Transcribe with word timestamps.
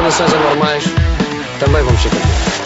condições 0.00 0.32
anormais, 0.32 0.84
também 1.58 1.82
vamos 1.82 2.00
ser 2.00 2.10
campeões. 2.10 2.58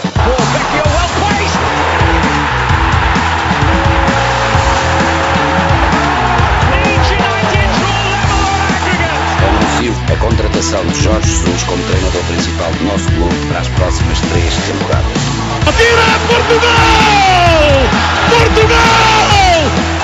Anuncio 9.49 9.95
a 10.13 10.17
contratação 10.17 10.85
de 10.87 11.03
Jorge 11.03 11.29
Jesus 11.29 11.63
como 11.63 11.82
treinador 11.85 12.23
principal 12.25 12.71
do 12.73 12.85
nosso 12.85 13.07
clube 13.13 13.46
para 13.49 13.61
as 13.61 13.69
próximas 13.69 14.21
três 14.21 14.55
temporadas. 14.55 15.07
Atira 15.67 16.03
Portugal! 16.29 16.73
Portugal! 18.29 18.79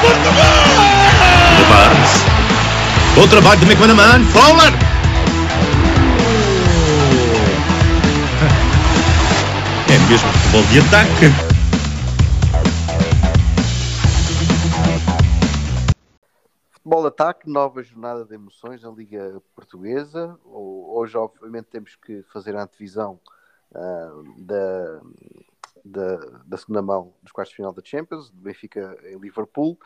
Portugal! 0.00 0.64
De 1.58 1.64
Barnes. 1.64 2.24
Bom 3.16 3.28
trabalho 3.28 3.60
de 3.60 3.66
McManaman. 3.66 4.24
Fowler! 4.24 4.87
É 9.98 10.10
mesmo 10.10 10.28
futebol 10.32 10.62
de 10.70 10.78
ataque. 10.78 11.26
Futebol 16.70 17.02
de 17.02 17.08
ataque, 17.08 17.50
nova 17.50 17.82
jornada 17.82 18.24
de 18.24 18.34
emoções 18.34 18.82
na 18.82 18.90
Liga 18.90 19.42
Portuguesa. 19.56 20.38
Hoje, 20.44 21.16
obviamente, 21.18 21.66
temos 21.66 21.96
que 21.96 22.22
fazer 22.32 22.54
a 22.56 22.62
antevisão 22.62 23.18
ah, 23.74 24.10
da, 24.38 25.00
da, 25.84 26.16
da 26.46 26.56
segunda 26.56 26.80
mão 26.80 27.12
dos 27.20 27.32
quartos 27.32 27.50
de 27.50 27.56
final 27.56 27.72
da 27.72 27.82
Champions, 27.84 28.30
do 28.30 28.40
Benfica 28.40 28.96
em 29.04 29.18
Liverpool, 29.18 29.78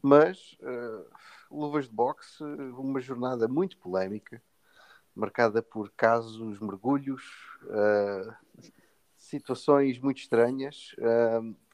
mas 0.00 0.56
ah, 0.62 1.02
luvas 1.50 1.88
de 1.88 1.94
boxe, 1.94 2.42
uma 2.44 3.00
jornada 3.00 3.48
muito 3.48 3.76
polémica, 3.78 4.40
marcada 5.14 5.60
por 5.60 5.90
casos, 5.90 6.60
mergulhos, 6.60 7.22
ah, 7.68 8.36
situações 9.26 9.98
muito 9.98 10.18
estranhas 10.18 10.94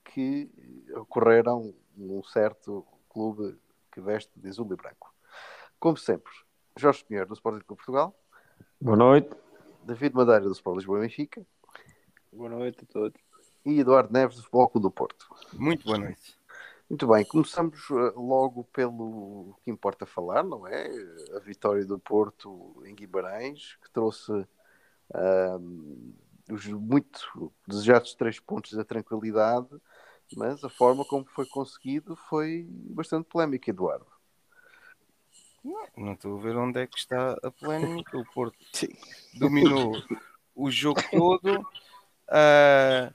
que 0.05 0.50
ocorreram 0.97 1.75
num 1.97 2.22
certo 2.22 2.84
clube 3.09 3.59
que 3.92 4.00
veste 4.00 4.31
de 4.36 4.48
azul 4.48 4.67
e 4.72 4.77
branco. 4.77 5.14
Como 5.78 5.97
sempre, 5.97 6.33
Jorge 6.78 7.05
Pinheiro, 7.05 7.28
do 7.28 7.34
Sporting 7.34 7.64
Clube 7.64 7.78
Portugal, 7.84 8.14
Boa 8.81 8.97
noite. 8.97 9.31
David 9.84 10.14
Madeira, 10.14 10.41
do 10.44 10.53
Sport 10.53 10.77
Lisboa 10.78 10.98
e 10.98 11.03
Benfica, 11.03 11.47
Boa 12.33 12.48
noite 12.48 12.84
a 12.84 12.92
todos. 12.92 13.20
e 13.64 13.78
Eduardo 13.81 14.12
Neves, 14.12 14.37
do 14.37 14.42
Futebol 14.42 14.69
Clube 14.69 14.83
do 14.87 14.91
Porto. 14.91 15.28
Muito 15.53 15.84
boa 15.84 15.98
noite. 15.98 16.37
Muito 16.89 17.06
bem, 17.06 17.25
começamos 17.25 17.78
eh, 17.91 18.12
logo 18.16 18.64
pelo 18.64 19.55
que 19.62 19.70
importa 19.70 20.05
falar, 20.05 20.42
não 20.42 20.66
é? 20.66 20.89
A 21.37 21.39
vitória 21.39 21.84
do 21.87 21.98
Porto 21.98 22.83
em 22.84 22.94
Guimarães, 22.94 23.77
que 23.83 23.91
trouxe 23.91 24.31
ahm, 25.14 26.12
os 26.53 26.67
muito 26.67 27.53
desejados 27.67 28.14
três 28.14 28.39
pontos 28.39 28.72
da 28.72 28.84
tranquilidade, 28.84 29.69
mas 30.36 30.62
a 30.64 30.69
forma 30.69 31.05
como 31.05 31.25
foi 31.25 31.47
conseguido 31.47 32.17
foi 32.17 32.67
bastante 32.69 33.28
polémica, 33.28 33.70
Eduardo. 33.70 34.06
Não 35.97 36.14
estou 36.14 36.39
a 36.39 36.42
ver 36.42 36.56
onde 36.56 36.81
é 36.81 36.86
que 36.86 36.98
está 36.98 37.39
a 37.42 37.50
polémica. 37.50 38.19
O 38.19 38.25
Porto 38.33 38.59
dominou 39.34 39.92
o 40.55 40.70
jogo 40.70 41.00
todo. 41.11 41.64
Ah, 42.28 43.12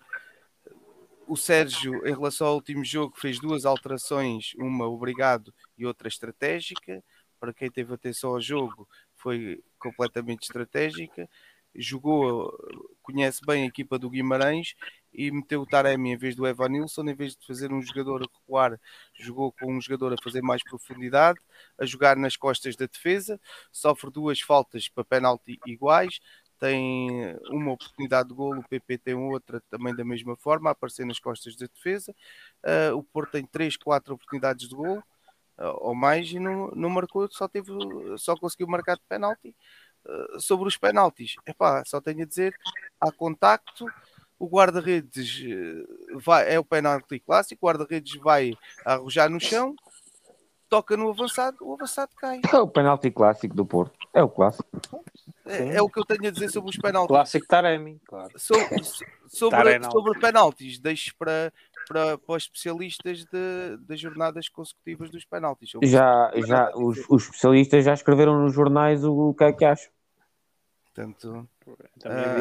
o 1.28 1.36
Sérgio, 1.36 2.08
em 2.08 2.14
relação 2.14 2.48
ao 2.48 2.56
último 2.56 2.86
jogo, 2.86 3.20
fez 3.20 3.40
duas 3.40 3.66
alterações, 3.66 4.54
uma 4.58 4.88
obrigado 4.88 5.54
e 5.78 5.86
outra 5.86 6.08
estratégica. 6.08 7.04
Para 7.40 7.54
quem 7.54 7.70
teve 7.70 7.94
atenção 7.94 8.32
ao 8.32 8.42
jogo, 8.42 8.88
foi 9.16 9.62
completamente 9.78 10.44
estratégica. 10.44 11.30
Jogou, 11.76 12.58
conhece 13.08 13.40
bem 13.46 13.64
a 13.64 13.68
equipa 13.68 13.98
do 13.98 14.10
Guimarães 14.10 14.76
e 15.14 15.32
meteu 15.32 15.62
o 15.62 15.66
Taremi 15.66 16.12
em 16.12 16.18
vez 16.18 16.36
do 16.36 16.46
Evanilson, 16.46 17.04
em 17.04 17.16
vez 17.16 17.38
de 17.38 17.48
fazer 17.48 17.72
um 17.72 17.82
jogador 17.82 18.22
a 18.22 18.26
recuar, 18.26 18.80
jogou 19.18 19.52
com 19.54 19.74
um 19.74 19.80
jogador 19.80 20.14
a 20.14 20.22
fazer 20.22 20.42
mais 20.42 20.62
profundidade, 20.62 21.40
a 21.80 21.86
jogar 21.86 22.18
nas 22.18 22.36
costas 22.36 22.76
da 22.76 22.86
defesa, 22.86 23.40
sofre 23.72 24.12
duas 24.12 24.42
faltas 24.42 24.90
para 24.90 25.06
penalti 25.06 25.58
iguais, 25.66 26.20
tem 26.60 27.36
uma 27.50 27.72
oportunidade 27.72 28.30
de 28.30 28.36
golo, 28.36 28.60
o 28.60 28.68
PP 28.68 28.98
tem 28.98 29.14
outra 29.14 29.62
também 29.70 29.96
da 29.96 30.04
mesma 30.04 30.36
forma, 30.36 30.70
a 30.70 30.74
aparecer 30.74 31.06
nas 31.06 31.20
costas 31.20 31.56
da 31.56 31.68
defesa. 31.68 32.14
Ah, 32.64 32.94
o 32.94 33.04
Porto 33.04 33.32
tem 33.32 33.46
três, 33.46 33.78
quatro 33.78 34.16
oportunidades 34.16 34.68
de 34.68 34.76
golo 34.76 35.04
ah, 35.58 35.72
ou 35.80 35.96
mais 35.96 36.32
e 36.32 36.40
não, 36.40 36.70
não 36.72 36.90
marcou, 36.90 37.28
só, 37.32 37.48
teve, 37.48 37.72
só 38.18 38.36
conseguiu 38.36 38.68
marcar 38.68 38.96
de 38.96 39.04
penalti. 39.08 39.56
Ah, 40.08 40.40
sobre 40.40 40.68
os 40.68 40.78
penaltis, 40.78 41.36
epá, 41.46 41.84
só 41.86 42.00
tenho 42.00 42.22
a 42.24 42.26
dizer, 42.26 42.54
há 43.02 43.12
contacto, 43.12 43.86
o 44.40 44.48
guarda-redes 44.48 45.44
eh, 45.46 46.16
vai, 46.16 46.54
é 46.54 46.60
o 46.60 46.64
penalti 46.64 47.20
clássico, 47.20 47.66
o 47.66 47.68
guarda-redes 47.68 48.16
vai 48.22 48.54
arrojar 48.86 49.30
no 49.30 49.40
chão, 49.40 49.76
toca 50.70 50.96
no 50.96 51.10
avançado, 51.10 51.58
o 51.62 51.74
avançado 51.74 52.12
cai. 52.16 52.40
É 52.54 52.58
o 52.58 52.68
penalti 52.68 53.10
clássico 53.12 53.56
do 53.56 53.66
Porto. 53.66 53.98
É 54.14 54.24
o 54.24 54.30
clássico. 54.30 54.68
É, 55.46 55.78
é 55.78 55.82
o 55.82 55.90
que 55.90 56.00
eu 56.00 56.06
tenho 56.06 56.28
a 56.28 56.32
dizer 56.32 56.50
sobre 56.50 56.70
os 56.70 56.78
penaltis. 56.78 57.08
Clássico 57.08 57.48
Taremi, 57.48 58.00
claro. 58.06 58.32
So- 58.38 58.54
so- 58.84 59.06
sobre, 59.28 59.58
Tarenal. 59.58 59.92
sobre 59.92 60.20
penaltis, 60.20 60.80
deixo 60.80 61.14
para, 61.18 61.52
para, 61.88 62.18
para 62.18 62.36
os 62.36 62.44
especialistas 62.44 63.26
de, 63.26 63.78
das 63.82 64.00
jornadas 64.00 64.50
consecutivas 64.50 65.10
dos 65.10 65.26
penaltis. 65.26 65.72
Já, 65.84 66.32
os 66.36 66.48
já, 66.48 66.72
os, 66.76 67.06
os 67.10 67.24
especialistas 67.24 67.84
já 67.86 67.94
escreveram 67.94 68.42
nos 68.42 68.54
jornais 68.54 69.04
o, 69.04 69.30
o 69.30 69.34
que 69.34 69.44
é 69.44 69.52
que 69.54 69.66
acham. 69.66 69.92
Portanto, 70.98 71.48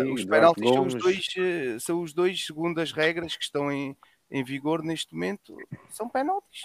vi, 0.03 0.13
os 0.13 0.25
penaltis 0.25 0.65
são 0.71 0.87
os, 0.87 0.95
dois, 0.95 1.27
eh, 1.37 1.79
são 1.79 2.01
os 2.01 2.13
dois, 2.15 2.47
segundo 2.47 2.81
as 2.81 2.91
regras 2.91 3.37
que 3.37 3.45
estão 3.45 3.71
em, 3.71 3.95
em 4.31 4.43
vigor 4.43 4.83
neste 4.83 5.13
momento, 5.13 5.55
são 5.91 6.09
penaltis. 6.09 6.65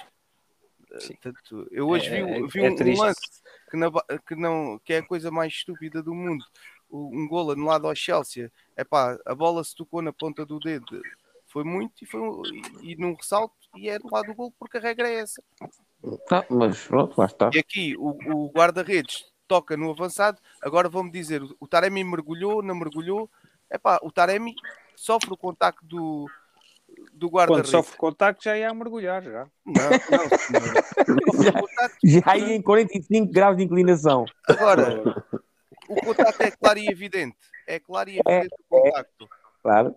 Ah, 0.93 0.99
Sim. 1.01 1.15
Portanto, 1.21 1.67
eu 1.69 1.89
hoje 1.89 2.07
É- 2.07 2.23
vi, 2.23 2.31
é- 2.31 2.47
vi 2.47 2.59
é 2.65 2.69
um, 2.69 2.73
um 2.73 2.75
triste. 2.75 3.01
lance 3.01 3.21
que, 3.69 3.77
na 3.77 3.91
que, 4.25 4.35
não, 4.35 4.79
que 4.79 4.93
é 4.93 4.97
a 4.99 5.05
coisa 5.05 5.29
mais 5.29 5.51
estúpida 5.51 6.01
do 6.01 6.13
mundo. 6.13 6.45
Um 6.89 7.27
gol 7.27 7.51
anulado 7.51 7.87
ao 7.87 7.95
Chelsea. 7.95 8.51
Epá, 8.77 9.17
a 9.25 9.35
bola 9.35 9.63
se 9.63 9.75
tocou 9.75 10.01
na 10.01 10.11
ponta 10.13 10.45
do 10.45 10.59
dedo. 10.59 11.01
Foi 11.47 11.63
muito 11.63 12.03
e, 12.03 12.05
foi, 12.05 12.21
e, 12.81 12.91
e 12.91 12.95
num 12.95 13.13
ressalto 13.13 13.55
e 13.75 13.89
é 13.89 13.95
anulado 13.95 14.31
o 14.31 14.35
gol 14.35 14.53
porque 14.59 14.77
a 14.77 14.81
regra 14.81 15.09
é 15.09 15.15
essa. 15.15 15.41
Tá, 16.27 16.45
mas 16.49 16.85
pronto, 16.85 17.17
lá 17.17 17.25
está. 17.25 17.49
E 17.53 17.59
aqui 17.59 17.95
o, 17.97 18.09
o 18.33 18.49
guarda-redes 18.51 19.30
toca 19.51 19.75
no 19.75 19.91
avançado. 19.91 20.39
Agora 20.61 20.87
vão-me 20.87 21.11
dizer: 21.11 21.43
o 21.59 21.67
Taremi 21.67 22.05
mergulhou, 22.05 22.63
não 22.63 22.73
mergulhou. 22.73 23.29
Epá, 23.69 23.99
o 24.01 24.09
Taremi 24.09 24.55
sofre 24.95 25.33
o 25.33 25.37
contacto 25.37 25.85
do, 25.85 26.25
do 27.11 27.29
Quando 27.29 27.33
guarda-redes. 27.33 27.71
sofre 27.71 27.97
contacto 27.97 28.45
já 28.45 28.57
ia 28.57 28.69
a 28.69 28.73
mergulhar 28.73 29.21
já. 29.21 29.45
Não, 29.65 29.73
não, 30.09 31.51
contacto. 31.61 31.97
Já 32.01 32.21
aí 32.25 32.53
em 32.53 32.61
45 32.61 33.29
graus 33.29 33.57
de 33.57 33.63
inclinação. 33.63 34.23
Agora, 34.47 35.03
o 35.89 35.95
contacto 35.95 36.43
é 36.43 36.51
claro 36.51 36.79
e 36.79 36.87
evidente. 36.87 37.35
É 37.67 37.77
claro 37.77 38.09
e 38.09 38.19
evidente 38.25 38.55
o 38.69 38.81
contacto. 38.81 39.29
Claro. 39.61 39.95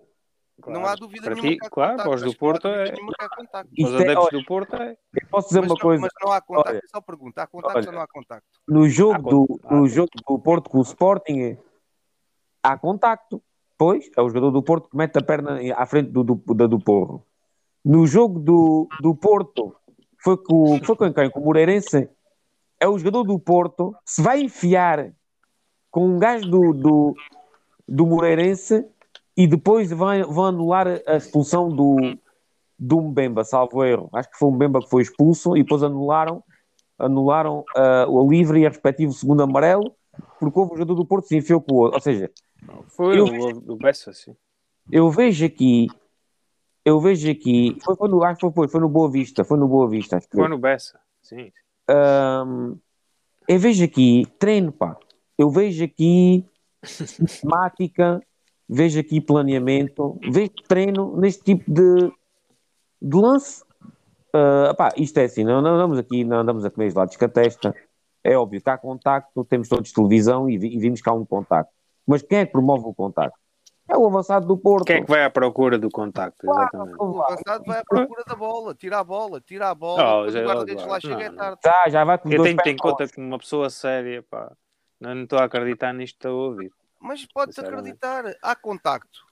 Não 0.67 0.87
há 0.87 0.95
dúvida 0.95 1.23
Para 1.25 1.35
nenhuma 1.35 1.51
ti, 1.53 1.59
claro, 1.71 1.91
contacto. 1.93 2.03
para 2.11 2.15
os 2.17 2.23
do 2.33 2.39
Porto 2.39 2.69
é- 2.69 2.91
contacto. 3.37 3.71
Os 3.79 3.93
é, 3.93 3.95
adeptos 3.97 4.27
olha, 4.27 4.39
do 4.39 4.45
Porto 4.45 4.77
é. 4.77 4.97
posso 5.31 5.49
dizer 5.49 5.61
Mas 5.61 5.71
uma 5.71 5.75
não, 5.75 5.81
coisa. 5.83 6.01
mas 6.03 6.13
não 6.23 6.33
há 6.33 6.41
contacto, 6.41 6.71
Olha. 6.71 6.79
é 6.79 6.89
só 6.89 7.01
pergunta. 7.01 7.43
Há 7.43 7.47
contacto 7.47 7.79
Olha. 7.79 7.87
ou 7.89 7.93
não 7.95 8.01
há 8.01 8.07
contacto? 8.07 8.49
No 8.69 8.89
jogo, 8.89 9.15
Há 9.15 9.19
do, 9.19 9.47
con- 9.47 9.59
há 9.65 9.75
no 9.77 9.87
jogo 9.89 10.11
do 10.27 10.39
Porto 10.39 10.71
com 10.71 10.79
o 10.79 10.83
Sporting, 10.83 11.57
há 12.63 12.79
contacto. 12.79 13.43
Pois, 13.77 14.09
é 14.17 14.23
o 14.23 14.29
jogador 14.29 14.51
do 14.53 14.63
Porto 14.63 14.89
que 14.89 14.97
mete 14.97 15.19
a 15.19 15.23
perna 15.23 15.59
à 15.77 15.85
frente 15.87 16.11
do, 16.11 16.23
do, 16.23 16.55
da- 16.55 16.67
do 16.67 16.79
Porro. 16.79 17.27
No 17.85 18.07
jogo 18.07 18.39
do, 18.39 18.89
do 19.01 19.15
Porto, 19.15 19.75
foi 20.23 20.37
com, 20.39 20.79
foi 20.83 20.97
com 20.97 21.13
quem? 21.13 21.29
Com 21.31 21.41
o 21.41 21.45
Moreirense. 21.45 22.09
É 22.81 22.89
o 22.89 22.97
jogador 22.99 23.25
do 23.25 23.39
Porto 23.39 23.93
que 24.05 24.13
se 24.13 24.23
vai 24.23 24.41
enfiar 24.41 25.13
com 25.91 26.07
um 26.07 26.19
gajo 26.19 26.49
do, 26.49 26.73
do, 26.73 27.15
do 27.87 28.07
Moreirense 28.07 28.87
e 29.37 29.47
depois 29.47 29.91
vai, 29.91 30.23
vão 30.23 30.45
anular 30.47 30.87
a 31.07 31.17
expulsão 31.17 31.69
do, 31.69 32.17
do 32.79 33.01
Mbemba, 33.01 33.45
salvo 33.45 33.85
erro. 33.85 34.09
Acho 34.13 34.31
que 34.31 34.39
foi 34.39 34.49
o 34.49 34.53
Mbemba 34.53 34.81
que 34.81 34.89
foi 34.91 35.03
expulso 35.03 35.57
e 35.57 35.63
depois 35.63 35.83
anularam 35.83 36.43
anularam 36.97 37.65
ah, 37.77 38.07
o 38.09 38.31
livre 38.31 38.61
e 38.61 38.67
a 38.67 38.69
respectivo 38.69 39.13
segundo 39.13 39.43
amarelo, 39.43 39.97
porque 40.39 40.57
houve 40.59 40.75
um 40.75 40.77
jogador 40.77 40.95
do 40.95 41.05
Porto 41.05 41.27
se 41.27 41.37
enfiou 41.37 41.61
com 41.61 41.75
o 41.75 41.79
outro. 41.79 41.97
Ou 41.97 42.01
seja, 42.01 42.31
Foi 42.89 43.19
Eu- 43.19 43.27
o 43.27 43.61
do 43.61 43.77
Bessa, 43.77 44.13
sim. 44.13 44.37
eu 44.91 45.11
vejo 45.11 45.45
aqui, 45.45 45.89
eu 46.85 47.01
vejo 47.01 47.29
aqui, 47.31 47.77
foi, 47.85 47.97
foi 47.97 48.09
no, 48.09 48.23
acho 48.23 48.39
que 48.49 48.55
foi, 48.55 48.69
foi 48.69 48.81
no 48.81 48.89
Boa 48.89 49.11
Vista, 49.11 49.43
foi 49.45 49.59
no 49.59 49.67
Boa 49.67 49.89
Vista, 49.89 50.17
acho 50.17 50.29
que 50.29 50.37
Foi 50.37 50.49
no 50.49 50.57
Bessa, 50.57 51.01
sim. 51.21 51.51
Ahm, 51.91 52.77
eu 53.49 53.59
vejo 53.59 53.85
aqui 53.85 54.25
treino, 54.39 54.71
pá. 54.73 54.97
Eu 55.37 55.51
vejo 55.51 55.85
aqui 55.85 56.47
sistemática, 56.85 58.21
vejo 58.69 58.99
aqui 59.01 59.21
planeamento, 59.21 60.19
vejo 60.31 60.51
treino 60.69 61.17
neste 61.17 61.43
tipo 61.43 61.71
de, 61.71 62.13
de 63.01 63.17
lance. 63.17 63.65
Ah, 64.33 64.75
pá, 64.77 64.93
isto 64.97 65.19
é 65.19 65.25
assim, 65.25 65.45
não, 65.45 65.63
não 65.63 65.75
andamos 65.75 65.99
aqui, 65.99 66.25
não 66.25 66.39
andamos 66.41 66.65
a 66.65 66.71
comer 66.71 66.91
gelados 66.91 67.17
com 67.17 67.25
a 67.25 67.29
testa. 67.29 67.75
É 68.23 68.37
óbvio 68.37 68.61
que 68.61 68.71
há 68.71 68.79
contacto, 68.79 69.45
temos 69.45 69.69
todos 69.69 69.93
televisão 69.93 70.49
e, 70.49 70.57
vi- 70.59 70.75
e 70.75 70.79
vimos 70.79 71.01
que 71.03 71.09
há 71.09 71.13
um 71.13 71.25
contacto. 71.27 71.73
Mas 72.07 72.23
quem 72.23 72.39
é 72.39 72.47
que 72.47 72.53
promove 72.53 72.85
o 72.87 72.95
contacto? 72.95 73.39
É 73.87 73.97
o 73.99 74.07
avançado 74.07 74.47
do 74.47 74.57
Porto. 74.57 74.87
Quem 74.87 74.97
é 74.97 75.01
que 75.03 75.11
vai 75.11 75.23
à 75.25 75.31
procura 75.31 75.79
do 75.79 75.91
contacto? 75.91 76.47
Exatamente. 76.51 76.97
O 76.99 77.23
avançado 77.23 77.65
vai 77.67 77.79
à 77.81 77.85
procura 77.85 78.25
da 78.27 78.35
bola, 78.35 78.75
tira 78.75 78.99
a 78.99 79.05
bola, 79.05 79.41
tira 79.43 79.69
a 79.69 79.75
bola, 79.75 80.25
Oh, 80.25 80.31
já- 80.31 80.41
o 80.41 80.45
guarda-redes 80.47 80.87
lá 80.87 80.95
não, 80.95 81.01
chega 81.01 81.23
é 81.25 81.29
não. 81.29 81.37
tarde. 81.37 81.59
Já, 81.63 81.89
já 81.91 82.05
vai 82.05 82.17
Eu 82.25 82.43
tenho 82.43 82.57
que 82.57 82.63
ter 82.63 82.71
em 82.71 82.77
conta 82.79 83.07
que 83.07 83.21
uma 83.21 83.39
pessoa 83.39 83.69
séria, 83.69 84.23
pá, 84.23 84.51
não 84.99 85.15
não 85.15 85.23
estou 85.25 85.39
a 85.39 85.45
acreditar 85.45 85.93
nisto 85.93 86.15
que 86.19 86.27
estou 86.27 86.41
a 86.41 86.45
ouvir. 86.49 86.73
Mas 87.05 87.21
Sinceramente. 87.21 87.61
acreditar, 87.61 88.25
há 88.41 88.57
contacto. 88.57 89.27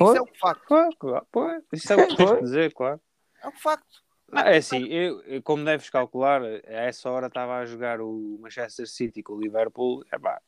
Isso 0.00 0.16
é 0.16 0.20
um 0.20 0.34
facto. 0.34 0.66
Claro, 0.66 0.96
claro, 0.98 1.26
pois, 1.30 1.62
isso 1.72 1.92
é 1.92 1.96
o 1.96 2.08
que 2.08 2.16
tens 2.16 2.30
de 2.32 2.40
dizer, 2.40 2.74
claro. 2.74 3.00
É 3.40 3.46
um 3.46 3.52
facto. 3.52 4.02
Não, 4.28 4.42
é 4.42 4.56
assim, 4.56 4.86
eu, 4.88 5.42
como 5.44 5.64
deves 5.64 5.88
calcular, 5.90 6.42
a 6.42 6.60
essa 6.66 7.08
hora 7.08 7.28
estava 7.28 7.58
a 7.58 7.64
jogar 7.64 8.00
o 8.00 8.36
Manchester 8.40 8.88
City 8.88 9.22
com 9.22 9.34
o 9.34 9.40
Liverpool, 9.40 10.04
é 10.10 10.18
pá, 10.18 10.40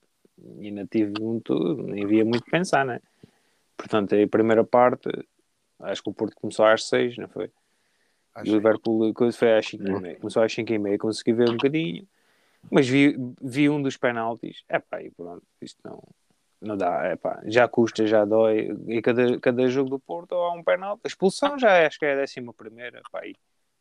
ainda 0.59 0.85
tive 0.87 1.13
muito, 1.21 1.55
nem 1.85 2.05
havia 2.05 2.25
muito 2.25 2.45
que 2.45 2.51
pensar, 2.51 2.85
né? 2.85 3.01
Portanto, 3.77 4.17
a 4.17 4.29
primeira 4.29 4.65
parte, 4.65 5.09
acho 5.83 6.03
que 6.03 6.11
o 6.11 6.15
Porto 6.15 6.35
começou 6.35 6.67
às 6.67 6.89
seis, 6.89 7.17
não 7.17 7.29
foi? 7.29 7.49
Acho 8.35 8.51
o 8.51 8.55
Liverpool 8.57 9.15
foi 9.33 9.57
às 9.57 9.67
5 9.69 9.85
e 9.85 10.01
meia. 10.01 10.19
Começou 10.19 10.43
às 10.43 10.53
5 10.53 10.73
e 10.73 10.79
meia, 10.79 10.99
consegui 10.99 11.33
ver 11.33 11.49
um 11.51 11.53
bocadinho, 11.53 12.09
mas 12.69 12.89
vi, 12.89 13.17
vi 13.41 13.71
um 13.71 13.81
dos 13.81 13.97
penaltis. 13.97 14.65
É 14.69 14.81
pá, 14.81 15.01
e 15.01 15.11
pronto, 15.11 15.45
isto 15.61 15.79
não, 15.85 16.03
não 16.65 16.77
dá. 16.77 17.05
É 17.05 17.17
pá, 17.17 17.41
já 17.45 17.69
custa, 17.69 18.07
já 18.07 18.25
dói. 18.25 18.77
E 18.89 19.01
cada, 19.03 19.39
cada 19.41 19.69
jogo 19.69 19.91
do 19.91 19.99
Porto 19.99 20.35
há 20.35 20.53
um 20.53 20.63
penalti. 20.65 21.03
A 21.05 21.09
expulsão 21.09 21.59
já 21.59 21.87
acho 21.87 21.99
que 21.99 22.05
é 22.07 22.13
a 22.13 22.17
décima 22.17 22.53
primeira. 22.53 23.01
Pá, 23.13 23.21
aí 23.23 23.35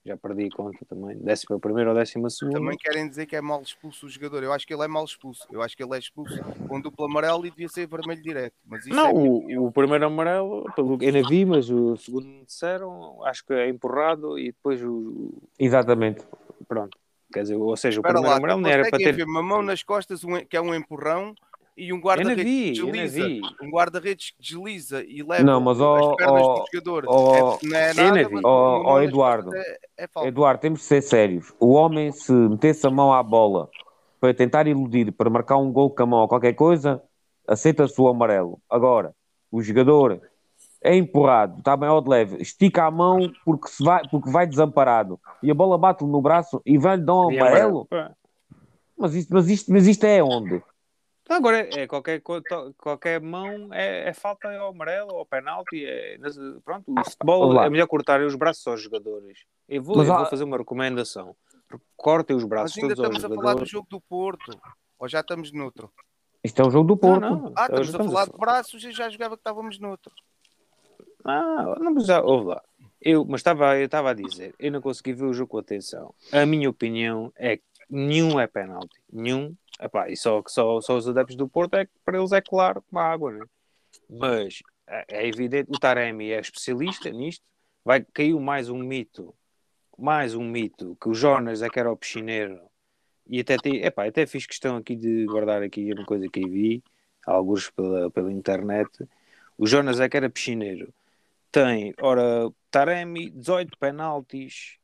já 0.06 0.18
perdi 0.18 0.50
a 0.52 0.56
conta 0.56 0.86
também. 0.86 1.18
Décima 1.18 1.58
primeira 1.60 1.92
ou 1.92 1.96
décima 1.96 2.30
segunda. 2.30 2.60
Também 2.60 2.78
querem 2.78 3.08
dizer 3.08 3.26
que 3.26 3.38
é 3.38 3.42
mal 3.42 3.62
expulso 3.62 4.06
o 4.06 4.10
jogador. 4.10 4.44
Eu 4.44 4.52
acho 4.52 4.68
que 4.68 4.74
ele 4.74 4.84
é 4.84 4.88
mal 4.88 5.06
expulso. 5.06 5.48
Eu 5.50 5.62
acho 5.62 5.78
que 5.78 5.84
ele 5.84 5.96
é 5.96 5.98
expulso 5.98 6.38
com 6.68 6.82
duplo 6.82 7.06
amarelo 7.06 7.46
e 7.46 7.50
devia 7.50 7.70
ser 7.70 7.88
vermelho 7.88 8.22
direto. 8.22 8.54
Mas 8.66 8.86
isso 8.86 8.94
Não, 8.94 9.08
é 9.08 9.14
o, 9.14 9.68
o 9.68 9.72
primeiro 9.72 10.06
amarelo, 10.06 10.66
pelo 10.76 10.98
que 10.98 11.06
ainda 11.06 11.26
vi, 11.26 11.46
mas 11.46 11.70
o 11.70 11.96
segundo 11.96 12.28
me 12.28 12.44
disseram, 12.44 13.24
acho 13.24 13.46
que 13.46 13.54
é 13.54 13.70
empurrado 13.70 14.38
e 14.38 14.48
depois 14.48 14.84
o. 14.84 15.42
Exatamente. 15.58 16.22
Pronto. 16.68 16.98
Quer 17.32 17.44
dizer, 17.44 17.56
ou 17.56 17.76
seja, 17.78 18.00
o 18.00 18.02
Espera 18.02 18.16
primeiro 18.16 18.30
lá, 18.32 18.38
amarelo 18.38 18.62
não 18.62 18.70
era 18.70 18.90
para 18.90 19.00
ter. 19.00 19.24
uma 19.24 19.42
mão 19.42 19.62
nas 19.64 19.82
costas, 19.84 20.24
um- 20.26 20.46
que 20.46 20.58
é 20.58 20.62
um 20.62 20.76
empurrão, 20.76 21.34
e 21.76 21.92
um 21.92 22.00
guarda-redes 22.00 22.78
desliza. 22.78 23.28
Um 23.62 23.70
guarda-redes 23.70 24.32
que 24.32 24.42
desliza 24.42 25.04
e 25.04 25.24
leva 25.24 25.44
Não, 25.44 25.60
mas, 25.60 25.82
ó, 25.82 26.12
as 26.12 26.16
pernas 26.16 26.44
ó, 26.44 26.54
do 26.54 26.66
jogador. 26.72 27.06
ó, 27.08 27.58
é, 27.62 27.68
não 27.68 27.78
é 27.78 27.92
eu 27.92 27.96
nada, 27.96 28.22
não 28.22 28.30
vi. 28.30 28.34
mas 28.36 28.42
mão 28.44 28.84
nas 28.96 29.04
Eduardo. 29.04 29.56
É, 29.56 29.78
é. 29.98 30.28
Eduardo, 30.28 30.62
temos 30.62 30.80
de 30.80 30.86
ser 30.86 31.02
sérios. 31.02 31.54
O 31.60 31.74
homem, 31.74 32.12
se 32.12 32.32
metesse 32.32 32.86
a 32.86 32.92
mão 32.92 33.12
à 33.12 33.24
bola 33.24 33.70
para 34.20 34.34
tentar 34.34 34.68
iludir, 34.68 35.12
para 35.12 35.30
marcar 35.30 35.58
um 35.58 35.72
gol 35.72 35.90
com 35.90 36.04
a 36.04 36.06
mão 36.06 36.20
ou 36.22 36.28
qualquer 36.28 36.54
coisa, 36.54 37.02
aceita-se 37.48 38.00
o 38.00 38.08
amarelo. 38.08 38.60
Agora, 38.70 39.14
o 39.52 39.62
jogador 39.62 40.22
é 40.82 40.96
empurrado, 40.96 41.60
está 41.60 41.76
bem 41.76 41.90
ao 41.90 42.02
de 42.02 42.10
leve, 42.10 42.42
estica 42.42 42.84
a 42.86 42.92
mão 42.92 43.32
porque, 43.46 43.70
se 43.70 43.84
vai, 43.84 44.02
porque 44.10 44.30
vai 44.30 44.46
desamparado 44.46 45.20
e 45.42 45.50
a 45.50 45.54
bola 45.54 45.78
bate-lhe 45.78 46.12
no 46.12 46.22
braço 46.22 46.62
e 46.66 46.78
vai-lhe 46.78 47.04
dar 47.04 47.16
um 47.16 47.30
amarelo. 47.30 47.88
Mas 48.98 49.16
isto, 49.16 49.34
mas, 49.34 49.50
isto, 49.50 49.72
mas 49.72 49.88
isto 49.88 50.04
é 50.04 50.22
onde? 50.22 50.62
Agora, 51.34 51.70
é, 51.78 51.88
qualquer, 51.88 52.22
co- 52.22 52.42
to- 52.42 52.74
qualquer 52.78 53.20
mão 53.22 53.74
é, 53.74 54.10
é 54.10 54.14
falta 54.14 54.50
ao 54.58 54.70
amarelo 54.70 55.14
ou 55.14 55.26
penalti. 55.26 55.86
É, 55.86 56.18
pronto, 56.64 56.92
o 56.92 57.04
futebol 57.10 57.40
Vamos 57.42 57.56
lá. 57.56 57.66
é 57.66 57.70
melhor 57.70 57.88
cortarem 57.88 58.26
os 58.26 58.36
braços 58.36 58.66
aos 58.68 58.82
jogadores. 58.82 59.40
Eu 59.68 59.82
vou, 59.84 59.98
eu 60.04 60.06
vou 60.16 60.26
fazer 60.26 60.44
uma 60.44 60.58
recomendação. 60.58 61.36
Cortem 61.96 62.36
os 62.36 62.44
braços 62.44 62.78
ainda 62.78 62.96
todos 62.96 63.06
aos 63.06 63.16
estamos 63.18 63.26
a 63.26 63.30
falar 63.30 63.42
do 63.42 63.66
jogadores. 63.66 63.70
jogo 63.70 63.88
do 63.90 64.02
Porto. 64.02 64.62
Ou 65.00 65.08
já 65.08 65.20
estamos 65.22 65.52
noutro? 65.52 65.92
Isto 66.44 66.62
é 66.62 66.66
o 66.66 66.72
jogo 66.72 66.96
do 66.96 67.08
Não, 67.08 67.20
Porto. 67.20 67.22
não, 67.22 67.54
Ah, 67.56 67.68
hoje 67.72 67.84
estamos 67.92 68.08
a 68.08 68.12
falar 68.12 68.26
de 68.26 68.38
braços 68.38 68.84
e 68.84 68.92
já 68.92 69.10
jogava 69.10 69.36
que 69.36 69.42
estávamos 69.42 69.80
noutro. 69.80 70.12
Ah, 71.26 71.76
não, 71.80 71.94
mas 71.94 72.06
já, 72.06 72.22
ouve 72.22 72.48
lá. 72.48 72.62
Eu, 73.02 73.26
mas 73.26 73.40
estava, 73.42 73.78
eu 73.78 73.86
estava 73.86 74.12
a 74.12 74.14
dizer, 74.14 74.54
eu 74.58 74.72
não 74.72 74.82
consegui 74.82 75.14
ver 75.14 75.26
o 75.26 75.34
jogo 75.34 75.52
com 75.52 75.58
atenção. 75.58 76.14
A 76.32 76.46
minha 76.46 76.70
opinião 76.70 77.32
é 77.36 77.58
que 77.58 77.64
nenhum 77.90 78.40
é 78.40 78.48
penalti. 78.48 79.00
Nenhum. 79.12 79.56
Epá, 79.80 80.10
e 80.10 80.16
só, 80.18 80.44
só, 80.48 80.80
só 80.82 80.98
os 80.98 81.08
adeptos 81.08 81.36
do 81.36 81.48
Porto 81.48 81.76
é 81.76 81.88
para 82.06 82.18
eles 82.18 82.32
é 82.32 82.42
claro 82.42 82.82
como 82.84 83.00
a 83.00 83.06
água, 83.06 83.32
né? 83.32 83.46
Mas 84.10 84.60
é, 84.88 85.06
é 85.10 85.28
evidente, 85.28 85.70
o 85.72 85.80
Taremi 85.80 86.32
é 86.32 86.40
especialista 86.40 87.10
nisto. 87.10 87.44
Vai 87.84 88.06
caiu 88.14 88.40
mais 88.40 88.70
um 88.70 88.78
mito, 88.78 89.36
mais 89.98 90.36
um 90.36 90.44
mito, 90.44 90.98
que 91.02 91.10
o 91.10 91.14
Jonas 91.14 91.62
é 91.62 91.70
que 91.70 91.80
era 91.80 91.92
o 91.92 91.98
piscineiro. 91.98 92.60
E 93.28 93.40
até, 93.40 93.58
te, 93.58 93.70
epá, 93.78 94.08
até 94.08 94.26
fiz 94.26 94.46
questão 94.46 94.78
aqui 94.78 94.96
de 94.96 95.26
guardar 95.26 95.64
aqui 95.64 95.94
uma 95.94 96.06
coisa 96.06 96.28
que 96.30 96.48
vi, 96.48 96.84
alguns 97.26 97.70
pela, 97.70 98.12
pela 98.12 98.32
internet. 98.32 98.90
O 99.58 99.66
Jonas 99.68 100.00
é 100.00 100.10
que 100.10 100.18
era 100.18 100.30
piscineiro 100.30 100.94
tem, 101.54 101.94
ora, 102.02 102.52
Taremi, 102.72 103.30
18 103.30 103.78
penaltis 103.78 104.80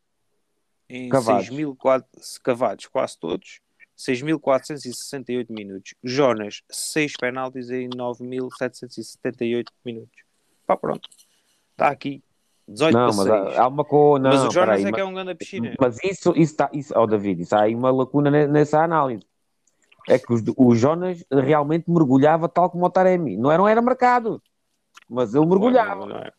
em 0.90 1.08
Cavados. 1.10 1.50
6.004 1.50 2.04
cavados, 2.44 2.88
quase 2.88 3.18
todos, 3.20 3.60
6.468 3.98 5.48
minutos. 5.50 5.94
Jonas, 6.04 6.62
6 6.70 7.14
penaltis 7.20 7.70
em 7.70 7.90
9.778 7.90 9.66
minutos. 9.86 10.24
Pá, 10.66 10.76
pronto. 10.78 11.08
Está 11.72 11.90
aqui. 11.90 12.24
18 12.68 12.94
Não, 12.94 13.06
mas 13.08 13.16
6. 13.16 13.30
há, 13.30 13.62
há 13.64 13.68
uma 13.68 13.84
coisa. 13.84 14.28
mas 14.30 14.40
Não, 14.42 14.48
o 14.48 14.52
Jonas 14.52 14.86
é 14.86 14.92
que 14.92 15.00
é 15.00 15.04
um 15.06 15.14
grande 15.14 15.34
piscina. 15.36 15.74
Mas 15.80 15.98
isso, 16.04 16.30
isso 16.32 16.40
está, 16.54 16.70
isso, 16.72 16.94
oh 16.96 17.08
David, 17.08 17.42
isso 17.42 17.56
há 17.56 17.62
aí 17.62 17.74
uma 17.74 17.90
lacuna 17.92 18.30
ne- 18.30 18.48
nessa 18.48 18.84
análise. 18.84 19.26
É 20.08 20.18
que 20.20 20.32
os- 20.32 20.44
o 20.56 20.76
Jonas 20.76 21.24
realmente 21.32 21.90
mergulhava 21.90 22.48
tal 22.48 22.70
como 22.70 22.86
o 22.86 22.90
Taremi. 22.90 23.38
Não 23.38 23.52
era, 23.52 23.58
não 23.60 23.68
era 23.68 23.82
marcado, 23.82 24.42
mas 25.10 25.34
ele 25.34 25.46
mergulhava. 25.48 26.06
Não 26.06 26.18
é? 26.18 26.32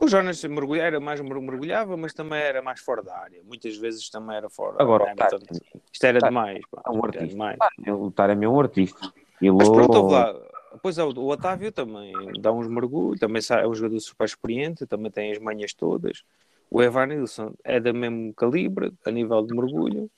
O 0.00 0.06
Jonas 0.06 0.42
mergulha- 0.44 0.82
era 0.82 1.00
mais 1.00 1.20
mer- 1.20 1.40
mergulhava, 1.40 1.96
mas 1.96 2.14
também 2.14 2.38
era 2.40 2.62
mais 2.62 2.78
fora 2.80 3.02
da 3.02 3.16
área. 3.18 3.42
Muitas 3.44 3.76
vezes 3.76 4.08
também 4.08 4.36
era 4.36 4.48
fora. 4.48 4.76
Agora, 4.80 5.02
o 5.12 5.16
Taremi 5.16 5.46
Portanto, 5.46 5.80
isto 5.92 6.04
era 6.04 6.20
Tá. 6.20 6.28
demais. 6.28 6.60
pá. 6.70 6.82
é 6.86 6.90
um 6.90 7.04
artista. 7.04 7.26
demais. 7.26 7.58
O 7.88 8.10
Taremi 8.10 8.44
é 8.44 8.48
um 8.48 8.60
artista. 8.60 9.12
Ele- 9.42 9.50
Mas 9.52 9.68
pronto, 9.68 9.94
ouve 9.96 10.14
lá. 10.14 10.34
Pois 10.80 10.98
é, 10.98 11.02
o 11.02 11.26
Otávio 11.26 11.72
também 11.72 12.12
dá 12.40 12.52
uns 12.52 12.68
mergulhos, 12.68 13.18
também 13.18 13.42
é 13.50 13.66
um 13.66 13.74
jogador 13.74 13.98
super 13.98 14.24
experiente, 14.24 14.86
também 14.86 15.10
tem 15.10 15.32
as 15.32 15.38
manhas 15.38 15.74
todas. 15.74 16.22
O 16.70 16.80
Evanilson 16.82 17.54
é 17.64 17.80
do 17.80 17.92
mesmo 17.92 18.32
calibre, 18.34 18.92
a 19.04 19.10
nível 19.10 19.42
de 19.44 19.54
mergulho. 19.54 20.08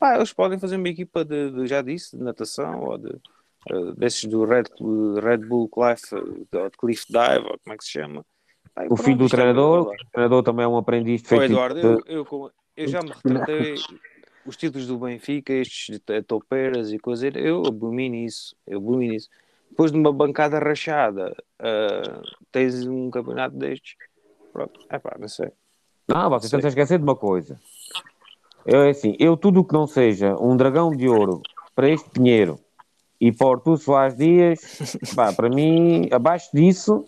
Pá, 0.00 0.16
eles 0.16 0.32
podem 0.32 0.58
fazer 0.58 0.76
uma 0.76 0.88
equipa 0.88 1.24
de, 1.24 1.50
de- 1.52 1.66
já 1.68 1.82
disse, 1.82 2.16
de 2.16 2.24
natação 2.24 2.82
ou 2.82 2.98
de, 2.98 3.10
eh, 3.70 3.92
desses 3.96 4.24
do 4.24 4.44
Red, 4.44 4.64
Red 5.22 5.38
Bull 5.46 5.68
Cliff, 5.68 6.08
Cliff 6.78 7.06
Dive, 7.08 7.46
ou 7.46 7.58
como 7.62 7.74
é 7.74 7.76
que 7.76 7.84
se 7.84 7.90
chama. 7.92 8.24
Pá, 8.74 8.84
O 8.84 8.88
pronto, 8.88 9.02
filho 9.04 9.18
do 9.18 9.26
é 9.26 9.28
treinador, 9.28 9.82
o 9.88 10.10
treinador 10.12 10.42
também 10.42 10.64
é 10.64 10.68
um 10.68 10.76
aprendiz 10.76 11.22
de 11.22 11.28
feito. 11.28 11.44
Eduardo, 11.44 11.78
eu, 11.78 12.02
eu, 12.06 12.24
com- 12.24 12.50
eu 12.76 12.88
já 12.88 13.00
me 13.02 13.10
retratei 13.10 13.76
os 14.44 14.56
títulos 14.56 14.86
do 14.86 14.98
Benfica, 14.98 15.52
estes 15.52 16.00
de 16.00 16.22
topeiras 16.22 16.92
e 16.92 16.98
coisas, 16.98 17.30
eu 17.36 17.62
abomino 17.66 18.16
isso, 18.16 18.54
eu 18.66 18.78
abomino 18.78 19.14
isso. 19.14 19.28
Depois 19.70 19.90
de 19.90 19.98
uma 19.98 20.12
bancada 20.12 20.58
rachada, 20.58 21.34
ah, 21.58 22.22
tens 22.52 22.86
um 22.86 23.10
campeonato 23.10 23.56
destes, 23.56 23.96
pronto, 24.52 24.80
é 24.88 24.98
pá, 24.98 25.16
não 25.18 25.28
sei. 25.28 25.50
Não, 26.06 26.28
vocês 26.28 26.52
estão 26.52 26.60
a 26.64 26.68
esquecer 26.68 26.98
de 26.98 27.04
uma 27.04 27.16
coisa. 27.16 27.58
Eu, 28.66 28.82
é 28.82 28.90
assim, 28.90 29.16
eu 29.18 29.36
tudo 29.36 29.60
o 29.60 29.64
que 29.64 29.72
não 29.74 29.86
seja 29.86 30.36
um 30.36 30.56
dragão 30.56 30.90
de 30.90 31.08
ouro 31.08 31.42
para 31.74 31.88
este 31.88 32.08
Pinheiro 32.10 32.58
e 33.20 33.32
para 33.32 33.46
o 33.46 33.52
Artur 33.52 33.78
Soares 33.78 34.16
Dias, 34.16 34.60
pá, 35.14 35.32
para 35.32 35.48
mim, 35.48 36.08
abaixo 36.12 36.50
disso, 36.52 37.06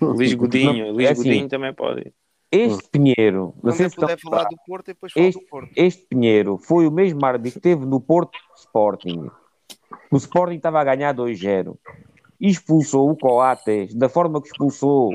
Luís 0.00 0.34
Godinho, 0.34 0.86
Não, 0.86 0.92
Luís 0.92 1.08
é 1.08 1.12
assim, 1.12 1.22
Godinho 1.24 1.48
também 1.48 1.74
pode. 1.74 2.12
este 2.50 2.88
Pinheiro, 2.90 3.54
não 3.62 3.72
sei 3.72 3.88
se 3.88 3.94
estão 3.96 4.08
puder 4.08 4.18
falar 4.20 4.44
do 4.44 4.56
Porto 4.66 4.88
e 4.90 4.94
depois 4.94 5.12
falo 5.12 5.26
este, 5.26 5.40
do 5.40 5.46
Porto. 5.46 5.70
este 5.76 6.06
Pinheiro 6.06 6.58
foi 6.58 6.86
o 6.86 6.90
mesmo 6.92 7.24
árbitro 7.24 7.60
que 7.60 7.68
esteve 7.68 7.84
no 7.86 8.00
Porto 8.00 8.38
Sporting. 8.56 9.30
O 10.10 10.16
Sporting 10.16 10.56
estava 10.56 10.80
a 10.80 10.84
ganhar 10.84 11.14
2-0 11.14 11.76
e 12.40 12.48
expulsou 12.48 13.10
o 13.10 13.16
Coates 13.16 13.94
da 13.94 14.08
forma 14.08 14.40
que 14.40 14.48
expulsou. 14.48 15.10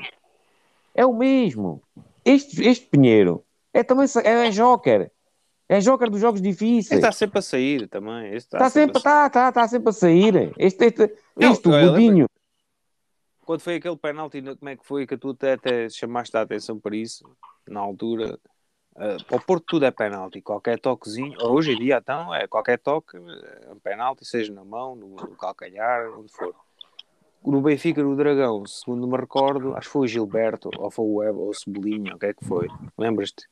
É 0.94 1.06
o 1.06 1.14
mesmo. 1.14 1.82
Este, 2.26 2.64
este 2.68 2.86
Pinheiro 2.88 3.44
é 3.74 3.82
também 3.84 4.06
é, 4.24 4.48
é 4.48 4.52
joker. 4.52 5.10
É 5.68 5.80
joker 5.80 6.10
dos 6.10 6.20
jogos 6.22 6.42
Ele 6.42 6.50
difíceis. 6.52 6.92
está 7.00 7.12
sempre 7.12 7.40
a 7.40 7.42
sair 7.42 7.88
também. 7.88 8.28
Este 8.36 8.54
Está 8.54 8.70
sempre, 8.70 8.98
a 8.98 9.00
sair. 9.00 9.04
tá, 9.04 9.30
tá, 9.30 9.52
tá 9.52 9.68
sempre 9.68 9.90
a 9.90 9.94
sair. 9.94 10.54
Este, 10.58 10.86
este, 10.86 11.14
Não, 11.36 11.52
este 11.52 11.68
o 11.68 11.72
Godinho. 11.72 12.28
Quando 13.46 13.62
foi 13.62 13.76
aquele 13.76 13.98
penalti, 13.98 14.42
como 14.42 14.70
é 14.70 14.76
que 14.76 14.86
foi 14.86 15.06
que 15.06 15.18
tu 15.18 15.32
até, 15.32 15.54
até 15.54 15.90
chamaste 15.90 16.36
a 16.38 16.42
atenção 16.42 16.80
para 16.80 16.96
isso, 16.96 17.26
na 17.68 17.80
altura? 17.80 18.40
Uh, 18.96 19.24
para 19.26 19.38
o 19.38 19.42
Porto 19.42 19.66
tudo 19.68 19.86
é 19.86 19.92
penalti, 19.92 20.42
qualquer 20.42 20.80
toquezinho, 20.80 21.36
hoje 21.42 21.74
em 21.74 21.78
dia 21.78 21.98
então 21.98 22.34
é 22.34 22.48
qualquer 22.48 22.78
toque, 22.78 23.18
é 23.18 23.72
um 23.72 23.80
penalti, 23.80 24.24
seja 24.24 24.54
na 24.54 24.64
mão, 24.64 24.96
no, 24.96 25.16
no 25.16 25.36
calcanhar, 25.36 26.12
onde 26.18 26.32
for. 26.32 26.56
No 27.44 27.60
Benfica, 27.60 28.02
no 28.02 28.16
Dragão, 28.16 28.66
segundo 28.66 29.08
me 29.08 29.18
recordo, 29.18 29.76
acho 29.76 29.88
que 29.88 29.94
foi 29.94 30.02
o 30.04 30.08
Gilberto, 30.08 30.70
ou 30.78 30.90
foi 30.90 31.06
o 31.06 31.24
Evo, 31.24 31.40
ou 31.42 31.50
o 31.50 31.54
Cebolinha, 31.54 32.16
o 32.16 32.20
que 32.20 32.28
é 32.28 32.34
que 32.34 32.46
foi? 32.46 32.70
Lembras-te? 32.98 33.46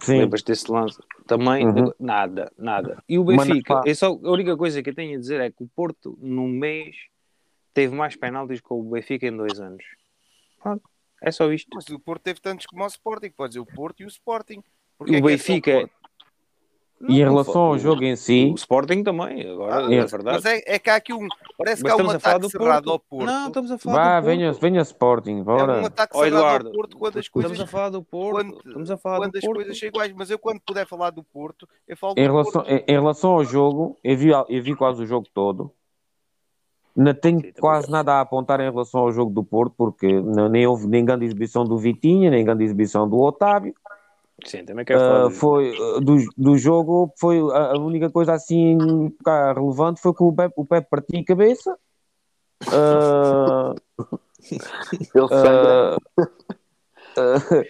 Sim. 0.00 0.18
Lembras 0.18 0.42
desse 0.42 0.70
lance? 0.70 1.00
Também, 1.26 1.66
Uhum. 1.66 1.92
nada, 1.98 2.52
nada. 2.56 3.02
E 3.08 3.18
o 3.18 3.24
Benfica, 3.24 3.74
pá. 3.74 3.82
é 3.84 3.94
só, 3.94 4.08
a 4.08 4.30
única 4.30 4.56
coisa 4.56 4.82
que 4.82 4.90
eu 4.90 4.94
tenho 4.94 5.16
a 5.16 5.20
dizer 5.20 5.40
é 5.40 5.50
que 5.50 5.64
o 5.64 5.68
Porto, 5.68 6.16
num 6.20 6.48
mês, 6.48 6.94
teve 7.74 7.94
mais 7.94 8.16
penaltis 8.16 8.60
que 8.60 8.66
o 8.72 8.82
Benfica 8.82 9.26
em 9.26 9.36
dois 9.36 9.60
anos. 9.60 9.84
Pronto, 10.62 10.82
é 11.22 11.30
só 11.30 11.50
isto. 11.52 11.68
Mas 11.74 11.88
o 11.88 11.98
Porto 11.98 12.22
teve 12.22 12.40
tantos 12.40 12.66
como 12.66 12.82
o 12.84 12.86
Sporting. 12.86 13.30
Pode 13.30 13.50
dizer 13.50 13.60
o 13.60 13.66
Porto 13.66 14.00
e 14.02 14.04
o 14.04 14.08
Sporting. 14.08 14.62
Porque 14.96 15.12
E 15.12 15.16
é 15.16 15.18
o 15.18 15.20
é 15.20 15.22
só 15.22 15.26
Benfica. 15.28 15.72
Porto? 15.80 15.98
E 17.08 17.12
em 17.20 17.24
relação 17.24 17.60
ao 17.60 17.78
jogo 17.78 18.02
em 18.02 18.16
si, 18.16 18.50
O 18.52 18.56
Sporting 18.56 19.04
também, 19.04 19.48
agora, 19.48 19.86
Ah, 19.86 19.94
é 19.94 20.04
verdade. 20.04 20.24
Mas 20.42 20.44
é, 20.46 20.60
é 20.66 20.78
que 20.80 20.90
há 20.90 20.96
aqui 20.96 21.12
um. 21.12 21.28
Parece 21.56 21.80
Mas 21.80 21.92
que 21.94 22.00
há 22.00 22.02
um 22.02 22.10
estamos 22.10 22.14
a 22.16 22.18
falar 22.18 22.34
ataque 22.36 22.46
do 22.46 22.50
cerrado 22.50 22.84
Porto. 22.86 22.90
ao 22.90 22.98
Porto. 22.98 23.26
Não, 23.26 23.46
estamos 23.46 23.70
a 23.70 23.78
falar 23.78 23.94
vá, 23.96 24.02
do 24.20 24.24
Porto. 24.24 24.36
venha, 24.36 24.52
venha 24.54 24.80
Sporting, 24.82 25.30
É 25.30 25.34
um 25.40 25.44
bora. 25.44 25.86
ataque 25.86 26.16
Ó, 26.16 26.24
cerrado 26.24 26.36
Eduardo, 26.40 26.66
ao 26.70 26.74
Porto 26.74 26.96
quando 26.98 27.18
as 27.20 27.28
coisas. 27.28 27.52
Estamos 27.52 27.68
a 27.68 27.70
falar 27.72 27.90
do 27.90 28.02
Porto. 28.02 28.34
quando- 28.34 28.56
estamos 28.66 28.90
a 28.90 28.96
falar 28.98 29.18
Quando 29.18 29.30
do 29.32 29.38
as 29.38 29.44
Porto. 29.44 29.54
coisas 29.58 29.78
são 29.78 29.88
iguais, 29.88 30.12
mas 30.12 30.28
eu 30.28 30.38
quando 30.40 30.60
puder 30.60 30.86
falar 30.88 31.10
do 31.10 31.22
Porto, 31.22 31.68
eu 31.86 31.96
falo 31.96 32.14
do 32.14 32.20
Em 32.20 32.24
relação, 32.24 32.52
Porto. 32.64 32.68
em, 32.72 32.84
em 32.88 32.92
relação 32.92 33.30
ao 33.30 33.44
jogo, 33.44 33.96
eu 34.02 34.16
vi, 34.16 34.30
eu 34.30 34.62
vi 34.64 34.74
quase 34.74 35.00
o 35.00 35.06
jogo 35.06 35.28
todo. 35.32 35.72
Não 36.98 37.14
tenho 37.14 37.40
Sim, 37.40 37.52
quase 37.60 37.88
nada 37.88 38.14
a 38.14 38.20
apontar 38.20 38.58
em 38.58 38.68
relação 38.68 39.02
ao 39.02 39.12
jogo 39.12 39.30
do 39.32 39.44
Porto, 39.44 39.72
porque 39.76 40.20
não- 40.20 40.48
nem 40.48 40.66
houve 40.66 40.88
nem 40.88 41.04
grande 41.04 41.24
exibição 41.24 41.64
do 41.64 41.78
Vitinha, 41.78 42.28
nem 42.28 42.44
grande 42.44 42.64
exibição 42.64 43.08
do 43.08 43.20
Otávio. 43.20 43.72
Sim, 44.44 44.64
também 44.64 44.84
quero 44.84 44.98
falar 44.98 45.18
Ah, 45.20 45.28
do 45.28 45.30
foi, 45.30 45.76
ah, 45.76 46.00
do, 46.00 46.16
do 46.36 46.58
jogo, 46.58 47.12
foi 47.16 47.38
a, 47.52 47.72
a 47.74 47.78
única 47.78 48.10
coisa 48.10 48.32
assim 48.32 48.76
cá, 49.24 49.52
relevante 49.52 50.00
foi 50.00 50.12
que 50.12 50.24
o 50.24 50.32
Pepe, 50.32 50.54
o 50.56 50.64
Pepe 50.66 50.88
partiu 50.90 51.20
a 51.20 51.24
cabeça. 51.24 51.78
Ele 55.14 55.28
sangra. 55.28 55.96
ah, 57.16 57.64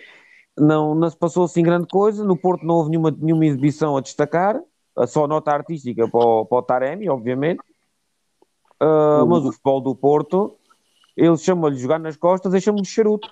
não, 0.58 0.94
não 0.94 1.10
se 1.10 1.16
passou 1.18 1.44
assim 1.44 1.62
grande 1.62 1.86
coisa. 1.88 2.24
No 2.24 2.34
Porto 2.36 2.64
não 2.64 2.76
houve 2.76 2.88
nenhuma, 2.90 3.10
nenhuma 3.10 3.44
exibição 3.44 3.94
a 3.94 4.00
destacar, 4.00 4.58
só 5.06 5.26
nota 5.26 5.50
artística 5.50 6.08
para 6.08 6.18
o, 6.18 6.46
para 6.46 6.58
o 6.58 6.62
Taremi, 6.62 7.10
obviamente. 7.10 7.60
Ah, 8.80 9.24
mas 9.26 9.44
o 9.44 9.52
futebol 9.52 9.80
do 9.80 9.94
Porto, 9.94 10.56
eles 11.16 11.42
chamam-lhe 11.42 11.76
de 11.76 11.82
jogar 11.82 11.98
nas 11.98 12.16
costas 12.16 12.54
e 12.54 12.60
chamam-lhe 12.60 12.84
de 12.84 12.90
charuto. 12.90 13.28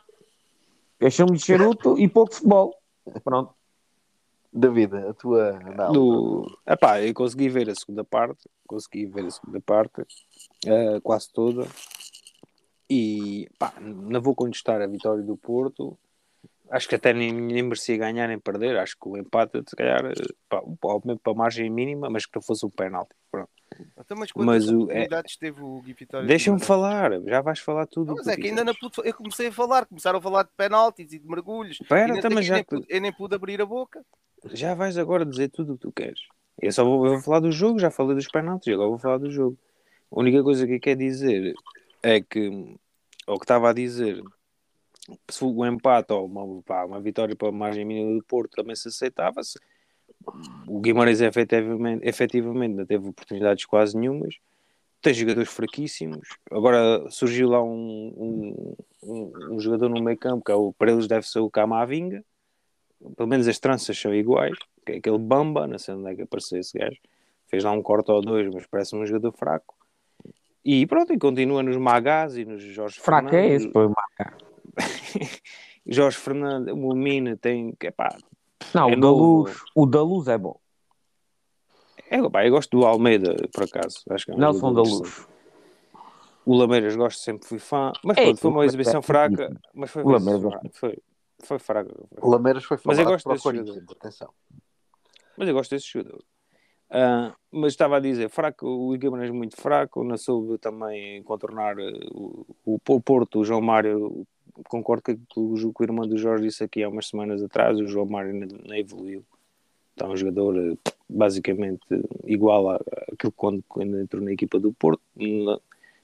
Eles 1.01 1.15
chamam-lhe 1.15 1.39
de 1.39 1.45
charuto 1.45 1.99
e 1.99 2.09
pouco 2.09 2.35
futebol. 2.35 2.75
Pronto. 3.23 3.55
David, 4.53 4.95
a 4.95 5.13
tua 5.13 5.51
análise. 5.59 6.57
Epá, 6.67 7.03
eu 7.03 7.13
consegui 7.13 7.49
ver 7.49 7.69
a 7.69 7.75
segunda 7.75 8.03
parte, 8.03 8.49
consegui 8.67 9.05
ver 9.05 9.27
a 9.27 9.31
segunda 9.31 9.61
parte, 9.61 10.03
eh, 10.65 10.99
quase 11.03 11.31
toda, 11.31 11.67
e 12.89 13.49
pá, 13.59 13.75
não 13.81 14.21
vou 14.21 14.35
contestar 14.35 14.81
a 14.81 14.87
vitória 14.87 15.23
do 15.23 15.37
Porto. 15.37 15.99
Acho 16.71 16.89
que 16.89 16.95
até 16.95 17.13
nem, 17.13 17.33
nem 17.33 17.63
merecia 17.63 17.97
ganhar 17.97 18.27
nem 18.29 18.39
perder. 18.39 18.77
Acho 18.77 18.97
que 18.99 19.09
o 19.09 19.17
empate, 19.17 19.63
se 19.69 19.77
calhar, 19.77 20.03
pá, 20.49 20.63
obviamente 20.83 21.21
para 21.23 21.33
a 21.33 21.37
margem 21.37 21.71
mínima, 21.71 22.09
mas 22.09 22.25
que 22.25 22.35
não 22.35 22.43
fosse 22.43 22.65
um 22.65 22.71
penalti. 22.71 23.15
Pronto. 23.31 23.51
Mas 24.09 24.31
Mas 24.35 24.69
o- 24.71 24.91
é- 24.91 25.09
teve 25.39 25.63
o 25.63 25.81
Gui 25.81 25.93
Vitória? 25.93 26.27
Deixa-me 26.27 26.59
de 26.59 26.65
falar, 26.65 27.21
já 27.23 27.41
vais 27.41 27.59
falar 27.59 27.87
tudo. 27.87 28.09
Não, 28.09 28.15
mas 28.17 28.29
é 28.29 28.37
que 28.37 28.49
ainda 28.49 28.63
quiseres. 28.63 28.79
pude. 28.81 29.09
Eu 29.09 29.15
comecei 29.15 29.47
a 29.49 29.53
falar, 29.53 29.87
começaram 29.87 30.19
a 30.19 30.23
falar 30.23 30.43
de 30.45 30.51
penaltis 30.57 31.13
e 31.13 31.19
de 31.19 31.29
mergulhos. 31.29 31.79
E 31.81 31.95
não 32.09 32.17
então, 32.17 32.31
mas 32.31 32.47
já, 32.47 32.55
nem 32.57 32.65
pude- 32.65 32.87
eu 32.89 33.01
nem 33.01 33.13
pude 33.13 33.35
abrir 33.35 33.61
a 33.61 33.67
boca. 33.67 34.05
já 34.53 34.75
vais 34.75 34.97
agora 34.99 35.25
dizer 35.27 35.49
tudo 35.49 35.73
o 35.75 35.77
que 35.77 35.83
tu 35.83 35.93
queres. 35.93 36.21
Eu 36.61 36.73
só 36.73 36.85
vou, 36.85 37.05
eu 37.07 37.13
vou 37.15 37.21
falar 37.23 37.41
do 37.41 37.51
jogo, 37.53 37.79
já 37.79 37.91
falei 37.91 38.15
dos 38.15 38.29
penaltis, 38.29 38.73
agora 38.73 38.89
vou 38.89 38.99
falar 38.99 39.19
do 39.19 39.31
jogo. 39.31 39.59
A 40.11 40.21
única 40.21 40.43
coisa 40.43 40.67
que 40.67 40.75
eu 40.75 40.81
quero 40.81 40.99
dizer 41.01 41.55
é 42.03 42.21
que, 42.21 42.77
ou 43.27 43.39
que 43.39 43.45
estava 43.45 43.71
a 43.71 43.73
dizer, 43.73 44.23
se 45.29 45.45
o 45.45 45.67
empate 45.67 46.13
ou 46.13 46.27
uma, 46.27 46.63
pá, 46.63 46.85
uma 46.85 47.01
vitória 47.01 47.35
para 47.37 47.49
a 47.49 47.53
margem 47.53 47.85
mínima 47.85 48.15
do 48.19 48.25
Porto 48.25 48.53
também 48.53 48.75
se 48.77 48.89
aceitava, 48.89 49.43
se 49.43 49.59
o 50.67 50.81
Guimarães 50.81 51.21
efetivamente, 51.21 52.07
efetivamente 52.07 52.75
não 52.75 52.87
teve 52.87 53.09
oportunidades 53.09 53.65
quase 53.65 53.97
nenhumas, 53.97 54.37
tem 55.01 55.15
jogadores 55.15 55.51
fraquíssimos. 55.51 56.29
Agora 56.51 57.09
surgiu 57.11 57.49
lá 57.49 57.63
um, 57.63 58.13
um, 58.17 58.77
um, 59.03 59.55
um 59.55 59.61
jogador 59.61 59.89
no 59.89 60.03
meio 60.03 60.19
campo, 60.19 60.45
que 60.45 60.53
é 60.53 60.55
o, 60.55 60.73
para 60.73 60.91
eles 60.91 61.07
deve 61.07 61.27
ser 61.29 61.41
o 61.41 61.51
Camavinga, 61.51 62.25
pelo 63.17 63.29
menos 63.29 63.47
as 63.47 63.59
tranças 63.59 63.99
são 63.99 64.15
iguais, 64.15 64.59
que 64.85 64.93
é 64.93 64.97
aquele 64.97 65.19
Bamba, 65.19 65.67
não 65.67 65.79
sei 65.79 65.95
onde 65.95 66.11
é 66.11 66.15
que 66.15 66.23
apareceu 66.23 66.59
esse 66.59 66.77
gajo, 66.77 66.99
fez 67.47 67.63
lá 67.63 67.71
um 67.73 67.83
corte 67.83 68.11
ou 68.11 68.21
dois, 68.21 68.53
mas 68.53 68.67
parece 68.67 68.97
um 68.97 69.07
jogador 69.07 69.33
fraco. 69.33 69.75
E 70.65 70.85
pronto, 70.87 71.13
e 71.13 71.19
continua 71.19 71.63
nos 71.63 71.77
Magás 71.77 72.37
e 72.37 72.45
nos 72.45 72.61
Jorge 72.63 72.99
Fraco 72.99 73.29
é 73.29 73.31
Fernandes. 73.31 73.63
esse, 73.63 73.73
pô. 73.73 73.95
Jorge 75.87 76.17
Fernandes, 76.19 76.75
o 76.75 76.95
Mina 76.95 77.37
tem 77.37 77.73
que, 77.79 77.91
pá, 77.93 78.17
Não, 78.75 78.91
É 78.91 78.97
o 78.97 79.01
da 79.01 79.11
luz, 79.11 79.59
o 79.75 79.87
da 79.87 80.03
luz 80.03 80.29
é 80.29 80.39
bom. 80.39 80.59
é, 82.11 82.31
pá, 82.31 82.47
eu 82.47 82.51
gosto 82.53 82.77
do 82.77 82.87
Almeida, 82.87 83.35
por 83.53 83.65
acaso. 83.65 84.03
Acho 84.11 84.27
que 84.27 84.31
é 84.33 84.35
um 84.35 84.39
Nelson 84.39 84.73
da 84.73 84.83
jogador 84.83 85.03
luz. 85.03 85.27
O 86.45 86.55
Lameiras 86.57 86.95
gosto, 86.95 87.19
sempre 87.21 87.49
fui 87.49 87.59
fã, 87.59 87.93
mas 88.05 88.17
Ei, 88.19 88.25
pronto, 88.25 88.41
foi 88.41 88.51
uma 88.53 88.65
exibição 88.65 89.01
Lameiras- 89.01 89.07
fraca, 89.07 89.61
mas 89.75 89.91
foi, 89.91 90.05
o 90.05 90.11
Lameiras 90.11 90.41
fraca, 90.43 90.71
foi, 90.75 90.99
foi 91.43 91.59
fraca. 91.59 91.95
O 92.21 92.31
Lameiras 92.31 92.65
foi 92.65 92.79
Mas 92.85 92.99
eu 93.01 93.05
gosto 93.05 93.29
desse 93.29 93.43
Corinthians, 93.43 93.85
atenção. 93.91 94.33
Mas 95.37 95.49
eu 95.49 95.55
gosto 95.55 95.71
desse 95.73 95.89
jogador. 95.89 96.23
Ah, 96.89 97.35
mas 97.51 97.73
estava 97.73 97.97
a 97.97 98.01
dizer, 98.01 98.31
fraco, 98.31 98.65
o 98.65 98.97
Guimarães 98.97 99.33
muito 99.33 99.57
fraco, 99.61 100.05
não 100.05 100.17
soube 100.17 100.57
também 100.59 101.21
contornar 101.25 101.77
eh, 101.81 101.91
o, 102.13 102.47
o, 102.65 102.79
o 102.89 103.01
Porto, 103.01 103.41
o 103.41 103.45
João 103.45 103.61
Mário, 103.61 104.25
concordo 104.65 105.03
com 105.03 105.55
o 105.55 105.73
que 105.73 105.83
o 105.83 105.85
irmão 105.85 106.07
do 106.07 106.19
Jorge 106.19 106.45
disse 106.45 106.65
aqui 106.65 106.83
há 106.83 106.89
umas 106.89 107.09
semanas 107.09 107.43
atrás, 107.43 107.79
o 107.79 107.87
João 107.87 108.07
Mário 108.07 108.35
não, 108.35 108.75
evoluiu. 108.75 109.25
Está 109.93 110.09
um 110.09 110.17
jogador 110.17 110.57
eh, 110.57 110.77
basicamente 111.09 111.87
igual 112.25 112.71
àquilo 112.71 113.33
quando, 113.33 113.65
quando 113.69 113.99
entrou 113.99 114.23
na 114.23 114.33
equipa 114.33 114.59
do 114.59 114.73
Porto, 114.73 115.01
não, 115.15 115.61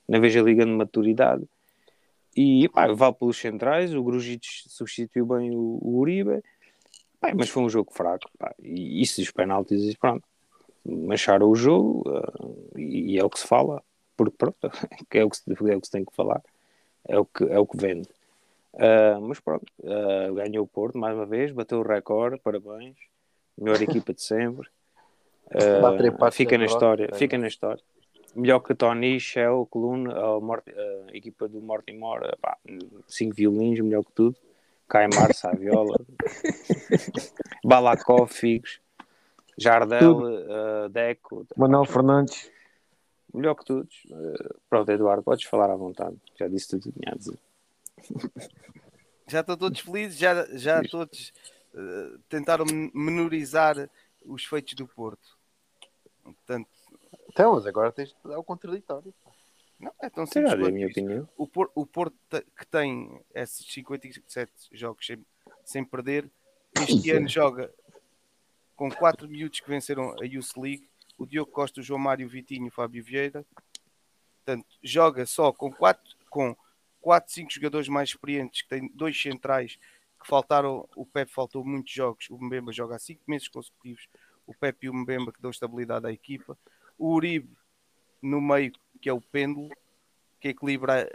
não 0.08 0.20
vejo 0.20 0.40
a 0.40 0.42
liga 0.42 0.64
de 0.64 0.72
maturidade. 0.72 1.44
E 2.34 2.68
pá, 2.70 2.90
vale 2.92 3.14
pelos 3.14 3.36
centrais, 3.36 3.94
o 3.94 4.02
Grujic 4.02 4.46
substituiu 4.66 5.26
bem 5.26 5.50
o, 5.54 5.78
o 5.82 5.98
Uribe, 5.98 6.42
Pá, 7.22 7.32
mas 7.36 7.48
foi 7.48 7.62
um 7.62 7.70
jogo 7.70 7.92
fraco. 7.92 8.28
pá. 8.36 8.52
E 8.60 9.00
isso 9.00 9.20
dos 9.20 9.30
penaltis, 9.30 9.94
pronto. 9.94 10.24
Mancharam 10.84 11.48
o 11.48 11.54
jogo 11.54 12.02
ah, 12.08 12.32
e, 12.76 13.12
e 13.12 13.18
é 13.18 13.24
o 13.24 13.30
que 13.30 13.38
se 13.38 13.46
fala. 13.46 13.80
Porque 14.16 14.36
pronto, 14.36 14.56
é 15.12 15.24
o 15.24 15.30
que, 15.30 15.36
se, 15.36 15.44
é 15.48 15.76
o 15.76 15.80
que 15.80 15.86
se 15.86 15.92
tem 15.92 16.04
que 16.04 16.14
falar. 16.16 16.42
É 17.06 17.16
o 17.16 17.24
que, 17.24 17.44
é 17.44 17.58
o 17.60 17.66
que 17.66 17.76
vende. 17.76 18.08
Ah, 18.78 19.18
mas 19.20 19.40
pronto, 19.40 19.66
ah, 19.84 20.30
ganhou 20.34 20.64
o 20.64 20.68
Porto 20.68 20.98
mais 20.98 21.14
uma 21.14 21.26
vez, 21.26 21.52
bateu 21.52 21.80
o 21.80 21.82
recorde, 21.82 22.38
parabéns. 22.38 22.96
Melhor 23.58 23.80
equipa 23.82 24.14
de 24.14 24.22
sempre. 24.22 24.68
Empates 26.06 26.36
fica 26.36 26.56
na 26.56 26.64
história, 26.64 27.08
é. 27.12 27.14
fica 27.16 27.36
na 27.36 27.46
história. 27.46 27.82
Melhor 28.34 28.60
que 28.60 28.74
Tony, 28.74 29.20
Shell, 29.20 29.66
Coluna, 29.70 30.14
a, 30.14 30.38
a 31.12 31.16
equipa 31.16 31.46
do 31.46 31.60
Mortimor, 31.60 32.20
pá, 32.40 32.56
cinco 33.06 33.34
violinos, 33.34 33.80
melhor 33.80 34.04
que 34.04 34.12
tudo. 34.12 34.36
Caimar, 34.88 35.32
Saviola, 35.36 35.98
Balakov, 37.62 38.28
Figos, 38.28 38.80
Jardel, 39.58 40.22
eh, 40.28 40.88
Deco, 40.90 41.46
Manuel 41.56 41.84
Fernandes. 41.84 42.50
melhor 43.32 43.54
que 43.54 43.64
todos. 43.66 44.02
Eh, 44.10 44.54
pronto, 44.68 44.90
Eduardo, 44.90 45.22
podes 45.22 45.44
falar 45.44 45.70
à 45.70 45.76
vontade. 45.76 46.16
Já 46.38 46.48
disse 46.48 46.68
tudo 46.68 46.88
o 46.88 46.92
que 46.92 47.00
tinha 47.00 47.12
a 47.12 47.16
dizer. 47.16 47.38
Já 49.28 49.40
estão 49.40 49.56
todos 49.56 49.80
felizes, 49.80 50.18
já, 50.18 50.44
já 50.56 50.82
todos 50.82 51.32
eh, 51.74 52.18
tentaram 52.28 52.64
men- 52.66 52.90
menorizar 52.94 53.88
os 54.26 54.44
feitos 54.44 54.74
do 54.74 54.86
Porto. 54.86 55.36
Portanto, 56.22 56.68
Então, 57.28 57.54
mas 57.54 57.66
agora 57.66 57.92
tens 57.92 58.10
de 58.10 58.16
dar 58.24 58.38
o 58.38 58.44
contraditório. 58.44 59.12
não 59.78 59.92
é 60.00 60.10
tão 60.10 60.26
simples 60.26 60.52
dei 60.52 60.60
a 60.60 60.64
quanto 60.64 60.74
minha 60.74 60.86
opinião. 60.88 61.28
O 61.36 61.46
Porto, 61.46 61.72
o 61.74 61.86
Porto 61.86 62.16
que 62.56 62.66
tem 62.66 63.20
esses 63.34 63.64
57 63.72 64.52
jogos 64.72 65.06
sem, 65.06 65.24
sem 65.64 65.84
perder, 65.84 66.28
este 66.88 67.10
ano 67.10 67.28
joga 67.28 67.72
com 68.76 68.90
4 68.90 69.28
miúdos 69.28 69.60
que 69.60 69.68
venceram 69.68 70.14
a 70.20 70.24
Youth 70.24 70.56
League, 70.56 70.88
o 71.18 71.26
Diogo 71.26 71.50
Costa, 71.50 71.80
o 71.80 71.82
João 71.82 72.00
Mário, 72.00 72.26
o 72.26 72.30
Vitinho 72.30 72.66
e 72.66 72.68
o 72.68 72.72
Fábio 72.72 73.02
Vieira. 73.02 73.44
Portanto, 74.44 74.66
joga 74.82 75.24
só 75.24 75.52
com 75.52 75.70
4, 75.72 76.16
com 76.28 76.56
4 77.02 77.30
5 77.32 77.50
jogadores 77.52 77.88
mais 77.88 78.08
experientes, 78.10 78.62
que 78.62 78.68
tem 78.68 78.90
dois 78.94 79.20
centrais 79.20 79.76
que 80.20 80.26
faltaram, 80.26 80.88
o 80.96 81.04
Pepe 81.04 81.32
faltou 81.32 81.64
muitos 81.64 81.92
jogos, 81.92 82.30
o 82.30 82.38
Mbemba 82.42 82.72
joga 82.72 82.94
há 82.94 82.98
5 82.98 83.20
meses 83.26 83.48
consecutivos, 83.48 84.06
o 84.46 84.54
Pepe 84.54 84.86
e 84.86 84.88
o 84.88 84.94
Mbemba 84.94 85.32
que 85.32 85.42
dão 85.42 85.50
estabilidade 85.50 86.06
à 86.06 86.12
equipa, 86.12 86.56
o 86.96 87.12
Uribe 87.12 87.50
no 88.22 88.40
meio, 88.40 88.72
que 89.00 89.08
é 89.08 89.12
o 89.12 89.20
pêndulo, 89.20 89.68
que 90.40 90.48
equilibra 90.48 91.08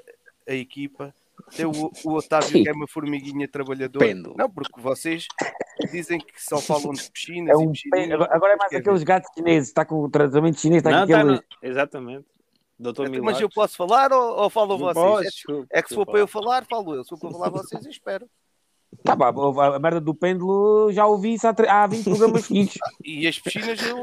a, 0.47 0.51
a 0.51 0.53
equipa. 0.55 1.15
Tem 1.55 1.65
o, 1.65 1.71
o 2.03 2.13
Otávio, 2.13 2.61
que 2.63 2.67
é 2.67 2.73
uma 2.73 2.87
formiguinha 2.87 3.47
trabalhadora. 3.47 4.05
Pêndulo. 4.05 4.35
Não, 4.37 4.49
porque 4.49 4.81
vocês 4.81 5.25
dizem 5.91 6.19
que 6.19 6.33
só 6.43 6.59
falam 6.59 6.91
de 6.91 7.09
piscinas 7.09 7.57
É 7.57 7.63
e 7.63 7.65
um, 7.67 7.71
piscininhas. 7.71 8.11
agora 8.11 8.35
agora 8.35 8.53
é 8.53 8.55
mais 8.57 8.73
aqueles 8.73 9.03
gatos 9.03 9.29
chineses, 9.33 9.69
está 9.69 9.85
com 9.85 10.01
o 10.01 10.09
tratamento 10.09 10.59
chinês, 10.59 10.79
está 10.79 10.91
Não, 10.91 11.05
com 11.07 11.13
tá 11.13 11.19
aquele. 11.21 11.35
no- 11.35 11.43
Exatamente. 11.61 12.25
Doutor 12.79 13.03
Então, 13.07 13.11
Milagres. 13.13 13.33
mas 13.35 13.41
eu 13.41 13.49
posso 13.49 13.75
falar 13.75 14.11
ou, 14.13 14.37
ou 14.43 14.49
falam 14.49 14.77
vocês? 14.77 15.25
É- 15.27 15.29
desculpa, 15.29 15.67
é 15.71 15.81
que 15.81 15.89
se 15.89 15.95
for 15.95 16.05
para 16.05 16.19
eu 16.19 16.27
falar, 16.27 16.65
falo 16.65 16.93
eu. 16.95 17.03
Se 17.03 17.09
for 17.09 17.19
para 17.19 17.31
falar 17.31 17.49
vocês, 17.49 17.83
eu 17.83 17.91
espero. 17.91 18.29
Tá, 19.03 19.17
pá, 19.17 19.29
a, 19.29 19.79
merda 19.79 19.99
do 19.99 20.13
pêndulo 20.13 20.91
já 20.91 21.05
ouvi 21.05 21.33
isso 21.33 21.47
há, 21.47 21.53
tre- 21.53 21.67
há 21.67 21.85
20 21.87 22.03
programas 22.05 22.45
seguidos. 22.45 22.75
E 23.03 23.27
as 23.27 23.37
piscinas, 23.39 23.81
eu 23.81 24.01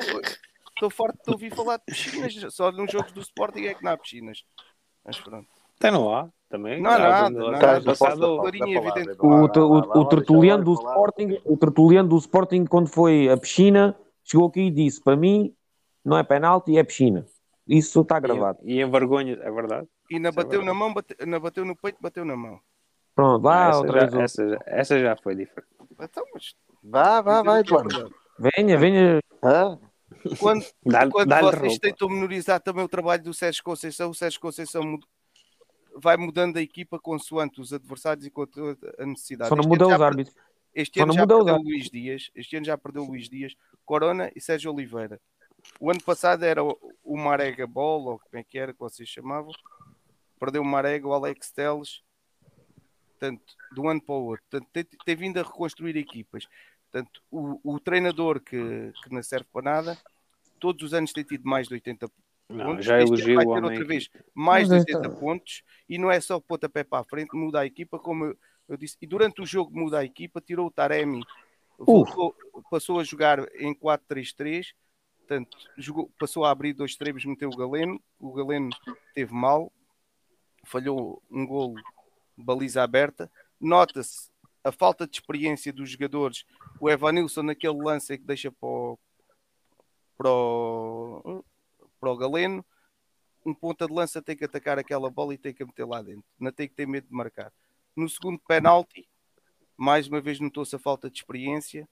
estou 0.75 0.90
farto 0.90 1.19
de 1.25 1.31
ouvir 1.33 1.54
falar 1.54 1.76
de 1.78 1.85
piscinas. 1.87 2.35
Só 2.54 2.71
nos 2.73 2.90
jogos 2.90 3.12
do 3.12 3.21
Sporting 3.21 3.62
é 3.62 3.75
que 3.75 3.83
não 3.85 3.93
há 3.93 3.97
piscinas. 3.97 4.43
Mas 5.04 5.19
pronto. 5.19 5.49
Até 5.78 5.90
não 5.90 6.14
há, 6.14 6.28
também. 6.49 6.81
Não 6.81 6.90
há 6.90 6.99
nada, 6.99 7.40
o 9.95 10.04
tertuliano 10.07 10.64
do 10.64 10.73
Sporting, 10.75 11.38
o 11.45 11.57
tertuliano 11.57 12.09
do 12.09 12.16
Sporting, 12.19 12.64
quando 12.66 12.88
foi 12.88 13.28
a 13.28 13.37
piscina, 13.37 13.97
chegou 14.25 14.49
aqui 14.49 14.61
e 14.62 14.71
disse: 14.71 15.02
para 15.02 15.16
mim, 15.16 15.54
não 16.04 16.16
é 16.19 16.23
penalti, 16.23 16.76
é 16.76 16.85
piscina. 16.85 17.26
Isso 17.66 18.02
está 18.02 18.21
gravado. 18.21 18.59
E, 18.62 18.75
e 18.75 18.83
envergonha, 18.83 19.35
é 19.40 19.50
verdade. 19.50 19.88
E 20.11 20.18
na 20.18 20.28
é 20.28 20.33
bateu 20.33 20.61
na 20.61 20.73
verdade. 20.73 20.78
mão, 20.78 20.94
bate, 20.94 21.16
na 21.26 21.38
bateu 21.40 21.64
no 21.64 21.75
peito, 21.76 21.99
bateu 22.00 22.25
na 22.25 22.37
mão. 22.37 22.61
Pronto, 23.14 23.44
lá 23.44 23.68
essa, 23.71 23.78
outra 23.78 24.00
já, 24.00 24.06
vez. 24.06 24.23
essa, 24.25 24.49
já, 24.49 24.59
essa 24.66 24.99
já 24.99 25.16
foi 25.16 25.35
diferente. 25.37 25.68
Então, 26.00 26.25
mas 26.35 26.54
Vá, 26.83 27.23
vá, 27.23 27.42
vai, 27.42 27.61
Eduardo. 27.61 28.14
Venha, 28.38 28.76
venha. 28.76 29.21
Hã? 29.42 29.78
quando, 30.38 30.64
Dá-lhe 30.85 31.11
quando 31.11 31.28
dá-lhe 31.28 31.47
vocês 31.47 31.62
roupa. 31.62 31.80
tentam 31.80 32.09
menorizar 32.11 32.61
também 32.61 32.85
o 32.85 32.88
trabalho 32.88 33.23
do 33.23 33.33
Sérgio 33.33 33.62
Conceição, 33.64 34.11
o 34.11 34.14
Sérgio 34.14 34.38
Conceição 34.40 34.83
mud- 34.83 35.06
vai 35.97 36.16
mudando 36.18 36.56
a 36.59 36.61
equipa 36.61 36.99
consoante 36.99 37.61
os 37.61 37.73
adversários 37.73 38.26
e 38.26 38.30
consoante 38.30 38.80
a 38.99 39.06
necessidade. 39.06 39.49
Só 39.49 39.56
não 39.56 39.64
muda 39.66 39.87
os 39.87 40.00
árbitros. 40.00 40.37
Este 40.75 40.99
ano 41.00 41.06
não 41.09 41.14
já 41.14 41.21
muda 41.23 41.37
perdeu. 41.37 41.56
Luís 41.62 41.88
Dias. 41.88 42.30
Este 42.35 42.56
ano 42.56 42.66
já 42.66 42.76
perdeu 42.76 43.02
o 43.04 43.06
Luís 43.06 43.28
Dias, 43.28 43.54
Corona 43.85 44.30
e 44.35 44.40
Sérgio 44.40 44.73
Oliveira. 44.73 45.21
O 45.80 45.90
ano 45.90 46.02
passado 46.02 46.44
era 46.44 46.62
o, 46.62 46.78
o 47.02 47.16
Marega 47.16 47.66
Bola, 47.66 48.12
ou 48.12 48.18
como 48.18 48.38
é 48.38 48.44
que 48.44 48.59
era 48.59 48.73
que 48.73 48.78
vocês 48.78 49.09
chamavam. 49.09 49.52
Perdeu 50.38 50.62
o 50.62 50.64
Marega, 50.64 51.06
o 51.06 51.12
Alex 51.12 51.50
Teles. 51.50 52.02
Portanto, 53.11 53.54
de 53.73 53.80
um 53.80 53.88
ano 53.88 54.00
para 54.02 54.14
o 54.14 54.25
outro. 54.26 54.44
Portanto, 54.50 54.68
tem, 54.73 54.85
tem 54.85 55.16
vindo 55.16 55.38
a 55.38 55.42
reconstruir 55.42 55.97
equipas. 55.97 56.47
Portanto, 56.90 57.23
o, 57.30 57.61
o 57.75 57.80
treinador 57.80 58.40
que, 58.40 58.92
que 59.02 59.12
não 59.12 59.23
serve 59.23 59.47
para 59.52 59.62
nada, 59.62 59.99
todos 60.61 60.83
os 60.85 60.94
anos 60.94 61.12
tem 61.12 61.25
tido 61.25 61.44
mais 61.49 61.66
de 61.68 61.75
80 61.75 62.11
Não, 62.49 62.66
pontos. 62.66 62.85
já 62.85 63.00
elogio 63.00 63.35
vai 63.37 63.44
o 63.44 63.49
ter 63.49 63.52
homem. 63.52 63.64
outra 63.64 63.78
aqui. 63.78 63.85
vez 63.88 64.09
mais 64.35 64.68
de 64.68 64.75
Mas 64.75 64.85
80 64.87 64.99
então- 65.09 65.18
pontos 65.21 65.62
e 65.88 65.99
não 65.99 66.11
é 66.11 66.21
só 66.21 66.38
pontapé 66.38 66.85
para 66.85 67.00
a 67.00 67.04
frente, 67.04 67.35
muda 67.35 67.61
a 67.61 67.66
equipa, 67.66 67.99
como 67.99 68.26
eu, 68.26 68.38
eu 68.68 68.76
disse. 68.76 68.97
E 69.00 69.06
durante 69.06 69.40
o 69.42 69.47
jogo 69.47 69.76
muda 69.76 69.99
a 70.00 70.04
equipa, 70.04 70.40
tirou 70.40 70.66
o 70.66 70.71
Taremi, 70.71 71.23
voltou, 71.78 72.37
passou 72.71 73.00
a 73.00 73.04
jogar 73.04 73.40
em 73.56 73.75
4-3-3, 73.75 74.73
portanto, 75.26 75.57
jogou, 75.76 76.11
passou 76.19 76.45
a 76.45 76.50
abrir 76.50 76.75
dois 76.75 76.93
extremos, 76.93 77.25
meteu 77.25 77.49
o 77.49 77.57
Galeno, 77.57 78.00
o 78.21 78.33
Galeno 78.33 78.71
teve 79.14 79.33
mal, 79.33 79.73
falhou 80.64 81.23
um 81.31 81.47
golo 81.47 81.81
baliza 82.37 82.83
aberta. 82.83 83.31
Nota-se 83.61 84.31
a 84.62 84.73
falta 84.73 85.07
de 85.07 85.16
experiência 85.16 85.73
dos 85.73 85.90
jogadores. 85.90 86.45
O 86.81 86.90
Evanilson 86.90 87.43
naquele 87.43 87.81
lance 87.81 88.12
é 88.12 88.19
que 88.19 88.25
deixa 88.25 88.50
para 88.50 88.69
o, 88.69 88.99
para 90.16 90.31
o, 90.31 91.45
para 92.00 92.11
o 92.11 92.16
Galeno. 92.16 92.64
Um 93.45 93.54
ponta 93.54 93.87
de 93.87 93.93
lança 93.93 94.23
tem 94.23 94.37
que 94.37 94.45
atacar 94.45 94.78
aquela 94.78 95.11
bola 95.11 95.35
e 95.35 95.38
tem 95.38 95.52
que 95.52 95.64
meter 95.64 95.85
lá 95.85 96.00
dentro. 96.02 96.25
Não 96.38 96.50
tem 96.50 96.66
que 96.66 96.75
ter 96.75 96.87
medo 96.87 97.07
de 97.07 97.14
marcar. 97.14 97.52
No 97.95 98.09
segundo 98.09 98.38
penalti, 98.38 99.07
mais 99.76 100.09
uma 100.09 100.21
vez 100.21 100.40
notou-se 100.40 100.75
a 100.75 100.78
falta 100.78 101.11
de 101.11 101.19
experiência. 101.19 101.88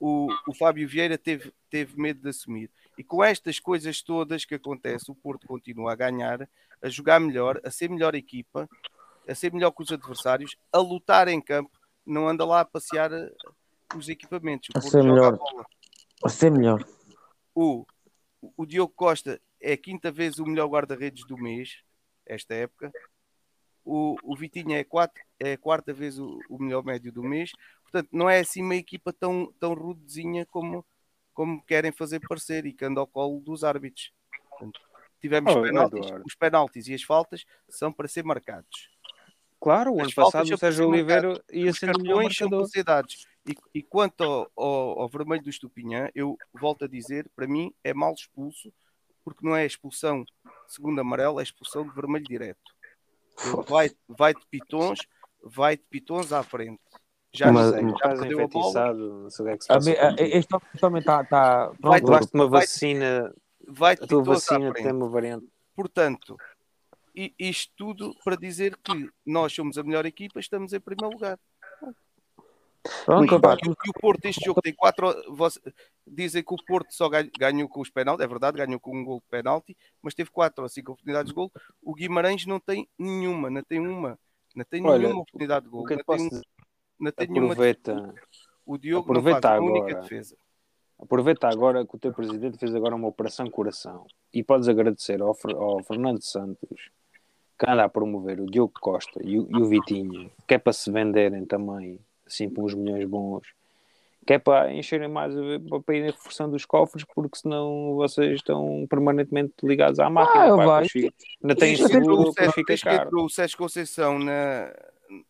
O, 0.00 0.28
o 0.48 0.54
Fábio 0.54 0.88
Vieira 0.88 1.18
teve, 1.18 1.52
teve 1.68 2.00
medo 2.00 2.22
de 2.22 2.30
assumir. 2.30 2.70
E 2.96 3.04
com 3.04 3.22
estas 3.22 3.60
coisas 3.60 4.00
todas 4.00 4.46
que 4.46 4.54
acontecem, 4.54 5.12
o 5.12 5.14
Porto 5.14 5.46
continua 5.46 5.92
a 5.92 5.96
ganhar, 5.96 6.48
a 6.82 6.88
jogar 6.88 7.20
melhor, 7.20 7.60
a 7.62 7.70
ser 7.70 7.90
melhor 7.90 8.14
equipa, 8.14 8.68
a 9.28 9.34
ser 9.34 9.52
melhor 9.52 9.70
que 9.72 9.82
os 9.82 9.92
adversários, 9.92 10.56
a 10.72 10.78
lutar 10.78 11.28
em 11.28 11.40
campo, 11.40 11.70
não 12.06 12.26
anda 12.28 12.44
lá 12.44 12.60
a 12.60 12.64
passear 12.64 13.12
eh, 13.12 13.30
os 13.94 14.08
equipamentos. 14.08 14.70
O 14.74 14.78
A 14.78 14.80
Porto 14.80 14.90
ser 14.90 15.04
melhor. 15.04 15.38
a. 16.22 16.26
A 16.26 16.28
ser 16.28 16.50
melhor. 16.50 16.84
O, 17.54 17.86
o 18.56 18.64
Diogo 18.64 18.92
Costa 18.94 19.40
é 19.60 19.72
a 19.72 19.76
quinta 19.76 20.10
vez 20.10 20.38
o 20.38 20.46
melhor 20.46 20.66
guarda-redes 20.68 21.26
do 21.26 21.36
mês, 21.36 21.82
esta 22.26 22.54
época. 22.54 22.90
O, 23.84 24.16
o 24.22 24.36
Vitinho 24.36 24.72
é, 24.72 24.84
quatro, 24.84 25.22
é 25.38 25.52
a 25.52 25.58
quarta 25.58 25.92
vez 25.92 26.18
o, 26.18 26.38
o 26.48 26.58
melhor 26.58 26.84
médio 26.84 27.12
do 27.12 27.22
mês. 27.22 27.52
Portanto, 27.90 28.08
não 28.12 28.30
é 28.30 28.38
assim 28.40 28.62
uma 28.62 28.76
equipa 28.76 29.12
tão, 29.12 29.52
tão 29.58 29.74
rudezinha 29.74 30.46
como, 30.46 30.86
como 31.34 31.60
querem 31.64 31.90
fazer 31.90 32.20
parecer 32.20 32.64
e 32.66 32.72
que 32.72 32.84
anda 32.84 33.00
ao 33.00 33.06
colo 33.06 33.40
dos 33.40 33.64
árbitros. 33.64 34.12
Portanto, 34.50 34.80
tivemos 35.20 35.52
Oh, 35.54 35.62
penaltis. 35.62 36.06
Os 36.24 36.34
penaltis 36.36 36.86
e 36.86 36.94
as 36.94 37.02
faltas 37.02 37.44
são 37.68 37.92
para 37.92 38.06
ser 38.06 38.24
marcados. 38.24 38.88
Claro, 39.60 39.92
o 39.94 40.00
ano 40.00 40.12
passado 40.14 40.54
o 40.54 40.56
Sérgio. 40.56 40.88
Oliveira 40.88 41.42
ia 41.52 41.72
sendo 41.74 42.00
melhor 42.00 42.22
marcador. 42.22 42.68
E, 43.46 43.54
e 43.74 43.82
quanto 43.82 44.22
ao, 44.22 44.50
ao- 44.56 45.00
ao 45.00 45.08
vermelho 45.08 45.42
do 45.42 45.50
Estupinhã, 45.50 46.08
eu 46.14 46.36
volto 46.54 46.84
a 46.84 46.88
dizer, 46.88 47.28
para 47.34 47.46
mim 47.48 47.74
é 47.82 47.92
mal 47.92 48.12
expulso, 48.14 48.72
porque 49.24 49.44
não 49.44 49.56
é 49.56 49.66
expulsão 49.66 50.24
segundo 50.68 51.00
amarelo, 51.00 51.40
é 51.40 51.42
expulsão 51.42 51.86
de 51.86 51.92
vermelho 51.94 52.24
direto. 52.24 52.74
Vai, 53.68 53.90
vai 54.08 54.32
de 54.34 54.46
pitons, 54.46 55.00
vai 55.42 55.76
de 55.76 55.82
pitons 55.84 56.32
à 56.32 56.42
frente. 56.42 56.80
Já, 57.32 57.52
Mas- 57.52 57.70
já 57.70 57.80
Estás 57.80 58.18
perdeu 58.18 58.38
a 58.44 58.48
bola, 58.48 58.60
enfeitiçado, 58.60 58.98
não 59.22 59.30
sei 59.30 59.44
o 59.44 59.48
que 59.48 59.54
é 59.54 59.56
que 59.58 59.64
se 59.64 59.72
A 59.72 59.74
passa. 59.76 59.90
Este 60.18 60.54
homem 60.54 60.68
também 60.80 61.00
está. 61.00 61.24
Tá, 61.24 61.72
Vai- 61.80 62.00
pronto, 62.00 62.28
uma 62.34 62.48
vai- 62.48 62.60
vacina, 62.62 63.34
vai 63.68 63.94
a 63.94 64.06
tua 64.06 64.22
vacina 64.24 64.72
tem 64.72 64.90
uma 64.92 65.08
variante. 65.08 65.46
Portanto, 65.76 66.36
isto 67.38 67.72
tudo 67.76 68.14
para 68.24 68.36
dizer 68.36 68.76
que 68.82 69.08
nós 69.24 69.52
somos 69.52 69.78
a 69.78 69.82
melhor 69.84 70.06
equipa, 70.06 70.40
estamos 70.40 70.72
em 70.72 70.80
primeiro 70.80 71.14
lugar. 71.14 71.38
pronto, 73.04 73.34
E, 73.34 73.66
e 73.66 73.70
o- 73.70 73.92
Porto, 74.00 74.24
este 74.24 74.44
jogo 74.44 74.60
tem 74.62 74.72
quatro. 74.74 75.06
você- 75.32 75.60
dizem 76.06 76.42
que 76.42 76.52
o 76.54 76.56
Porto 76.66 76.92
só 76.92 77.08
ganha- 77.08 77.30
ganhou 77.38 77.68
com 77.68 77.80
os 77.80 77.90
penaltis, 77.90 78.24
é 78.24 78.28
verdade, 78.28 78.56
ganhou 78.56 78.80
com 78.80 78.96
um 78.96 79.04
gol 79.04 79.20
de 79.20 79.26
penalti, 79.30 79.76
mas 80.02 80.14
teve 80.14 80.30
quatro 80.30 80.62
ou 80.64 80.68
cinco 80.68 80.92
oportunidades 80.92 81.28
de 81.28 81.34
gol. 81.34 81.52
O 81.82 81.94
Guimarães 81.94 82.44
não 82.46 82.58
tem 82.58 82.88
nenhuma, 82.98 83.50
não 83.50 83.62
tem 83.62 83.78
uma, 83.86 84.18
não 84.56 84.64
tem 84.64 84.84
Olha, 84.84 84.98
nenhuma 84.98 85.20
oportunidade 85.20 85.66
de 85.66 85.70
gol. 85.70 85.82
O 85.82 85.84
que 85.84 85.92
eu 85.92 85.96
Não 85.98 86.02
te 86.02 86.06
posso 86.06 86.18
tem, 86.20 86.28
dizer? 86.30 86.44
Não 87.00 87.10
tem 87.12 87.28
nenhuma. 87.28 87.52
Aproveita, 87.52 88.14
O 88.66 88.78
Diogo 88.78 89.10
aproveita 89.10 89.36
não 89.36 89.42
faz 89.42 89.60
uma 89.60 89.70
única 89.70 89.86
agora. 89.90 90.02
defesa. 90.02 90.36
aproveita 90.98 91.48
agora 91.48 91.86
que 91.86 91.96
o 91.96 91.98
teu 91.98 92.12
presidente 92.12 92.58
fez 92.58 92.74
agora 92.74 92.94
uma 92.94 93.08
operação 93.08 93.48
coração 93.50 94.06
e 94.32 94.42
podes 94.42 94.68
agradecer 94.68 95.20
ao, 95.22 95.34
ao 95.56 95.82
Fernando 95.82 96.22
Santos 96.22 96.90
que 97.58 97.70
anda 97.70 97.84
a 97.84 97.88
promover 97.88 98.40
o 98.40 98.46
Diogo 98.46 98.72
Costa 98.80 99.20
e 99.22 99.38
o, 99.38 99.46
e 99.50 99.56
o 99.62 99.66
Vitinho, 99.66 100.30
que 100.46 100.54
é 100.54 100.58
para 100.58 100.72
se 100.72 100.90
venderem 100.90 101.44
também, 101.44 101.98
assim, 102.26 102.48
por 102.48 102.64
uns 102.64 102.74
milhões 102.74 103.04
bons, 103.06 103.46
que 104.26 104.32
é 104.34 104.38
para 104.38 104.72
encherem 104.72 105.08
mais, 105.08 105.34
para 105.84 105.94
irem 105.94 106.10
reforçando 106.10 106.56
os 106.56 106.64
cofres, 106.64 107.04
porque 107.14 107.36
senão 107.38 107.94
vocês 107.96 108.36
estão 108.36 108.86
permanentemente 108.88 109.52
ligados 109.62 110.00
à 110.00 110.08
máquina. 110.08 110.44
Ah, 110.54 110.56
vai. 110.56 110.86
Ainda 111.42 111.54
tem 111.54 111.76
que 111.76 111.86
seguro, 111.86 112.32
Sérgio- 112.32 112.52
fica 112.54 112.74
que 112.74 112.82
caro. 112.82 113.24
o 113.24 113.28
Sérgio 113.28 113.58
Conceição 113.58 114.18
na, 114.18 114.72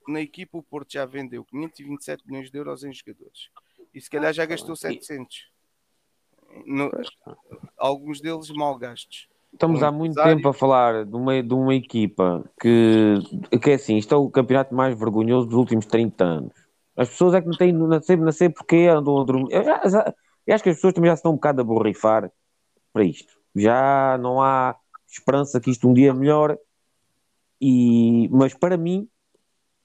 na 0.09 0.21
equipa, 0.21 0.59
o 0.59 0.63
Porto 0.63 0.93
já 0.93 1.05
vendeu 1.07 1.45
527 1.45 2.27
milhões 2.27 2.51
de 2.51 2.59
euros 2.59 2.85
em 2.85 2.93
jogadores. 2.93 3.49
E 3.95 4.01
se 4.01 4.11
calhar 4.11 4.33
já 4.33 4.45
gastou 4.45 4.77
700. 4.77 5.49
No- 6.67 6.91
alguns 7.79 8.21
deles 8.21 8.51
mal 8.51 8.77
gastos. 8.77 9.29
Estamos 9.53 9.83
um 9.83 9.85
há 9.85 9.91
muito 9.93 10.13
empresário. 10.13 10.37
tempo 10.37 10.49
a 10.49 10.53
falar 10.55 11.05
de 11.05 11.17
uma, 11.17 11.43
de 11.43 11.55
uma 11.55 11.75
equipa 11.75 12.45
que, 12.61 13.15
que 13.63 13.71
é 13.71 13.75
assim, 13.75 13.97
isto 13.97 14.15
é 14.15 14.17
o 14.17 14.31
campeonato 14.31 14.75
mais 14.75 14.97
vergonhoso 14.99 15.47
dos 15.49 15.57
últimos 15.57 15.87
30 15.87 16.25
anos. 16.25 16.53
As 16.97 17.09
pessoas 17.09 17.35
é 17.35 17.41
que 17.41 17.49
não 17.49 17.57
têm, 17.57 17.73
não 17.73 18.03
sei, 18.03 18.17
não 18.17 18.33
sei 18.33 18.49
porque 18.49 18.87
andam 18.87 19.21
a 19.21 19.25
dormir. 19.25 19.53
Eu, 19.53 19.65
já- 19.65 19.89
já- 19.89 20.15
eu 20.47 20.55
acho 20.55 20.63
que 20.65 20.71
as 20.71 20.77
pessoas 20.77 20.93
também 20.95 21.09
já 21.11 21.15
estão 21.15 21.33
um 21.33 21.37
bocado 21.37 21.61
a 21.61 21.65
borrifar 21.65 22.31
para 22.93 23.05
isto. 23.05 23.33
Já 23.57 24.19
não 24.19 24.41
há 24.43 24.77
esperança 25.09 25.61
que 25.61 25.71
isto 25.71 25.89
um 25.89 25.95
dia 25.95 26.13
melhore. 26.15 26.57
E, 27.61 28.29
mas 28.31 28.55
para 28.55 28.77
mim, 28.77 29.09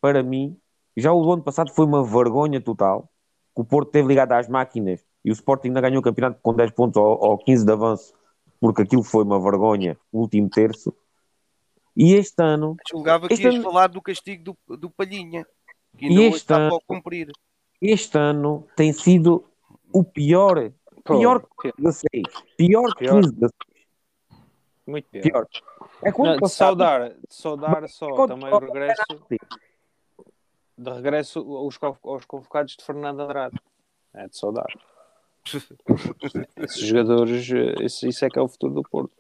para 0.06 0.22
mim, 0.22 0.56
já 0.96 1.12
o 1.12 1.32
ano 1.34 1.42
passado 1.42 1.72
foi 1.74 1.84
uma 1.84 2.04
vergonha 2.04 2.62
total. 2.62 3.10
que 3.56 3.62
O 3.62 3.66
Porto 3.66 3.90
teve 3.90 4.08
ligado 4.08 4.34
às 4.34 4.48
máquinas 4.48 5.04
e 5.24 5.32
o 5.32 5.34
Sporting 5.34 5.70
ainda 5.70 5.82
ganhou 5.82 6.00
o 6.00 6.04
campeonato 6.04 6.40
com 6.44 6.54
10 6.54 6.72
pontos 6.74 6.98
ou, 7.02 7.18
ou 7.20 7.38
15 7.40 7.66
de 7.66 7.72
avanço 7.72 8.14
porque 8.60 8.84
aquilo 8.84 9.02
foi 9.04 9.24
uma 9.24 9.40
vergonha, 9.42 9.98
o 10.12 10.20
último 10.22 10.48
terço. 10.48 10.94
E 11.98 12.14
este 12.14 12.40
ano, 12.44 12.76
Julgava 12.88 13.28
que 13.28 13.34
Este 13.34 13.46
ias 13.46 13.56
ano- 13.56 13.64
falar 13.64 13.88
do 13.88 14.00
castigo 14.02 14.56
do, 14.68 14.78
do 14.78 14.90
Palhinha, 14.92 15.44
que 15.98 16.06
E 16.06 16.10
ainda 16.10 16.22
este 16.24 16.38
está 16.38 16.58
ano- 16.58 16.80
cumprir. 16.86 17.32
este 17.82 18.16
ano 18.18 18.68
tem 18.76 18.94
sido 18.94 19.44
o 19.92 20.04
pior, 20.04 20.72
Pô, 21.04 21.18
pior 21.18 21.44
que 21.62 21.72
16, 21.80 22.24
pior 22.58 22.90
que 22.94 23.06
Pior. 23.06 23.22
15 23.22 23.34
de 23.34 23.40
16, 23.40 23.54
muito 24.86 25.08
pior. 25.10 25.24
pior. 25.24 25.48
É 26.04 26.12
quando 26.12 26.28
Não, 26.28 26.36
de 26.36 26.42
passado- 26.42 26.68
saudar, 26.78 27.10
de 27.10 27.16
saudar 27.30 27.90
só 27.90 28.28
também 28.28 28.54
o 28.54 28.60
regresso, 28.60 29.02
penalti. 29.08 29.38
De 30.78 30.92
regresso 30.92 31.40
aos, 31.40 31.78
aos 32.04 32.26
convocados 32.26 32.76
de 32.76 32.84
Fernando 32.84 33.22
Andrade. 33.22 33.56
É 34.14 34.28
de 34.28 34.38
saudar. 34.38 34.68
Esses 36.58 36.80
jogadores, 36.80 37.48
isso, 37.82 38.08
isso 38.08 38.26
é 38.26 38.30
que 38.30 38.40
é 38.40 38.42
o 38.42 38.48
futuro 38.48 38.74
do 38.74 38.84
Porto. 38.84 39.14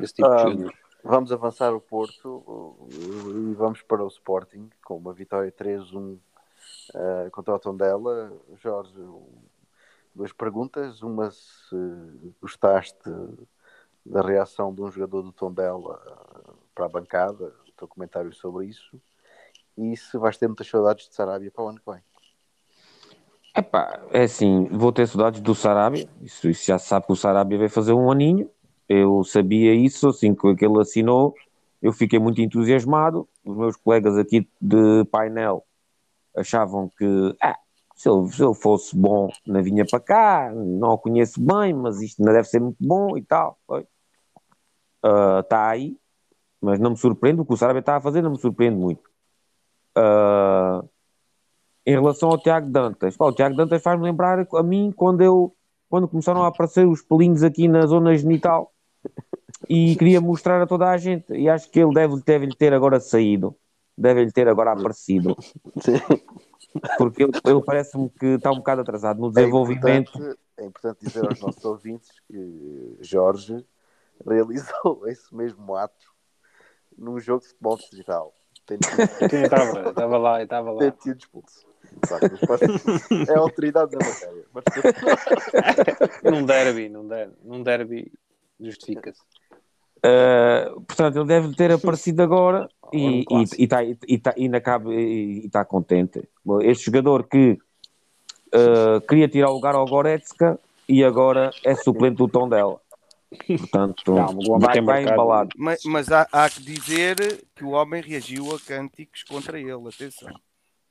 Esse 0.00 0.14
tipo 0.14 0.28
de 0.28 0.34
Ah, 0.34 0.38
jogadores. 0.38 0.82
Vamos 1.04 1.32
avançar 1.32 1.74
o 1.74 1.80
Porto 1.80 2.44
uh, 2.46 2.88
e 3.50 3.54
vamos 3.54 3.82
para 3.82 4.04
o 4.04 4.08
Sporting 4.08 4.70
com 4.84 4.96
uma 4.96 5.12
vitória 5.12 5.50
3-1 5.50 6.16
eh, 6.94 7.28
contra 7.30 7.54
o 7.54 7.58
Tondela. 7.58 8.32
Jorge, 8.56 8.94
duas 10.14 10.32
perguntas. 10.32 11.02
Uma, 11.02 11.30
se 11.32 11.76
gostaste 12.40 13.10
da 14.06 14.20
reação 14.20 14.72
de 14.72 14.80
um 14.80 14.90
jogador 14.90 15.22
do 15.22 15.32
Tondela 15.32 16.00
eh, 16.06 16.52
para 16.72 16.86
a 16.86 16.88
bancada, 16.88 17.52
o 17.68 17.72
teu 17.72 17.88
comentário 17.88 18.32
sobre 18.32 18.66
isso. 18.66 19.00
E 19.76 19.96
se 19.96 20.18
vais 20.18 20.36
ter 20.36 20.46
muitas 20.46 20.68
saudades 20.68 21.08
de 21.08 21.14
Sarabia 21.14 21.50
para 21.50 21.64
o 21.64 21.68
ano 21.68 21.80
que 21.80 21.90
vem. 21.90 22.00
Epá, 23.54 24.00
é 24.10 24.22
assim, 24.22 24.64
vou 24.66 24.92
ter 24.92 25.06
saudades 25.06 25.40
do 25.40 25.54
Sarabia. 25.54 26.08
Isso, 26.22 26.48
isso 26.48 26.66
já 26.66 26.78
sabe 26.78 27.06
que 27.06 27.12
o 27.12 27.16
Sarabia 27.16 27.58
vai 27.58 27.68
fazer 27.68 27.92
um 27.92 28.10
aninho. 28.10 28.50
Eu 28.88 29.22
sabia 29.24 29.74
isso, 29.74 30.08
assim 30.08 30.34
que 30.34 30.64
ele 30.64 30.80
assinou, 30.80 31.34
eu 31.80 31.92
fiquei 31.92 32.18
muito 32.18 32.40
entusiasmado. 32.40 33.28
Os 33.44 33.56
meus 33.56 33.76
colegas 33.76 34.16
aqui 34.16 34.48
de 34.60 35.04
painel 35.10 35.64
achavam 36.34 36.90
que 36.96 37.36
ah, 37.42 37.58
se, 37.94 38.08
ele, 38.08 38.28
se 38.30 38.42
ele 38.42 38.54
fosse 38.54 38.96
bom, 38.96 39.28
não 39.46 39.62
vinha 39.62 39.84
para 39.84 40.00
cá, 40.00 40.50
não 40.54 40.92
o 40.92 40.98
conheço 40.98 41.40
bem, 41.40 41.74
mas 41.74 42.00
isto 42.00 42.22
não 42.22 42.32
deve 42.32 42.48
ser 42.48 42.60
muito 42.60 42.78
bom 42.80 43.16
e 43.18 43.22
tal. 43.22 43.58
Está 45.40 45.68
aí, 45.68 45.96
mas 46.60 46.80
não 46.80 46.92
me 46.92 46.96
surpreende. 46.96 47.40
O 47.40 47.44
que 47.44 47.52
o 47.52 47.56
Sarabia 47.56 47.80
está 47.80 47.96
a 47.96 48.00
fazer 48.00 48.22
não 48.22 48.30
me 48.30 48.38
surpreende 48.38 48.76
muito. 48.76 49.11
Uh, 49.96 50.88
em 51.84 51.92
relação 51.92 52.30
ao 52.30 52.38
Tiago 52.38 52.70
Dantas, 52.70 53.16
pá, 53.16 53.26
o 53.26 53.32
Tiago 53.32 53.56
Dantas 53.56 53.82
faz-me 53.82 54.04
lembrar 54.04 54.46
a 54.54 54.62
mim 54.62 54.92
quando 54.94 55.20
eu 55.20 55.54
quando 55.88 56.08
começaram 56.08 56.42
a 56.42 56.46
aparecer 56.46 56.86
os 56.86 57.02
pelinhos 57.02 57.42
aqui 57.42 57.68
na 57.68 57.86
zona 57.86 58.16
genital 58.16 58.72
e 59.68 59.94
queria 59.96 60.22
mostrar 60.22 60.62
a 60.62 60.66
toda 60.66 60.88
a 60.88 60.96
gente. 60.96 61.32
E 61.34 61.50
acho 61.50 61.70
que 61.70 61.80
ele 61.80 61.92
deve, 61.92 62.20
deve 62.24 62.46
lhe 62.46 62.56
ter 62.56 62.72
agora 62.72 62.98
saído. 62.98 63.54
Deve 63.96 64.24
lhe 64.24 64.32
ter 64.32 64.48
agora 64.48 64.72
aparecido. 64.72 65.36
Porque 66.96 67.24
ele, 67.24 67.32
ele 67.44 67.62
parece-me 67.62 68.08
que 68.08 68.26
está 68.26 68.50
um 68.50 68.56
bocado 68.56 68.80
atrasado 68.80 69.20
no 69.20 69.30
desenvolvimento. 69.30 70.12
É 70.16 70.18
importante, 70.18 70.40
é 70.56 70.64
importante 70.64 70.98
dizer 71.04 71.26
aos 71.26 71.40
nossos 71.40 71.64
ouvintes 71.64 72.10
que 72.26 72.96
Jorge 73.00 73.64
realizou 74.26 75.02
esse 75.08 75.34
mesmo 75.34 75.74
ato 75.74 76.06
num 76.96 77.18
jogo 77.20 77.42
de 77.42 77.48
futebol 77.48 77.76
digital. 77.76 78.32
Tem 78.66 78.78
Quem 79.28 79.42
estava? 79.42 79.88
Estava 79.90 80.18
lá, 80.18 80.42
estava 80.42 80.72
lá. 80.72 80.78
tem 80.78 80.92
sido 81.00 81.18
expulso. 81.18 81.66
Sabe, 82.06 82.30
mas 82.30 82.40
pode- 82.40 83.30
É 83.30 83.34
a 83.34 83.38
autoridade 83.38 83.90
da 83.90 83.98
matéria. 83.98 84.44
Mas 84.54 84.64
Num 86.24 86.44
derby, 86.46 86.88
num 86.88 87.06
derby, 87.06 87.34
num 87.44 87.62
derby 87.62 88.12
justifica-se. 88.60 89.20
Uh, 90.04 90.80
portanto, 90.82 91.16
ele 91.16 91.26
deve 91.26 91.54
ter 91.54 91.70
aparecido 91.70 92.22
agora 92.22 92.68
e, 92.92 93.20
e, 93.20 93.44
e, 93.58 93.68
tá, 93.68 93.84
e, 93.84 93.96
e, 94.08 94.18
tá, 94.18 94.34
ainda 94.36 94.60
cabe 94.60 94.90
e 94.90 95.46
está 95.46 95.64
contente. 95.64 96.28
Este 96.62 96.86
jogador 96.86 97.24
que 97.28 97.56
uh, 98.52 99.00
queria 99.06 99.28
tirar 99.28 99.50
o 99.50 99.54
lugar 99.54 99.74
ao 99.76 99.86
Goretzka 99.86 100.58
e 100.88 101.04
agora 101.04 101.50
é 101.64 101.74
suplente 101.76 102.16
do 102.16 102.26
tom 102.26 102.48
dela. 102.48 102.80
Portanto, 103.46 104.14
Calma, 104.14 104.40
o 104.46 104.52
homem 104.52 104.84
vai, 104.84 105.02
embalado. 105.02 105.50
Mas, 105.56 105.84
mas 105.84 106.10
há, 106.10 106.26
há 106.32 106.48
que 106.48 106.62
dizer 106.62 107.44
que 107.54 107.64
o 107.64 107.70
homem 107.70 108.02
reagiu 108.02 108.54
a 108.54 108.60
cânticos 108.60 109.22
contra 109.22 109.58
ele, 109.58 109.72
atenção. 109.88 110.32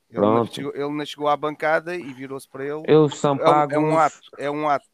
Ele 0.10 0.22
não, 0.22 0.46
chegou, 0.46 0.74
ele 0.76 0.90
não 0.90 1.06
chegou 1.06 1.28
à 1.30 1.38
bancada 1.38 1.96
e 1.96 2.14
virou-se 2.14 2.48
para 2.48 2.66
ele. 2.66 2.84
Eles 2.86 3.16
são 3.18 3.32
É 3.32 3.36
um, 3.36 3.38
pagos. 3.46 3.74
é 3.74 3.80
um 3.80 3.98
ato, 3.98 4.20
é 4.38 4.52
um 4.52 4.70
ato 4.70 4.86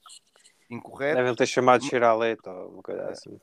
incorreto. 0.69 1.15
Devem 1.15 1.36
ter 1.36 1.45
chamado 1.47 1.81
de 1.81 1.89
cheiralete 1.89 2.47
ou 2.47 2.69
uma 2.73 2.83
coisa 2.83 3.10
assim. 3.10 3.39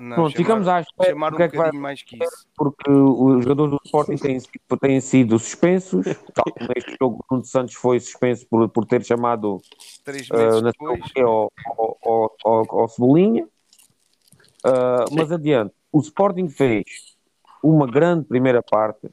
Não, 0.00 0.16
Pronto, 0.16 0.36
ficamos 0.36 0.66
à 0.66 0.80
espera 0.80 1.10
chamar 1.10 1.34
um 1.34 1.36
que 1.36 1.42
é 1.42 1.48
que 1.48 1.56
vai 1.56 1.72
mais 1.72 2.02
que 2.02 2.16
isso. 2.22 2.46
porque 2.56 2.90
os 2.90 3.44
jogadores 3.44 3.72
do 3.72 3.80
Sporting 3.84 4.16
têm, 4.16 4.40
sido- 4.40 4.78
têm 4.80 5.00
sido 5.00 5.38
suspensos, 5.38 6.06
tal 6.34 6.44
como 6.52 6.70
este 6.74 6.96
jogo 6.98 7.16
o 7.16 7.24
Bruno 7.28 7.44
Santos 7.44 7.74
foi 7.74 8.00
suspenso 8.00 8.46
por, 8.48 8.68
por 8.68 8.86
ter 8.86 9.04
chamado 9.04 9.60
Três 10.04 10.28
uh, 10.30 10.36
meses 10.36 10.62
na 10.62 10.70
depois, 10.70 11.00
ao, 11.18 11.52
ao, 11.66 11.98
ao, 12.04 12.36
ao, 12.44 12.80
ao 12.80 12.88
Cebolinha. 12.88 13.44
Uh, 14.64 15.14
mas 15.14 15.30
adiante, 15.30 15.74
o 15.92 16.00
Sporting 16.00 16.48
fez 16.48 16.84
uma 17.62 17.86
grande 17.86 18.24
primeira 18.24 18.62
parte. 18.62 19.10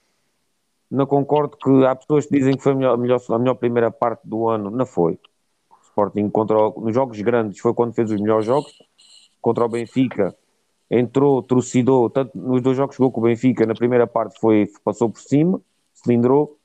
Não 0.90 1.06
concordo 1.06 1.58
que 1.58 1.86
há 1.86 1.96
pessoas 1.96 2.26
que 2.26 2.38
dizem 2.38 2.56
que 2.56 2.64
foi 2.64 2.72
a 2.72 2.76
melhor, 2.76 3.20
a 3.30 3.40
melhor, 3.40 3.56
primeira 3.56 3.92
parte 3.92 4.22
do 4.24 4.48
ano. 4.48 4.70
Não 4.70 4.86
foi. 4.86 5.20
O 5.70 5.76
Sporting 5.84 6.30
contra 6.30 6.56
nos 6.78 6.94
jogos 6.94 7.20
grandes 7.22 7.60
foi 7.60 7.74
quando 7.74 7.94
fez 7.94 8.10
os 8.10 8.22
melhores 8.22 8.46
jogos. 8.46 8.72
Contra 9.42 9.66
o 9.66 9.70
Benfica 9.70 10.36
entrou, 10.90 11.42
trucidou, 11.42 12.10
tanto 12.10 12.38
nos 12.38 12.62
dois 12.62 12.78
jogos 12.78 12.96
jogou 12.96 13.12
com 13.12 13.22
o 13.22 13.24
Benfica, 13.24 13.66
na 13.66 13.74
primeira 13.74 14.06
parte 14.06 14.40
foi, 14.40 14.68
passou 14.84 15.10
por 15.10 15.20
cima, 15.20 15.60
cilindrou, 15.94 16.58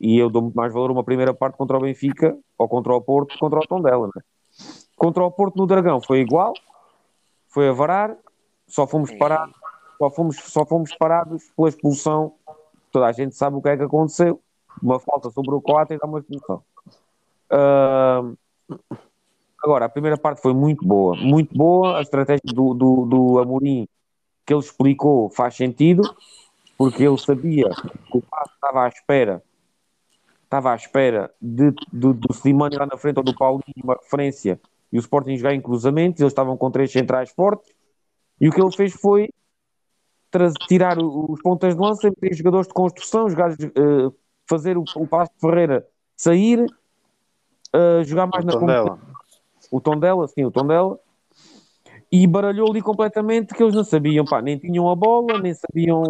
e 0.00 0.18
eu 0.18 0.28
dou 0.28 0.42
muito 0.42 0.54
mais 0.54 0.72
valor 0.72 0.90
uma 0.90 1.04
primeira 1.04 1.32
parte 1.32 1.56
contra 1.56 1.76
o 1.76 1.80
Benfica 1.80 2.36
ou 2.58 2.68
contra 2.68 2.94
o 2.94 3.00
Porto 3.00 3.38
contra 3.38 3.58
o 3.58 3.66
Tondela, 3.66 4.08
né? 4.14 4.22
Contra 4.96 5.24
o 5.24 5.30
Porto 5.30 5.56
no 5.56 5.66
Dragão 5.66 6.00
foi 6.00 6.20
igual, 6.20 6.52
foi 7.48 7.68
a 7.68 7.72
varar, 7.72 8.16
só 8.66 8.86
fomos 8.86 9.10
parados, 9.12 9.54
só 9.98 10.10
fomos, 10.10 10.36
só 10.36 10.66
fomos 10.66 10.94
parados 10.96 11.44
pela 11.56 11.68
expulsão. 11.68 12.34
Toda 12.90 13.06
a 13.06 13.12
gente 13.12 13.34
sabe 13.34 13.56
o 13.56 13.62
que 13.62 13.68
é 13.68 13.76
que 13.76 13.82
aconteceu. 13.82 14.40
Uma 14.82 14.98
falta 14.98 15.30
sobre 15.30 15.54
o 15.54 15.60
Coates 15.60 15.96
e 15.96 15.98
dá 15.98 16.06
uma 16.06 16.18
expulsão. 16.18 16.62
Ahm, 17.50 18.36
agora, 19.64 19.86
a 19.86 19.88
primeira 19.88 20.16
parte 20.16 20.40
foi 20.40 20.52
muito 20.52 20.86
boa, 20.86 21.16
muito 21.16 21.56
boa. 21.56 21.98
A 21.98 22.02
estratégia 22.02 22.42
do, 22.52 22.74
do, 22.74 23.06
do 23.06 23.38
Amorim 23.38 23.88
que 24.46 24.52
ele 24.52 24.60
explicou 24.60 25.30
faz 25.30 25.56
sentido, 25.56 26.14
porque 26.76 27.02
ele 27.02 27.16
sabia 27.16 27.70
que 28.10 28.18
o 28.18 28.22
passo 28.22 28.50
estava 28.54 28.84
à 28.84 28.88
espera 28.88 29.42
estava 30.44 30.72
à 30.72 30.76
espera 30.76 31.32
de, 31.40 31.70
de- 31.92 32.12
do 32.12 32.32
Slimani 32.32 32.76
lá 32.76 32.86
na 32.86 32.96
frente 32.96 33.16
ou 33.16 33.24
do 33.24 33.34
Paulinho, 33.34 33.64
uma 33.82 33.94
referência, 33.94 34.60
e 34.92 34.98
o 34.98 35.00
Sporting 35.00 35.36
jogar 35.36 35.54
em 35.54 35.60
cruzamentos, 35.60 36.20
eles 36.20 36.30
estavam 36.30 36.56
com 36.56 36.70
três 36.70 36.92
centrais 36.92 37.30
fortes, 37.30 37.74
e 38.40 38.48
o 38.48 38.52
que 38.52 38.60
ele 38.60 38.70
fez 38.76 38.92
foi 38.92 39.30
tirar 40.68 40.98
os 40.98 41.40
pontas 41.42 41.74
de 41.74 41.80
lança, 41.80 42.08
meter 42.08 42.34
jogadores 42.34 42.68
de 42.68 42.74
construção, 42.74 43.28
jogar, 43.30 43.52
eh, 43.52 44.12
fazer 44.48 44.76
o, 44.76 44.84
o 44.96 45.06
passo 45.06 45.32
de 45.34 45.40
Ferreira 45.40 45.86
sair, 46.16 46.66
eh, 47.72 48.04
jogar 48.04 48.26
mais 48.26 48.44
O 48.44 48.66
na. 48.66 49.13
O 49.76 49.80
tom 49.80 49.98
dela, 49.98 50.28
sim, 50.28 50.44
o 50.44 50.50
tom 50.52 50.64
dela, 50.66 50.96
e 52.10 52.26
baralhou 52.28 52.70
ali 52.70 52.80
completamente 52.80 53.52
que 53.54 53.60
eles 53.62 53.74
não 53.74 53.82
sabiam, 53.82 54.24
pá, 54.24 54.40
nem 54.40 54.56
tinham 54.56 54.88
a 54.88 54.94
bola, 54.94 55.36
nem 55.38 55.52
sabiam, 55.52 56.02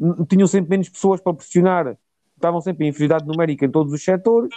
n- 0.00 0.26
tinham 0.26 0.46
sempre 0.46 0.70
menos 0.70 0.88
pessoas 0.88 1.20
para 1.20 1.34
pressionar, 1.34 1.98
estavam 2.34 2.60
sempre 2.62 2.86
em 2.86 2.88
inferioridade 2.88 3.26
numérica 3.26 3.66
em 3.66 3.70
todos 3.70 3.92
os 3.92 4.02
setores, 4.02 4.54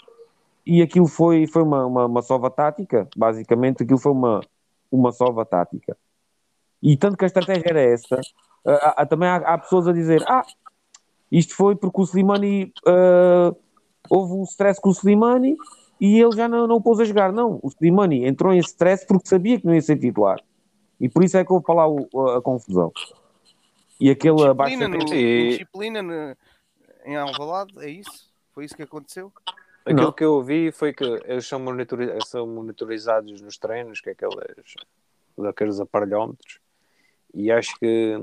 e 0.66 0.82
aquilo 0.82 1.08
foi, 1.08 1.46
foi 1.46 1.62
uma, 1.62 1.86
uma, 1.86 2.06
uma 2.06 2.22
sova 2.22 2.50
tática, 2.50 3.10
basicamente 3.18 3.84
aquilo 3.84 4.00
foi 4.00 4.14
uma, 4.14 4.40
uma 4.90 5.12
sova 5.12 5.46
tática. 5.46 5.98
E 6.82 6.96
tanto 6.96 7.18
que 7.18 7.26
a 7.26 7.28
estratégia 7.28 7.68
era 7.68 7.82
essa, 7.82 8.22
ah, 8.66 8.94
há- 9.02 9.06
também 9.06 9.28
há, 9.28 9.36
há 9.38 9.58
pessoas 9.58 9.90
a 9.90 9.92
dizer, 9.94 10.24
ah, 10.26 10.46
isto 11.30 11.54
foi 11.54 11.76
porque 11.76 12.00
o 12.00 12.04
Slimani, 12.06 12.72
ah, 12.88 13.54
houve 14.10 14.34
um 14.36 14.44
stress 14.44 14.80
com 14.80 14.88
o 14.90 14.94
Slimani, 14.94 15.58
e 16.00 16.20
ele 16.20 16.36
já 16.36 16.48
não, 16.48 16.66
não 16.68 16.76
o 16.78 16.82
pôs 16.82 17.00
a 17.00 17.06
jogar. 17.06 17.32
Não, 17.32 17.60
o 17.64 17.68
Slimani 17.70 18.26
entrou 18.26 18.54
em 18.54 18.60
stress 18.60 19.06
porque 19.06 19.28
sabia 19.28 19.60
que 19.60 19.66
não 19.66 19.74
ia 19.76 19.82
ser 19.82 19.98
titular. 19.98 20.40
E 21.00 21.08
por 21.10 21.24
isso 21.24 21.38
é 21.38 21.46
que 21.46 21.52
houve 21.52 21.66
para 21.66 21.76
lá 21.76 21.88
o- 21.88 22.08
a, 22.28 22.38
a 22.38 22.42
confusão. 22.42 22.92
E 24.00 24.10
aquele 24.10 24.36
Disciplina, 24.36 24.88
no, 24.88 25.14
E- 25.14 25.50
disciplina 25.50 26.02
no- 26.02 26.36
em 27.06 27.16
Alvalade, 27.16 27.74
é 27.80 27.90
isso? 27.90 28.30
Foi 28.54 28.66
isso 28.66 28.76
que 28.76 28.84
aconteceu? 28.84 29.32
Aquilo 29.86 30.02
Não. 30.04 30.12
que 30.12 30.24
eu 30.24 30.34
ouvi 30.34 30.72
foi 30.72 30.94
que 30.94 31.04
eles 31.04 31.48
são, 31.48 31.60
são 32.26 32.48
monitorizados 32.48 33.42
nos 33.42 33.58
treinos, 33.58 34.02
que 34.02 34.10
é 34.10 34.12
aqueles, 34.12 34.36
daqueles 35.38 35.80
aparelhómetros, 35.80 36.60
e 37.34 37.50
acho 37.52 37.78
que, 37.80 38.16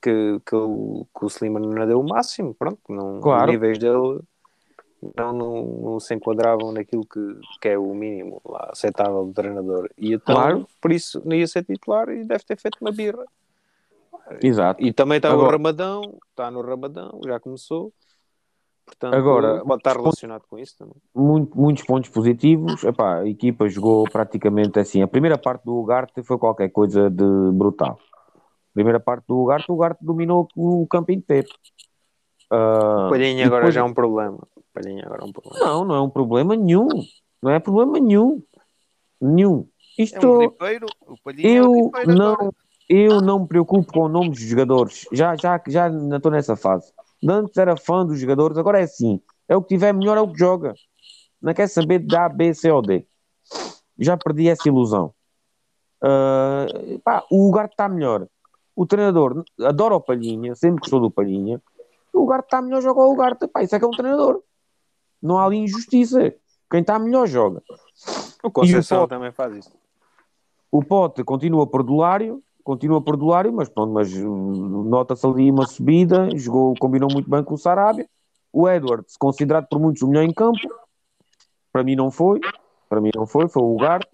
que, 0.00 0.40
que, 0.46 0.54
o, 0.56 1.06
que 1.18 1.24
o 1.24 1.28
Slimani 1.28 1.66
não 1.66 1.86
deu 1.86 2.00
o 2.00 2.08
máximo, 2.08 2.54
pronto, 2.54 2.80
não, 2.88 3.20
Claro. 3.20 3.46
os 3.46 3.50
níveis 3.52 3.78
dele 3.78 4.20
não, 5.16 5.32
não, 5.32 5.62
não 5.64 6.00
se 6.00 6.14
enquadravam 6.14 6.72
naquilo 6.72 7.04
que, 7.06 7.20
que 7.60 7.68
é 7.68 7.78
o 7.78 7.94
mínimo 7.94 8.40
lá, 8.44 8.68
aceitável 8.72 9.24
do 9.26 9.32
treinador. 9.32 9.88
E 9.96 10.12
então, 10.14 10.34
Claro. 10.34 10.66
por 10.80 10.92
isso, 10.92 11.22
não 11.24 11.34
ia 11.36 11.46
ser 11.46 11.64
titular 11.64 12.08
e 12.10 12.24
deve 12.24 12.44
ter 12.44 12.56
feito 12.58 12.78
uma 12.80 12.92
birra. 12.92 13.24
Exato. 14.42 14.82
E 14.82 14.92
também 14.92 15.16
está 15.16 15.30
o 15.30 15.32
Agora- 15.32 15.52
Ramadão, 15.52 16.18
está 16.30 16.50
no 16.50 16.60
Ramadão, 16.62 17.20
já 17.24 17.40
começou. 17.40 17.92
Portanto, 18.86 19.14
Agora, 19.14 19.64
pode 19.64 19.80
estar 19.80 19.96
relacionado 19.96 20.42
com 20.48 20.58
isso 20.58 20.76
também. 20.78 20.94
Muito- 21.14 21.56
muitos 21.56 21.84
pontos 21.84 22.10
positivos. 22.10 22.82
Epá, 22.82 23.18
a 23.20 23.28
equipa 23.28 23.68
jogou 23.68 24.04
praticamente 24.10 24.78
assim. 24.80 25.00
A 25.00 25.06
primeira 25.08 25.38
parte 25.38 25.64
do 25.64 25.76
Ugarte 25.76 26.22
foi 26.24 26.36
qualquer 26.38 26.70
coisa 26.70 27.08
de 27.08 27.24
brutal. 27.52 27.98
A 28.36 28.72
primeira 28.74 28.98
parte 28.98 29.24
do 29.28 29.38
Ugarte, 29.38 29.70
o 29.70 29.74
Ugarte 29.74 30.04
dominou 30.04 30.48
o 30.56 30.86
campo 30.88 31.12
inteiro. 31.12 31.48
Ah, 32.50 33.06
Palhinha 33.10 33.42
e 33.44 33.46
agora 33.46 33.70
já 33.70 33.80
é 33.80 33.84
um 33.84 33.94
problema. 33.94 34.40
Palhinha 34.72 35.04
agora 35.04 35.22
é 35.22 35.24
um 35.24 35.32
problema. 35.32 35.66
Não, 35.66 35.84
não 35.84 35.94
é 35.94 36.00
um 36.00 36.10
problema 36.10 36.56
nenhum. 36.56 36.88
Não 37.42 37.50
é 37.50 37.58
problema 37.58 37.98
nenhum. 37.98 38.42
Nenhum. 39.20 39.68
É 39.98 40.02
Isto. 40.02 40.26
um 40.26 40.40
ripeiro? 40.40 40.86
O 41.06 41.16
Palhinha 41.22 41.48
é 41.48 41.62
um 41.62 41.64
Eu 41.64 41.84
ripeiro 41.86 42.10
agora. 42.12 42.36
não, 42.42 42.52
eu 42.88 43.20
não 43.20 43.40
me 43.40 43.48
preocupo 43.48 43.92
com 43.92 44.08
nomes 44.08 44.38
de 44.38 44.48
jogadores. 44.48 45.06
Já, 45.12 45.36
já, 45.36 45.60
já 45.66 45.88
não 45.88 46.16
estou 46.16 46.32
nessa 46.32 46.56
fase. 46.56 46.92
Antes 47.26 47.56
era 47.56 47.76
fã 47.76 48.04
dos 48.04 48.18
jogadores, 48.18 48.56
agora 48.56 48.80
é 48.80 48.84
assim. 48.84 49.20
É 49.48 49.56
o 49.56 49.62
que 49.62 49.68
tiver 49.68 49.92
melhor, 49.92 50.16
é 50.16 50.20
o 50.20 50.32
que 50.32 50.38
joga. 50.38 50.74
Não 51.40 51.52
quer 51.54 51.68
saber 51.68 52.00
de 52.00 52.16
A, 52.16 52.28
B, 52.28 52.54
C 52.54 52.70
ou 52.70 52.82
D. 52.82 53.06
Já 53.98 54.16
perdi 54.16 54.48
essa 54.48 54.68
ilusão. 54.68 55.12
Ah, 56.02 56.66
pá, 57.04 57.24
o 57.30 57.48
Ugarte 57.48 57.74
está 57.74 57.88
melhor. 57.88 58.26
O 58.74 58.86
treinador 58.86 59.44
adora 59.60 59.96
o 59.96 60.00
Palhinha, 60.00 60.54
sempre 60.54 60.80
gostou 60.80 61.00
do 61.00 61.10
Palhinha. 61.10 61.60
O 62.12 62.22
Ugarte 62.22 62.46
está 62.46 62.62
melhor, 62.62 62.80
joga 62.80 63.00
o 63.00 63.12
Ugarte. 63.12 63.46
Pá, 63.48 63.62
isso 63.62 63.74
é 63.74 63.78
que 63.78 63.84
é 63.84 63.88
um 63.88 63.92
treinador. 63.92 64.42
Não 65.22 65.38
há 65.38 65.44
ali 65.44 65.58
injustiça. 65.58 66.34
Quem 66.70 66.80
está 66.80 66.98
melhor 66.98 67.26
joga. 67.26 67.62
O 68.42 68.50
Conceição 68.50 69.00
Pote? 69.00 69.10
também 69.10 69.32
faz 69.32 69.56
isso. 69.56 69.72
O 70.70 70.84
Pote 70.84 71.24
continua 71.24 71.66
perdulário, 71.66 72.42
continua 72.62 73.02
perdulário, 73.02 73.52
mas 73.52 73.68
pronto, 73.68 73.92
mas 73.92 74.12
hum, 74.14 74.84
nota-se 74.84 75.26
ali 75.26 75.50
uma 75.50 75.66
subida, 75.66 76.28
jogou, 76.36 76.74
combinou 76.78 77.08
muito 77.12 77.28
bem 77.28 77.42
com 77.42 77.54
o 77.54 77.58
Sarabia. 77.58 78.08
O 78.52 78.68
Edwards, 78.68 79.16
considerado 79.16 79.66
por 79.68 79.80
muitos 79.80 80.02
o 80.02 80.08
melhor 80.08 80.22
em 80.22 80.32
campo, 80.32 80.58
para 81.72 81.82
mim 81.82 81.96
não 81.96 82.10
foi, 82.10 82.40
para 82.88 83.00
mim 83.00 83.10
não 83.14 83.26
foi, 83.26 83.48
foi 83.48 83.62
o 83.62 83.74
Ugarte. 83.74 84.08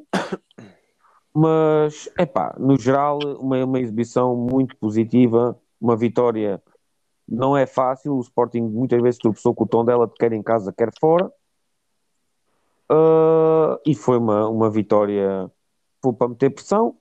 Mas, 1.32 2.08
é 2.16 2.24
pá, 2.24 2.54
no 2.58 2.78
geral, 2.78 3.18
uma, 3.38 3.62
uma 3.62 3.78
exibição 3.78 4.34
muito 4.34 4.74
positiva, 4.78 5.58
uma 5.78 5.94
vitória 5.94 6.62
não 7.28 7.56
é 7.56 7.66
fácil, 7.66 8.14
o 8.16 8.20
Sporting 8.20 8.62
muitas 8.62 9.00
vezes 9.02 9.18
tropeçou 9.18 9.54
com 9.54 9.64
o 9.64 9.68
tom 9.68 9.84
dela, 9.84 10.10
quer 10.18 10.32
em 10.32 10.42
casa, 10.42 10.72
quer 10.72 10.90
fora. 11.00 11.30
Ah, 12.88 13.78
e 13.84 13.94
foi 13.94 14.18
uma, 14.18 14.48
uma 14.48 14.70
vitória 14.70 15.50
para 16.18 16.28
meter 16.28 16.50
pressão, 16.50 16.96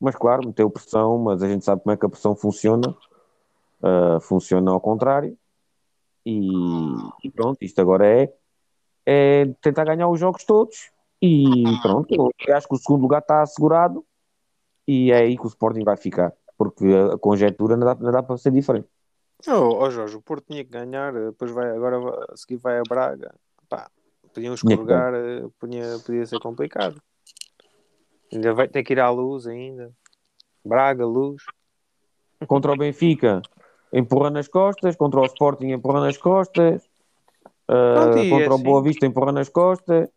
mas 0.00 0.16
claro, 0.16 0.46
meteu 0.46 0.70
pressão, 0.70 1.18
mas 1.18 1.42
a 1.42 1.48
gente 1.48 1.64
sabe 1.64 1.82
como 1.82 1.92
é 1.92 1.96
que 1.96 2.06
a 2.06 2.08
pressão 2.08 2.34
funciona. 2.34 2.96
Ah, 3.82 4.18
funciona 4.20 4.70
ao 4.70 4.80
contrário. 4.80 5.36
E, 6.24 6.40
e 7.22 7.30
pronto, 7.30 7.58
isto 7.62 7.80
agora 7.80 8.06
é, 8.06 8.32
é 9.04 9.46
tentar 9.60 9.84
ganhar 9.84 10.08
os 10.08 10.18
jogos 10.18 10.44
todos. 10.44 10.90
E 11.22 11.64
pronto, 11.82 12.32
eu 12.46 12.56
acho 12.56 12.68
que 12.68 12.74
o 12.74 12.78
segundo 12.78 13.02
lugar 13.02 13.20
está 13.20 13.42
assegurado 13.42 14.04
e 14.86 15.10
é 15.10 15.18
aí 15.18 15.36
que 15.36 15.44
o 15.44 15.48
Sporting 15.48 15.82
vai 15.82 15.96
ficar, 15.96 16.32
porque 16.58 16.84
a 17.12 17.16
conjectura 17.18 17.76
não 17.76 17.86
dá, 17.86 17.94
não 17.94 18.12
dá 18.12 18.22
para 18.22 18.36
ser 18.36 18.50
diferente. 18.50 18.88
Oh, 19.46 19.78
oh, 19.78 19.90
Jorge, 19.90 20.16
o 20.16 20.22
Porto 20.22 20.46
tinha 20.46 20.64
que 20.64 20.70
ganhar, 20.70 21.12
depois 21.12 21.50
vai, 21.50 21.70
agora 21.70 21.98
a 22.30 22.36
seguir 22.36 22.56
vai 22.56 22.78
a 22.78 22.82
Braga. 22.82 23.34
Pá, 23.68 23.90
podiam 24.32 24.54
escorregar, 24.54 25.14
eh, 25.14 25.46
podia, 25.58 25.98
podia 26.04 26.26
ser 26.26 26.38
complicado. 26.40 27.00
Ainda 28.32 28.52
vai 28.54 28.66
ter 28.66 28.82
que 28.82 28.92
ir 28.94 29.00
à 29.00 29.08
luz 29.10 29.46
ainda. 29.46 29.92
Braga, 30.64 31.06
luz. 31.06 31.44
Contra 32.48 32.72
o 32.72 32.76
Benfica, 32.76 33.40
empurra 33.92 34.30
nas 34.30 34.48
costas, 34.48 34.96
contra 34.96 35.20
o 35.20 35.26
Sporting, 35.26 35.68
empurra 35.70 36.00
nas 36.00 36.16
costas, 36.16 36.88
Pronto, 37.66 38.18
e 38.18 38.30
contra 38.30 38.50
o 38.50 38.54
assim- 38.54 38.64
Boa 38.64 38.82
Vista, 38.82 39.06
empurra 39.06 39.32
nas 39.32 39.48
costas. 39.48 40.08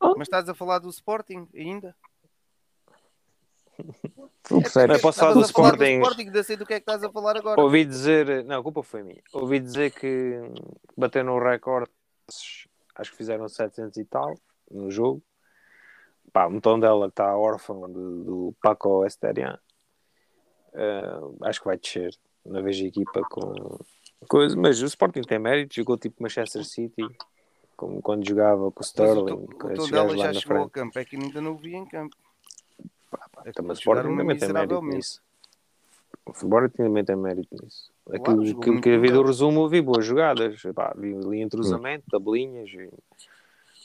Mas 0.00 0.22
estás 0.28 0.48
a 0.48 0.54
falar 0.54 0.78
do 0.78 0.88
Sporting 0.88 1.48
ainda? 1.54 1.94
O 4.50 4.60
que 4.60 4.98
posso 5.00 5.18
falar 5.20 5.32
do 5.32 5.40
a 5.40 5.48
falar 5.48 5.68
Sporting. 5.68 5.78
do 6.00 6.02
Sporting, 6.06 6.30
não 6.30 6.42
sei 6.42 6.56
do 6.56 6.66
que 6.66 6.74
é 6.74 6.80
que 6.80 6.82
estás 6.82 7.02
a 7.04 7.10
falar 7.10 7.36
agora. 7.36 7.60
Ouvi 7.60 7.84
dizer, 7.84 8.44
não, 8.44 8.60
a 8.60 8.62
culpa 8.62 8.82
foi 8.82 9.02
minha. 9.02 9.22
Ouvi 9.32 9.60
dizer 9.60 9.92
que 9.92 10.40
bateram 10.96 11.36
o 11.36 11.42
recorde, 11.42 11.90
acho 12.96 13.10
que 13.10 13.16
fizeram 13.16 13.48
700 13.48 13.96
e 13.96 14.04
tal 14.04 14.34
no 14.70 14.90
jogo. 14.90 15.22
Pá, 16.32 16.46
um 16.46 16.60
tom 16.60 16.78
dela 16.80 17.06
está 17.06 17.36
órfão 17.36 17.90
do, 17.90 18.24
do 18.24 18.54
Paco 18.62 19.04
Esterian. 19.06 19.58
Eh, 20.74 21.20
acho 21.42 21.60
que 21.60 21.66
vai 21.66 21.76
descer. 21.78 22.14
Não 22.44 22.62
vejo 22.62 22.84
a 22.84 22.88
equipa 22.88 23.20
com 23.30 23.78
coisa, 24.28 24.56
mas 24.56 24.80
o 24.82 24.86
Sporting 24.86 25.22
tem 25.22 25.38
mérito. 25.38 25.74
Jogou 25.74 25.96
tipo 25.98 26.22
Manchester 26.22 26.64
City, 26.64 27.06
como 27.76 28.00
quando 28.00 28.26
jogava 28.26 28.58
com 28.58 28.66
o 28.68 28.72
Mas 28.78 28.86
o 28.86 28.90
Sterling, 28.90 29.26
Tom- 29.26 29.66
o 29.66 29.72
esses 29.72 29.84
Tondela 29.84 30.04
gajos 30.04 30.18
lá 30.18 30.32
já 30.32 30.40
chegou 30.40 30.56
ao 30.56 30.62
frente. 30.64 30.72
campo, 30.72 30.98
é 30.98 31.04
que 31.04 31.16
ainda 31.16 31.40
não 31.40 31.52
o 31.52 31.56
vi 31.58 31.74
em 31.74 31.86
campo. 31.86 32.16
Então, 33.46 33.64
mas 33.64 33.78
o 33.78 33.80
Sporting 33.80 34.16
também 34.16 34.38
tem 34.38 34.52
mérito 34.52 34.82
nisso. 34.84 35.22
O 36.26 36.30
Sporting 36.32 36.76
também 36.76 37.04
tem 37.04 37.16
mérito 37.16 37.48
nisso. 37.62 37.92
Claro, 38.04 38.22
Aquilo, 38.22 38.42
muito 38.42 38.82
que 38.82 38.88
eu 38.90 39.00
vi 39.00 39.10
do 39.10 39.22
resumo, 39.22 39.62
eu 39.62 39.68
vi 39.68 39.80
boas 39.80 40.04
jogadas. 40.04 40.60
Pá, 40.74 40.94
vi 40.96 41.14
ali 41.14 41.40
entrosamento, 41.40 42.04
tabelinhas. 42.10 42.70
E, 42.70 42.90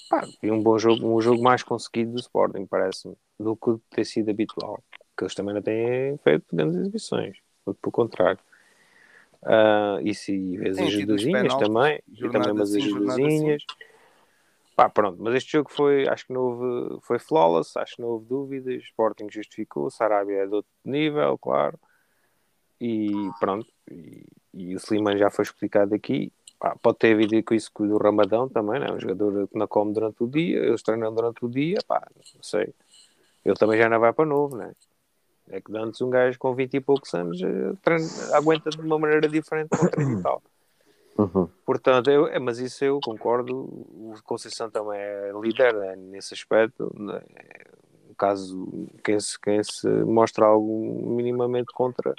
pá, 0.10 0.28
vi 0.42 0.52
um 0.52 0.62
bom 0.62 0.78
jogo, 0.78 1.08
um 1.08 1.22
jogo 1.22 1.42
mais 1.42 1.64
conseguido 1.64 2.14
do 2.14 2.20
Sporting, 2.20 2.66
parece-me, 2.66 3.16
do 3.40 3.56
que 3.56 3.78
ter 3.90 4.06
sido 4.06 4.30
habitual. 4.30 4.84
Que 5.18 5.24
eles 5.24 5.36
também 5.36 5.54
não 5.56 5.62
têm 5.62 6.18
feito 6.24 6.46
grandes 6.54 6.78
exibições. 6.78 7.38
Muito 7.66 7.80
pelo 7.80 7.92
contrário. 7.92 8.40
Ah, 9.44 10.00
e 10.04 10.14
se 10.14 10.58
vês 10.58 10.78
as 10.78 10.88
ajudazinhas 10.88 11.56
também, 11.56 12.02
e 12.08 12.30
também 12.30 12.52
umas 12.52 12.74
ajudazinhas. 12.74 13.64
Pá, 14.78 14.88
pronto, 14.88 15.18
mas 15.20 15.34
este 15.34 15.54
jogo 15.54 15.72
foi, 15.72 16.08
acho 16.08 16.28
que 16.28 16.32
não 16.34 16.42
houve, 16.42 17.00
foi 17.02 17.18
flawless, 17.18 17.76
acho 17.80 17.96
que 17.96 18.02
não 18.04 18.10
houve 18.10 18.28
dúvidas. 18.28 18.84
Sporting 18.84 19.28
justificou, 19.28 19.90
Sarabia 19.90 20.44
é 20.44 20.46
de 20.46 20.54
outro 20.54 20.72
nível, 20.86 21.36
claro. 21.40 21.80
E 22.80 23.28
pronto, 23.40 23.66
e, 23.90 24.24
e 24.54 24.76
o 24.76 24.78
Sliman 24.78 25.18
já 25.18 25.32
foi 25.32 25.42
explicado 25.44 25.96
aqui. 25.96 26.32
Pá, 26.60 26.76
pode 26.80 27.00
ter 27.00 27.14
havido 27.16 27.42
com 27.44 27.56
isso 27.56 27.72
do 27.76 27.98
Ramadão 27.98 28.48
também, 28.48 28.80
né? 28.80 28.92
um 28.92 29.00
jogador 29.00 29.48
que 29.48 29.58
não 29.58 29.68
come 29.68 29.94
durante 29.94 30.24
o 30.24 30.28
dia, 30.28 30.60
eles 30.60 30.84
treinam 30.84 31.12
durante 31.12 31.44
o 31.44 31.50
dia, 31.50 31.80
pá, 31.88 32.08
não 32.16 32.44
sei. 32.44 32.72
Ele 33.44 33.56
também 33.56 33.80
já 33.80 33.90
não 33.90 34.00
vai 34.00 34.14
para 34.14 34.26
novo, 34.26 34.56
né? 34.58 34.74
É 35.50 35.60
que 35.60 35.76
antes 35.76 36.02
um 36.02 36.10
gajo 36.12 36.38
com 36.38 36.54
20 36.54 36.76
e 36.76 36.80
poucos 36.80 37.12
anos 37.16 37.42
eh, 37.42 37.74
treina- 37.82 38.36
aguenta 38.36 38.70
de 38.70 38.80
uma 38.80 39.00
maneira 39.00 39.28
diferente 39.28 39.70
com 39.70 39.88
30 39.88 40.12
e 40.12 40.22
tal. 40.22 40.44
Uhum. 41.18 41.48
Portanto, 41.66 42.12
eu, 42.12 42.28
é, 42.28 42.40
mas 42.40 42.60
isso 42.60 42.86
eu 42.86 43.00
concordo. 43.04 43.56
O 43.56 44.14
Conceição 44.24 44.70
também 44.70 45.00
é 45.00 45.32
líder 45.42 45.74
né, 45.74 45.96
nesse 45.96 46.34
aspecto. 46.34 46.94
né, 46.98 47.22
caso, 48.18 48.68
quem 49.04 49.20
se, 49.20 49.40
quem 49.40 49.64
se 49.64 49.88
mostra 49.88 50.46
algo 50.46 51.16
minimamente 51.16 51.72
contra 51.74 52.14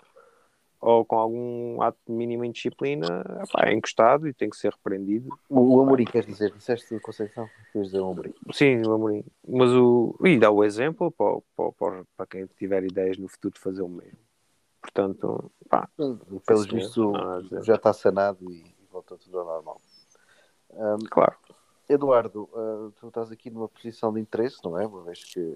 ou 0.80 1.04
com 1.04 1.16
algum 1.16 1.82
ato 1.82 1.98
de 2.06 2.12
mínima 2.12 2.46
indisciplina 2.46 3.24
epá, 3.44 3.68
é 3.68 3.74
encostado 3.74 4.28
e 4.28 4.32
tem 4.32 4.48
que 4.48 4.56
ser 4.56 4.72
repreendido. 4.72 5.28
O, 5.48 5.76
o 5.76 5.82
Amorim, 5.82 6.04
queres 6.04 6.28
dizer? 6.28 6.52
Disseste 6.52 6.94
o 6.94 7.00
Conceição? 7.00 7.48
Queres 7.72 7.88
dizer 7.88 8.00
o 8.00 8.10
Amorim? 8.10 8.32
Sim, 8.52 8.82
o 8.86 8.92
Amorim. 8.92 9.24
Mas 9.46 9.70
o. 9.72 10.16
E 10.24 10.38
dá 10.38 10.50
o 10.50 10.62
exemplo 10.62 11.10
para, 11.10 11.72
para, 11.76 12.04
para, 12.16 12.26
quem 12.26 12.46
tiver 12.56 12.84
ideias 12.84 13.18
no 13.18 13.28
futuro 13.28 13.54
de 13.54 13.60
fazer 13.60 13.82
o 13.82 13.88
mesmo. 13.88 14.18
Portanto, 14.80 15.50
pá, 15.68 15.88
Pelos 16.46 16.66
vistos, 16.66 17.42
dizer. 17.42 17.64
já 17.64 17.74
está 17.74 17.92
sanado 17.92 18.38
e, 18.48 18.64
voltou 19.08 19.18
tudo 19.18 19.38
ao 19.40 19.46
normal. 19.46 19.80
Ahm, 20.74 20.98
claro. 21.10 21.36
Eduardo, 21.88 22.48
ah, 22.54 22.90
tu 23.00 23.08
estás 23.08 23.32
aqui 23.32 23.50
numa 23.50 23.68
posição 23.68 24.12
de 24.12 24.20
interesse, 24.20 24.58
não 24.62 24.78
é? 24.78 24.86
Uma 24.86 25.02
vez 25.04 25.24
que, 25.24 25.54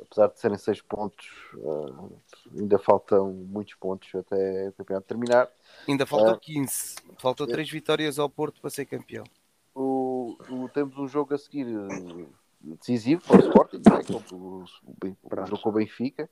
apesar 0.00 0.26
de 0.28 0.40
serem 0.40 0.58
seis 0.58 0.80
pontos, 0.82 1.28
ah, 1.56 2.08
ainda 2.58 2.78
faltam 2.78 3.32
muitos 3.32 3.74
pontos 3.74 4.12
até 4.14 4.68
o 4.68 4.72
campeonato 4.72 5.06
terminar. 5.06 5.48
Ainda 5.88 6.04
faltam 6.04 6.34
Ah. 6.34 6.38
15. 6.40 6.96
Faltam 7.18 7.46
3 7.46 7.70
vitórias 7.70 8.18
ao 8.18 8.28
Porto 8.28 8.60
para 8.60 8.70
ser 8.70 8.86
campeão. 8.86 9.24
O, 9.74 10.36
o- 10.50 10.68
temos 10.68 10.96
um 10.98 11.06
jogo 11.06 11.34
a 11.34 11.38
seguir 11.38 11.66
decisivo 12.60 13.22
para 13.22 13.36
o 13.36 13.48
Sporting, 13.48 13.82
não 13.88 13.96
é? 13.96 14.04
Com 14.04 14.34
o, 14.34 14.58
o, 14.58 14.62
o 14.62 15.46
jogo 15.46 15.62
com 15.62 15.68
o 15.68 15.72
Benfica. 15.72 16.28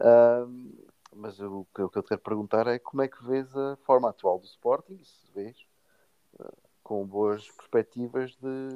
Ahm, 0.00 0.72
mas 1.14 1.38
o 1.40 1.66
que, 1.74 1.82
o 1.82 1.88
que 1.88 1.98
eu 1.98 2.02
te 2.02 2.08
quero 2.08 2.20
perguntar 2.20 2.66
é 2.66 2.78
como 2.78 3.02
é 3.02 3.08
que 3.08 3.24
vês 3.24 3.56
a 3.56 3.76
forma 3.84 4.10
atual 4.10 4.38
do 4.38 4.44
Sporting, 4.44 4.98
se 5.02 5.32
vês 5.34 5.56
com 6.86 7.04
boas 7.04 7.50
perspectivas 7.50 8.36
de, 8.36 8.68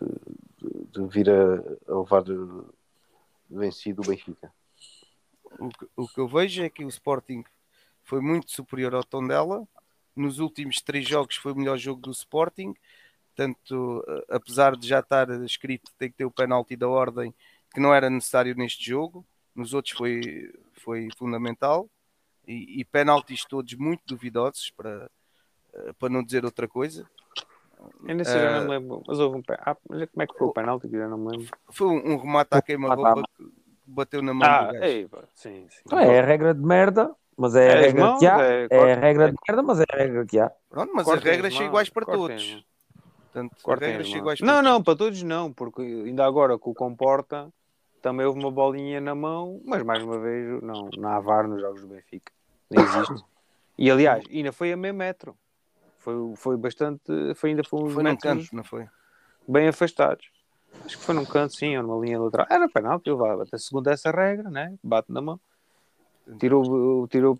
de, 0.00 0.86
de- 0.92 1.06
vir 1.08 1.28
a, 1.28 1.92
a 1.92 1.98
levar 1.98 2.24
vencido 3.50 4.00
o 4.00 4.06
Benfica. 4.06 4.50
O 5.58 5.68
que, 5.68 5.86
o 5.94 6.08
que 6.08 6.18
eu 6.20 6.26
vejo 6.26 6.62
é 6.62 6.70
que 6.70 6.82
o 6.82 6.88
Sporting 6.88 7.44
foi 8.02 8.22
muito 8.22 8.50
superior 8.50 8.94
ao 8.94 9.04
Tondela. 9.04 9.68
Nos 10.16 10.38
últimos 10.38 10.80
três 10.80 11.06
jogos 11.06 11.36
foi 11.36 11.52
o 11.52 11.56
melhor 11.56 11.76
jogo 11.76 12.00
do 12.00 12.12
Sporting. 12.12 12.74
Portanto, 13.36 14.02
eh, 14.08 14.24
apesar 14.30 14.74
de 14.74 14.88
já 14.88 15.00
estar 15.00 15.28
escrito 15.44 15.92
tem 15.98 16.10
que 16.10 16.16
ter 16.16 16.24
o 16.24 16.30
penalti 16.30 16.74
da 16.74 16.88
ordem, 16.88 17.34
que 17.74 17.78
não 17.78 17.92
era 17.92 18.08
necessário 18.08 18.54
neste 18.56 18.88
jogo, 18.88 19.22
nos 19.54 19.74
outros 19.74 19.94
foi, 19.94 20.50
foi 20.72 21.10
fundamental. 21.18 21.90
E, 22.48 22.80
e 22.80 22.84
penaltis 22.86 23.44
todos 23.44 23.74
muito 23.74 24.00
duvidosos, 24.06 24.70
para, 24.70 25.10
eh, 25.74 25.92
para 25.98 26.08
não 26.08 26.24
dizer 26.24 26.42
outra 26.46 26.66
coisa. 26.66 27.06
Eu 28.06 28.14
nesse 28.14 28.32
já 28.32 28.48
Ah. 28.48 28.58
não 28.60 28.64
me 28.64 28.70
lembro. 28.70 29.02
Mas 29.06 29.18
houve 29.18 29.38
um 29.38 29.42
pé. 29.42 29.58
Ah, 29.60 29.76
mas 29.88 30.08
como 30.10 30.22
é 30.22 30.26
que 30.26 30.38
foi 30.38 30.46
o 30.48 30.52
penalti? 30.52 30.88
Que 30.88 30.96
eu 30.96 31.08
não 31.08 31.18
me 31.18 31.30
lembro. 31.36 31.48
Foi 31.70 31.86
um, 31.88 32.12
um 32.12 32.16
remate 32.18 32.48
à 32.52 32.62
queima-roupa 32.62 33.22
que 33.36 33.44
bateu 33.86 34.22
na 34.22 34.34
mão 34.34 34.48
Ah, 34.48 34.64
do 34.66 34.72
gajo. 34.74 34.84
ei, 34.84 35.08
sim, 35.34 35.66
sim. 35.68 35.80
Então, 35.86 35.98
é 35.98 36.18
a 36.20 36.24
regra 36.24 36.54
de 36.54 36.60
merda, 36.62 37.14
mas 37.36 37.54
é 37.54 37.68
a 37.68 37.72
É 37.72 37.80
regra 37.86 38.04
mãos, 38.04 38.18
que 38.18 38.26
há. 38.26 38.40
é- 38.42 38.66
É, 38.70 38.92
a 38.92 38.96
regra 38.96 39.26
de 39.30 39.36
merda, 39.48 39.62
mas 39.62 39.80
é 39.80 39.84
a 39.90 39.96
regra 39.96 40.26
que 40.26 40.38
há. 40.38 40.50
Pronto, 40.68 40.92
mas 40.94 41.04
Cortem 41.04 41.30
as 41.30 41.36
regras 41.36 41.52
as 41.52 41.58
são 41.58 41.66
iguais 41.66 41.88
para 41.90 42.06
cortem 42.06 42.36
todos. 42.36 42.66
Portanto, 43.32 43.56
Cortem 43.62 43.88
regras 43.88 44.08
são 44.08 44.18
iguais 44.18 44.38
para 44.38 44.46
Não, 44.46 44.54
todos. 44.56 44.70
não, 44.70 44.82
para 44.82 44.96
todos 44.96 45.22
não, 45.22 45.52
porque 45.52 45.82
ainda 45.82 46.24
agora 46.24 46.56
com 46.58 46.70
o 46.70 46.74
Comporta 46.74 47.52
também 48.00 48.24
houve 48.26 48.38
uma 48.38 48.50
bolinha 48.50 49.00
na 49.00 49.14
mão, 49.14 49.60
mas 49.64 49.82
mais 49.82 50.02
uma 50.04 50.18
vez 50.20 50.62
não, 50.62 50.88
não 50.96 51.08
há 51.08 51.18
VAR 51.20 51.48
nos 51.48 51.60
jogos 51.60 51.80
do 51.80 51.88
Benfica. 51.88 52.32
Nem 52.70 52.84
existe. 52.84 53.24
E 53.76 53.90
aliás, 53.90 54.24
ainda 54.30 54.52
foi 54.52 54.72
a 54.72 54.76
meio 54.76 54.94
metro. 54.94 55.36
Foi, 56.04 56.14
foi 56.36 56.56
bastante. 56.58 57.02
Foi, 57.34 57.50
ainda 57.50 57.64
foi 57.64 57.90
Foi 57.90 58.02
num 58.02 58.16
canto, 58.16 58.54
não 58.54 58.62
foi? 58.62 58.86
bem 59.48 59.68
afastados. 59.68 60.26
Acho 60.84 60.98
que 60.98 61.04
foi 61.04 61.14
num 61.14 61.24
canto, 61.24 61.54
sim, 61.54 61.74
ou 61.78 61.82
numa 61.82 62.04
linha 62.04 62.20
lateral. 62.20 62.46
Era 62.50 62.68
penalti, 62.68 63.08
eu 63.08 63.16
vá, 63.16 63.42
até 63.42 63.56
segundo 63.56 63.88
essa 63.88 64.10
regra, 64.10 64.50
né? 64.50 64.74
Bate 64.82 65.10
na 65.10 65.22
mão. 65.22 65.40
Tirou, 66.38 67.06
tirou 67.08 67.38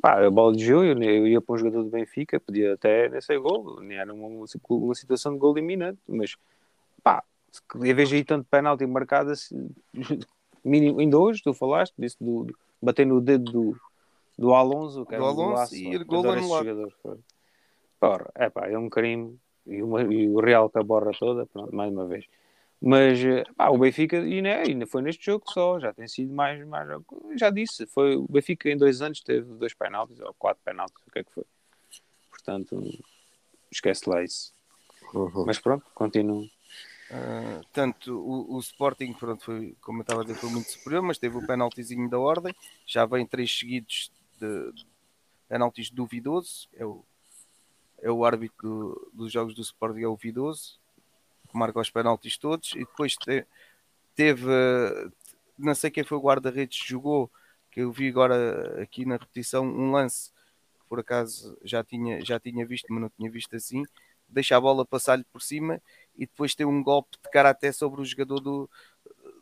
pá, 0.00 0.24
a 0.26 0.30
bola 0.30 0.54
de 0.54 0.64
jogo, 0.64 0.84
eu, 0.84 1.00
eu 1.02 1.26
ia 1.26 1.40
para 1.40 1.54
um 1.54 1.58
jogador 1.58 1.84
do 1.84 1.90
Benfica, 1.90 2.38
podia 2.40 2.74
até 2.74 3.08
nem 3.08 3.20
ser 3.20 3.38
gol, 3.38 3.80
nem 3.80 3.96
era 3.98 4.12
uma, 4.12 4.44
uma 4.70 4.94
situação 4.94 5.32
de 5.32 5.38
gol 5.38 5.56
iminente, 5.56 5.98
mas 6.08 6.36
pá, 7.02 7.22
em 7.76 7.94
vez 7.94 8.08
de 8.08 8.16
ir 8.16 8.24
tanto 8.24 8.46
penalti 8.50 8.84
marcado 8.84 9.30
assim, 9.30 9.70
mínimo, 10.64 10.98
ainda 10.98 11.18
hoje 11.18 11.40
tu 11.42 11.54
falaste, 11.54 11.94
disse 11.96 12.16
do, 12.20 12.44
do- 12.44 12.56
bater 12.82 13.06
no 13.06 13.20
dedo 13.20 13.50
do, 13.52 13.76
do 14.36 14.54
Alonso, 14.54 15.06
que 15.06 15.14
era 15.14 15.22
Do 15.22 15.28
Alonso 15.28 15.44
golaço, 15.46 15.74
e 15.76 15.98
pá. 15.98 16.04
gol 16.04 16.30
anulado. 16.32 16.92
Porra, 18.00 18.30
é 18.34 18.48
pá, 18.48 18.66
é 18.68 18.78
um 18.78 18.88
crime 18.88 19.38
e, 19.66 19.82
uma- 19.82 20.02
e 20.02 20.28
o 20.28 20.40
Real 20.40 20.70
com 20.70 20.78
a 20.78 20.82
borra 20.82 21.10
toda, 21.18 21.46
pronto, 21.46 21.74
mais 21.74 21.92
uma 21.92 22.06
vez. 22.06 22.24
Mas 22.80 23.18
pá, 23.56 23.70
o 23.70 23.78
Benfica 23.78 24.18
e, 24.18 24.40
né, 24.40 24.62
ainda 24.62 24.86
foi 24.86 25.02
neste 25.02 25.24
jogo 25.26 25.50
só, 25.50 25.80
já 25.80 25.92
tem 25.92 26.06
sido 26.06 26.32
mais, 26.32 26.64
mais. 26.66 26.88
Já 27.36 27.50
disse, 27.50 27.86
foi, 27.86 28.16
o 28.16 28.26
Benfica 28.28 28.70
em 28.70 28.76
dois 28.76 29.02
anos 29.02 29.20
teve 29.20 29.52
dois 29.54 29.74
penaltis 29.74 30.20
ou 30.20 30.32
quatro 30.34 30.62
penaltis, 30.64 31.02
o 31.06 31.10
que 31.10 31.18
é 31.18 31.24
que 31.24 31.32
foi? 31.32 31.44
Portanto, 32.30 32.80
esquece 33.70 34.08
lá 34.08 34.22
isso. 34.22 34.52
Uhum. 35.12 35.44
Mas 35.44 35.58
pronto, 35.58 35.84
continuo. 35.94 36.48
Ah, 37.10 37.60
tanto 37.72 38.16
o, 38.16 38.54
o 38.56 38.58
Sporting, 38.60 39.12
pronto, 39.14 39.42
foi, 39.42 39.74
como 39.80 39.98
eu 39.98 40.02
estava 40.02 40.20
a 40.20 40.24
dizer, 40.24 40.38
foi 40.38 40.50
muito 40.50 40.70
superior, 40.70 41.02
mas 41.02 41.18
teve 41.18 41.36
o 41.36 41.46
penaltizinho 41.46 42.08
da 42.08 42.18
ordem. 42.18 42.54
Já 42.86 43.06
vem 43.06 43.26
três 43.26 43.58
seguidos 43.58 44.12
de 44.38 44.72
penaltis 45.48 45.90
duvidosos. 45.90 46.68
É 46.74 46.84
o, 46.84 47.04
é 48.00 48.10
o 48.10 48.24
árbitro 48.24 48.58
do- 48.62 49.10
dos 49.12 49.32
jogos 49.32 49.54
do 49.54 49.62
Sporting, 49.62 50.02
é 50.02 50.08
o 50.08 50.16
Vidoso, 50.16 50.78
que 51.48 51.56
marca 51.56 51.80
os 51.80 51.90
penaltis 51.90 52.36
todos. 52.36 52.72
E 52.72 52.80
depois 52.80 53.16
te- 53.16 53.46
teve, 54.14 54.46
não 55.58 55.74
sei 55.74 55.90
quem 55.90 56.04
foi 56.04 56.18
o 56.18 56.22
guarda-redes 56.22 56.82
que 56.82 56.88
jogou, 56.88 57.30
que 57.70 57.80
eu 57.80 57.92
vi 57.92 58.08
agora 58.08 58.82
aqui 58.82 59.04
na 59.04 59.16
repetição, 59.16 59.64
um 59.66 59.92
lance 59.92 60.30
que 60.78 60.86
por 60.88 61.00
acaso 61.00 61.56
já 61.62 61.82
tinha, 61.84 62.24
já 62.24 62.38
tinha 62.40 62.66
visto, 62.66 62.86
mas 62.90 63.00
não 63.00 63.10
tinha 63.10 63.30
visto 63.30 63.54
assim. 63.54 63.84
Deixa 64.28 64.56
a 64.56 64.60
bola 64.60 64.84
passar-lhe 64.84 65.24
por 65.24 65.40
cima 65.40 65.80
e 66.16 66.26
depois 66.26 66.54
tem 66.54 66.66
um 66.66 66.82
golpe 66.82 67.16
de 67.22 67.30
karaté 67.30 67.72
sobre 67.72 68.00
o 68.00 68.04
jogador 68.04 68.40
do, 68.40 68.70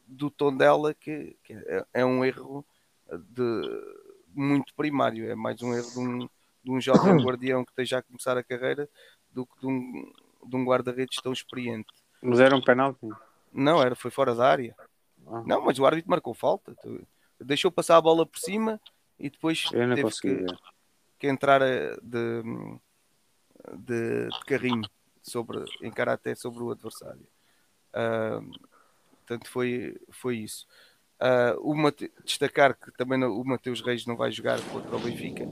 do 0.06 0.30
Tondela 0.30 0.94
que, 0.94 1.36
que 1.42 1.52
é, 1.52 1.86
é 1.94 2.04
um 2.04 2.24
erro 2.24 2.64
de 3.10 3.96
muito 4.32 4.74
primário, 4.74 5.30
é 5.30 5.34
mais 5.34 5.60
um 5.62 5.74
erro 5.74 5.90
de 5.90 5.98
um, 5.98 6.28
de 6.66 6.72
um 6.72 6.80
jovem 6.80 7.16
guardião 7.24 7.64
que 7.64 7.70
esteja 7.70 7.98
a 7.98 8.02
começar 8.02 8.36
a 8.36 8.42
carreira 8.42 8.88
do 9.30 9.46
que 9.46 9.60
de 9.60 9.66
um, 9.68 10.12
de 10.44 10.56
um 10.56 10.64
guarda-redes 10.64 11.22
tão 11.22 11.32
experiente. 11.32 11.86
Mas 12.20 12.40
era 12.40 12.56
um 12.56 12.60
penalti. 12.60 13.08
Não, 13.52 13.80
era, 13.80 13.94
foi 13.94 14.10
fora 14.10 14.34
da 14.34 14.48
área. 14.48 14.74
Ah. 15.28 15.44
Não, 15.46 15.60
mas 15.64 15.78
o 15.78 15.86
árbitro 15.86 16.10
marcou 16.10 16.34
falta. 16.34 16.76
Deixou 17.40 17.70
passar 17.70 17.96
a 17.96 18.00
bola 18.00 18.26
por 18.26 18.38
cima 18.40 18.80
e 19.16 19.30
depois 19.30 19.66
Eu 19.72 19.86
não 19.86 19.94
teve 19.94 20.10
que, 20.20 20.46
que 21.20 21.28
entrar 21.28 21.62
eh, 21.62 21.96
de, 22.02 22.42
de, 23.78 24.28
de 24.28 24.44
carrinho 24.46 24.90
sobre, 25.22 25.64
em 25.82 25.90
karaté 25.92 26.34
sobre 26.34 26.64
o 26.64 26.70
adversário. 26.72 27.28
Ah, 27.94 28.40
portanto, 29.18 29.48
foi, 29.48 29.96
foi 30.10 30.38
isso. 30.38 30.66
O 31.60 31.74
Mate- 31.74 32.12
destacar 32.24 32.76
que 32.76 32.90
também 32.92 33.22
o 33.22 33.44
Mateus 33.44 33.80
Reis 33.80 34.04
não 34.04 34.16
vai 34.16 34.32
jogar 34.32 34.60
contra 34.72 34.96
o 34.96 35.00
Benfica. 35.00 35.48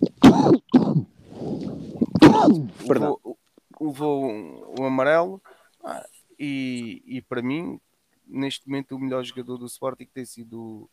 Perdão. 2.87 3.19
Levou, 3.23 3.38
levou 3.81 4.25
um, 4.31 4.81
um 4.81 4.85
amarelo 4.85 5.40
ah, 5.83 6.05
e, 6.38 7.03
e 7.07 7.23
para 7.23 7.43
mim, 7.43 7.81
neste 8.27 8.69
momento, 8.69 8.95
o 8.95 8.99
melhor 8.99 9.25
jogador 9.25 9.59
do 9.59 9.67
Sporting 9.67 10.07
tem 10.07 10.25
sido 10.25 10.88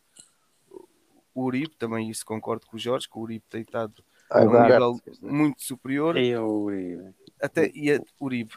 o- 0.70 0.88
o 1.34 1.44
Uribe. 1.44 1.74
Também 1.76 2.10
isso 2.10 2.24
concordo 2.24 2.66
com 2.66 2.76
o 2.76 2.80
Jorge, 2.80 3.08
que 3.08 3.18
o 3.18 3.22
Uribe 3.22 3.44
tem 3.48 3.62
estado 3.62 4.02
a 4.30 4.40
um 4.40 4.62
nível 4.62 5.00
muito 5.20 5.62
superior. 5.62 6.16
E 6.16 6.34
o 6.36 6.64
Uribe. 6.64 7.14
Até 7.40 7.70
e 7.74 7.92
a 7.92 8.00
Uribe. 8.20 8.54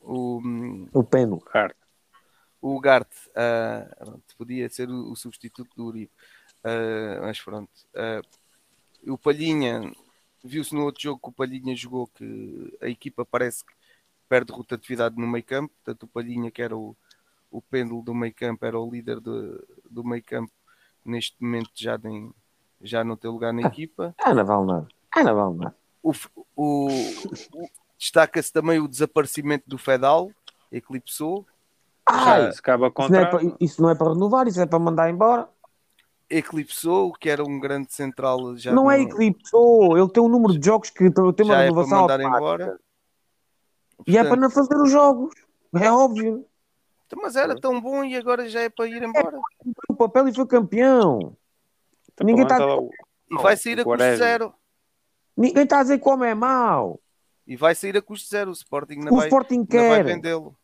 O, 0.00 0.40
O 0.92 1.04
peno. 1.04 1.42
O 2.60 2.78
Gart 2.80 3.08
pronto, 3.98 4.36
podia 4.36 4.68
ser 4.68 4.88
o, 4.88 5.10
o 5.10 5.16
substituto 5.16 5.70
do 5.76 5.86
Uribe, 5.86 6.10
Ah, 6.62 7.18
mas 7.22 7.40
pronto. 7.40 7.70
Ah, 7.94 8.20
o 9.06 9.18
Palhinha 9.18 9.92
viu-se 10.44 10.74
no 10.74 10.84
outro 10.84 11.02
jogo 11.02 11.20
que 11.22 11.28
o 11.28 11.32
Palhinha 11.32 11.74
jogou 11.76 12.06
que 12.08 12.76
a 12.80 12.88
equipa 12.88 13.24
parece 13.24 13.64
que 13.64 13.72
perde 14.28 14.52
rotatividade 14.52 15.16
no 15.16 15.26
meio 15.26 15.44
campo. 15.44 15.72
Portanto, 15.84 16.02
o 16.04 16.06
Palhinha, 16.08 16.50
que 16.50 16.62
era 16.62 16.76
o, 16.76 16.96
o 17.50 17.60
pêndulo 17.60 18.02
do 18.02 18.14
meio 18.14 18.34
campo, 18.34 18.64
era 18.64 18.78
o 18.78 18.90
líder 18.90 19.20
do, 19.20 19.62
do 19.90 20.02
meio 20.04 20.22
campo, 20.24 20.52
neste 21.04 21.36
momento 21.42 21.70
já, 21.74 21.98
nem, 21.98 22.32
já 22.80 23.04
não 23.04 23.16
tem 23.16 23.30
lugar 23.30 23.52
na 23.52 23.62
equipa. 23.62 24.14
Ah, 24.18 24.34
não 24.34 24.44
vale 24.44 24.66
nada. 24.66 24.88
Ah, 25.14 25.22
não 25.24 25.34
vale 25.34 25.56
nada. 25.58 25.76
O, 26.02 26.12
o- 26.56 26.88
o- 27.54 27.68
Destaca-se 27.98 28.52
também 28.52 28.80
o 28.80 28.88
desaparecimento 28.88 29.62
do 29.68 29.78
Fedal, 29.78 30.32
eclipsou. 30.72 31.46
Ah, 32.04 32.24
Já- 32.24 32.48
isso 32.48 32.58
acaba 32.58 32.88
Isso 32.88 33.12
não, 33.12 33.20
é 33.20 33.24
contra. 33.26 33.30
para, 33.48 33.56
isso 33.60 33.82
não 33.82 33.90
é 33.90 33.94
para 33.94 34.12
renovar, 34.12 34.48
isso 34.48 34.60
é 34.60 34.66
para 34.66 34.78
mandar 34.80 35.08
embora. 35.08 35.48
Eclipsou, 36.38 37.12
que 37.12 37.28
era 37.28 37.42
um 37.44 37.58
grande 37.60 37.92
central 37.92 38.56
já 38.56 38.72
não 38.72 38.90
é 38.90 39.00
eclipsou, 39.00 39.96
ele 39.98 40.08
tem 40.08 40.22
um 40.22 40.28
número 40.28 40.58
de 40.58 40.64
jogos 40.66 40.90
que 40.90 41.10
tem 41.10 41.22
uma 41.24 41.32
já 41.36 41.42
é 41.42 41.46
para 41.46 41.58
renovação 41.64 42.00
mandar 42.02 42.20
embora. 42.20 42.78
E 44.06 44.16
é 44.16 44.24
para 44.24 44.30
Portanto, 44.36 44.40
não 44.42 44.50
fazer 44.50 44.82
os 44.82 44.90
jogos. 44.90 45.34
É 45.80 45.90
óbvio. 45.90 46.44
Mas 47.16 47.36
era 47.36 47.54
tão 47.54 47.80
bom 47.80 48.02
e 48.02 48.16
agora 48.16 48.48
já 48.48 48.60
é 48.62 48.68
para 48.70 48.86
ir 48.88 49.02
embora. 49.02 49.38
O 49.88 49.94
papel 49.94 50.28
e 50.28 50.34
foi 50.34 50.46
campeão. 50.46 51.36
Ninguém 52.22 52.42
está 52.44 52.56
Tá 52.58 52.64
lá 52.66 52.78
o- 52.78 52.90
E 53.30 53.34
vai 53.36 53.56
sair 53.56 53.80
a 53.80 53.84
custo 53.84 53.98
zero. 54.16 54.54
ninguém 55.36 55.66
tá 55.66 55.80
a 55.80 55.82
dizer 55.82 55.98
como 55.98 56.24
é 56.24 56.34
mau. 56.34 57.00
E 57.46 57.56
vai 57.56 57.74
sair 57.74 57.96
a 57.96 58.02
custo 58.02 58.28
zero. 58.28 58.50
O 58.50 58.54
Sporting 58.54 58.96
não 58.96 59.12
O 59.12 59.16
vai, 59.16 59.26
Sporting 59.28 59.58
vai 59.58 59.66
quer. 59.98 60.04
vendê-lo. 60.04 60.56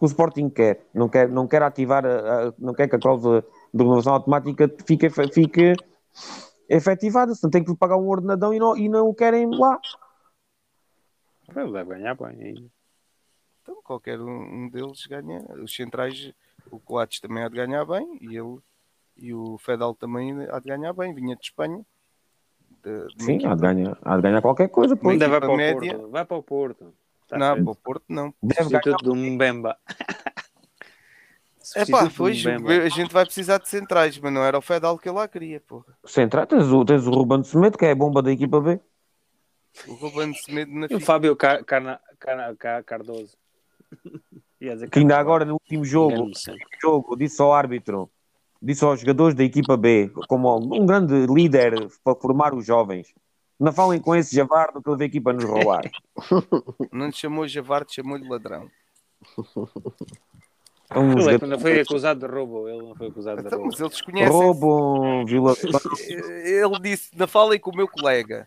O 0.00 0.06
Sporting 0.06 0.48
quer. 0.50 0.84
Não 0.92 1.08
quer, 1.08 1.28
não 1.28 1.46
quer 1.46 1.62
ativar, 1.62 2.04
a- 2.04 2.48
a- 2.48 2.54
não 2.58 2.74
quer 2.74 2.88
que 2.88 2.96
a 2.96 2.98
cláusula 2.98 3.44
de 3.74 3.82
renovação 3.82 4.14
automática 4.14 4.64
efe- 5.02 5.32
fique 5.32 5.72
efetivada. 6.68 7.34
Senão 7.34 7.50
tem 7.50 7.64
que 7.64 7.74
pagar 7.76 7.96
um 7.96 8.08
ordenadão 8.08 8.54
e 8.54 8.58
não, 8.60 8.76
e 8.76 8.88
não 8.88 9.08
o 9.08 9.14
querem 9.14 9.50
lá. 9.50 9.80
Ele 11.54 11.72
deve 11.72 11.90
ganhar 11.90 12.14
bem 12.14 12.40
ainda. 12.42 12.70
Então 13.62 13.80
qualquer 13.82 14.20
um, 14.20 14.68
deles 14.70 15.04
ganha. 15.06 15.44
Os 15.62 15.74
centrais, 15.74 16.32
o 16.70 16.78
Coates 16.78 17.20
também 17.20 17.42
há 17.42 17.48
de 17.48 17.56
ganhar 17.56 17.84
bem 17.84 18.18
e 18.20 18.36
ele 18.36 18.58
e 19.16 19.32
o 19.32 19.56
Fedal 19.58 19.94
também 19.94 20.32
há 20.50 20.58
de 20.58 20.68
ganhar 20.68 20.92
bem. 20.92 21.12
Vinha 21.14 21.34
de 21.36 21.44
Espanha. 21.44 21.84
De, 22.82 23.06
de 23.16 23.24
Sim, 23.24 23.46
há 23.46 23.54
de 23.54 23.60
ganhar, 23.62 23.98
há 24.02 24.16
de 24.16 24.22
ganhar 24.22 24.42
qualquer 24.42 24.68
coisa. 24.68 24.94
Pois. 24.96 25.12
Ainda 25.14 25.28
vai 25.28 25.40
para 25.40 25.50
o 25.52 25.56
média. 25.56 25.94
Porto. 25.96 26.10
Vai 26.10 26.24
para 26.24 26.36
o 26.36 26.42
Porto. 26.42 26.94
Tá 27.28 27.38
Não, 27.38 27.54
feito. 27.54 27.64
para 27.64 27.72
o 27.72 27.76
Porto 27.76 28.04
não. 28.08 28.34
Deve 28.42 28.70
ganhar. 28.78 28.96
Do 28.98 29.14
Mbemba. 29.16 29.76
É 31.76 31.86
pá, 31.86 32.10
pois 32.14 32.44
a 32.46 32.88
gente 32.88 33.12
vai 33.12 33.24
precisar 33.24 33.58
de 33.58 33.68
centrais, 33.68 34.18
mas 34.18 34.32
não 34.32 34.42
era 34.42 34.58
o 34.58 34.62
Fedal 34.62 34.98
que 34.98 35.08
eu 35.08 35.14
lá 35.14 35.26
queria, 35.28 35.60
porra. 35.60 35.86
Central, 36.04 36.46
tens 36.46 36.66
o, 36.66 36.84
tens 36.84 37.06
o 37.06 37.10
Ruben 37.10 37.42
Semedo, 37.42 37.78
que 37.78 37.84
é 37.86 37.90
a 37.92 37.94
bomba 37.94 38.20
da 38.22 38.30
equipa 38.32 38.60
B. 38.60 38.80
O 39.86 39.94
Ruben 39.94 40.32
Semedo 40.34 40.72
na 40.72 40.86
E 40.90 40.94
o. 40.94 41.00
Fábio 41.00 41.34
Car 41.36 41.64
Carna- 41.64 42.00
Car 42.18 42.56
Car 42.56 42.84
Cardoso. 42.84 43.36
Que 44.90 44.98
ainda 45.00 45.18
agora 45.18 45.44
no 45.44 45.54
último 45.54 45.84
jogo, 45.84 46.30
jogo 46.80 47.16
disse 47.16 47.40
ao 47.42 47.52
árbitro, 47.52 48.10
disse 48.62 48.82
aos 48.84 49.00
jogadores 49.00 49.34
da 49.34 49.44
equipa 49.44 49.76
B, 49.76 50.10
como 50.26 50.56
um 50.56 50.86
grande 50.86 51.26
líder 51.26 51.88
para 52.02 52.14
formar 52.14 52.54
os 52.54 52.64
jovens. 52.64 53.12
Não 53.60 53.72
falem 53.72 54.00
com 54.00 54.16
esse 54.16 54.34
javardo 54.34 54.82
que 54.82 54.88
ele 54.88 54.96
veio 54.96 55.08
aqui 55.08 55.20
para 55.20 55.34
nos 55.34 55.44
roubar. 55.44 55.82
Não 56.92 57.06
lhe 57.06 57.12
chamou 57.12 57.46
Javarde, 57.46 57.94
chamou-lhe 57.94 58.28
ladrão. 58.28 58.68
É 60.90 60.98
um 60.98 61.12
Ele 61.12 61.20
é 61.20 61.24
jogador 61.24 61.46
não 61.46 61.58
foi 61.58 61.80
acusado 61.80 62.20
de 62.20 62.32
roubo. 62.32 62.68
Ele 62.68 62.82
não 62.82 62.94
foi 62.94 63.08
acusado 63.08 63.40
de 63.40 63.46
Então, 63.46 63.58
roubo. 63.58 63.72
mas 63.72 63.80
eles 63.80 64.00
conhecem. 64.02 64.32
roubo, 64.32 65.24
violação. 65.26 65.70
Ele 66.44 66.78
disse: 66.80 67.10
não 67.16 67.26
falem 67.26 67.58
com 67.58 67.70
o 67.70 67.76
meu 67.76 67.88
colega. 67.88 68.46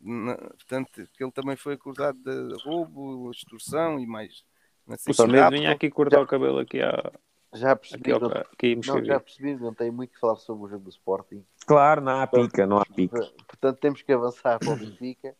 Na- 0.00 0.36
portanto, 0.36 1.06
que 1.16 1.22
ele 1.22 1.30
também 1.30 1.54
foi 1.56 1.74
acusado 1.74 2.18
de 2.18 2.62
roubo, 2.64 3.30
extorsão 3.30 4.00
e 4.00 4.06
mais. 4.06 4.42
Não 4.86 4.96
sei 4.96 5.12
O 5.12 5.14
se 5.14 5.22
Samedo 5.22 5.38
rapto. 5.42 5.56
vinha 5.58 5.70
aqui 5.70 5.90
cortar 5.90 6.20
o 6.20 6.26
cabelo 6.26 6.58
aqui, 6.58 6.82
à, 6.82 7.12
Já 7.54 7.76
percebi, 7.76 8.00
aqui, 8.00 8.10
ao, 8.12 8.18
não, 8.20 8.28
aqui 8.28 8.72
a 8.72 8.92
não, 8.94 9.04
já 9.04 9.20
percebi, 9.20 9.54
não 9.54 9.72
tenho 9.72 9.92
muito 9.92 10.12
que 10.14 10.18
falar 10.18 10.36
sobre 10.36 10.64
o 10.64 10.68
jogo 10.68 10.84
do 10.84 10.90
Sporting. 10.90 11.44
Claro, 11.66 12.00
não 12.00 12.20
há 12.20 12.26
pica, 12.26 12.66
não 12.66 12.78
há 12.78 12.84
pica. 12.84 13.20
Portanto, 13.46 13.78
temos 13.78 14.02
que 14.02 14.12
avançar 14.12 14.58
para 14.58 14.70
o 14.72 14.76
Benfica, 14.76 15.36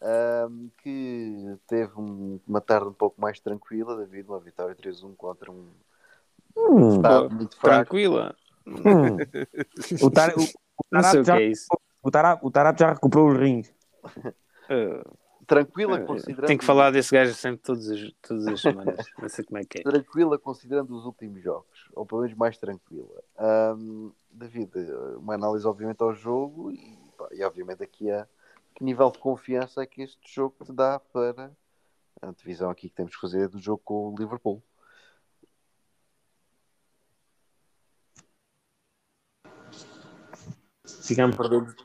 ahm, 0.00 0.68
que 0.82 1.56
teve 1.66 1.92
um- 1.98 2.40
uma 2.46 2.60
tarde 2.60 2.88
um 2.88 2.92
pouco 2.92 3.20
mais 3.20 3.38
tranquila, 3.40 3.96
devido 3.96 4.32
a 4.32 4.36
uma 4.36 4.42
vitória 4.42 4.74
3-1 4.74 5.14
contra 5.14 5.50
um 5.50 5.68
Hum, 6.56 6.96
estado 6.96 7.30
muito 7.30 7.56
fraco. 7.56 7.76
Tranquila. 7.76 8.36
hum. 8.66 8.74
O, 10.02 10.10
tar, 10.10 10.36
o, 10.36 10.42
o 10.42 10.46
Não 10.90 11.02
sei 11.02 11.10
Tarap 11.10 11.16
o 11.20 11.22
que 11.22 11.26
já, 11.26 11.38
é 11.38 11.42
isso. 11.44 11.66
o, 12.02 12.08
o 12.08 12.50
já 12.78 12.92
recuperou 12.92 13.30
os 13.30 13.38
rins. 13.38 13.72
Eh, 14.68 15.02
Tranquila, 15.46 15.98
eh, 15.98 16.06
considerando. 16.06 16.46
Tenho 16.46 16.58
que 16.58 16.64
falar 16.64 16.90
desse 16.92 17.12
gajo 17.12 17.34
sempre 17.34 17.60
todas 17.62 17.90
as, 17.90 18.12
todas 18.22 18.46
as 18.46 18.60
semanas. 18.60 18.96
Não 19.20 19.28
sei 19.28 19.44
como 19.44 19.58
é 19.58 19.64
que 19.64 19.78
é. 19.78 19.82
Tranquila, 19.82 20.38
considerando 20.38 20.94
os 20.96 21.04
últimos 21.04 21.42
jogos, 21.42 21.88
ou 21.94 22.06
pelo 22.06 22.20
menos 22.22 22.36
mais 22.36 22.56
tranquila. 22.56 23.22
Ahm, 23.36 24.10
David, 24.30 24.70
uma 25.16 25.34
análise, 25.34 25.66
obviamente, 25.66 26.00
ao 26.02 26.14
jogo 26.14 26.70
e, 26.70 26.96
pá, 27.18 27.28
e 27.32 27.42
obviamente, 27.42 27.82
aqui 27.82 28.10
a 28.10 28.28
que 28.80 28.84
nível 28.84 29.10
de 29.10 29.18
confiança 29.18 29.82
é 29.82 29.86
que 29.86 30.00
este 30.00 30.18
jogo 30.34 30.56
te 30.64 30.72
dá 30.72 30.98
para 30.98 31.52
a 32.22 32.32
divisão 32.32 32.70
aqui 32.70 32.88
que 32.88 32.94
temos 32.94 33.14
que 33.14 33.20
fazer 33.20 33.46
do 33.46 33.58
jogo 33.58 33.82
com 33.84 34.08
o 34.08 34.16
Liverpool. 34.16 34.62
Ficamos 41.06 41.36
perdidos. 41.36 41.76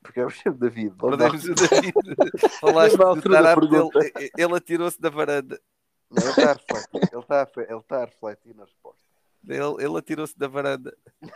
Porque 0.00 0.20
é 0.20 0.26
o 0.26 0.30
David. 0.54 0.94
Perdemos 0.96 1.44
o 1.44 1.54
David. 1.54 1.92
Falaste 2.60 2.96
do 2.96 3.20
Tarap, 3.20 3.58
ele, 3.64 4.30
ele 4.38 4.56
atirou-se 4.56 5.00
da 5.00 5.10
varanda. 5.10 5.60
Não, 6.08 6.22
ele 6.22 6.30
está 6.30 6.50
a 6.52 6.54
refletir, 6.54 7.08
ele 7.12 7.20
está 7.20 7.42
a, 7.42 7.46
fe- 7.46 7.66
ele 7.68 7.78
está 7.80 7.96
a 7.96 8.04
refletir 8.04 8.54
na 8.54 8.64
resposta. 8.64 9.00
Ele, 9.44 9.84
ele 9.84 9.98
atirou-se 9.98 10.38
da 10.38 10.46
varanda. 10.46 10.96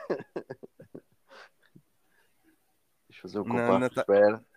Deixa 3.09 3.19
eu 3.19 3.23
fazer 3.23 3.41
o 3.41 3.45
Não, 3.45 3.57
compasso 3.57 3.81
não 3.81 3.89
de 3.89 3.95
tá- 3.97 4.01
espera. 4.03 4.52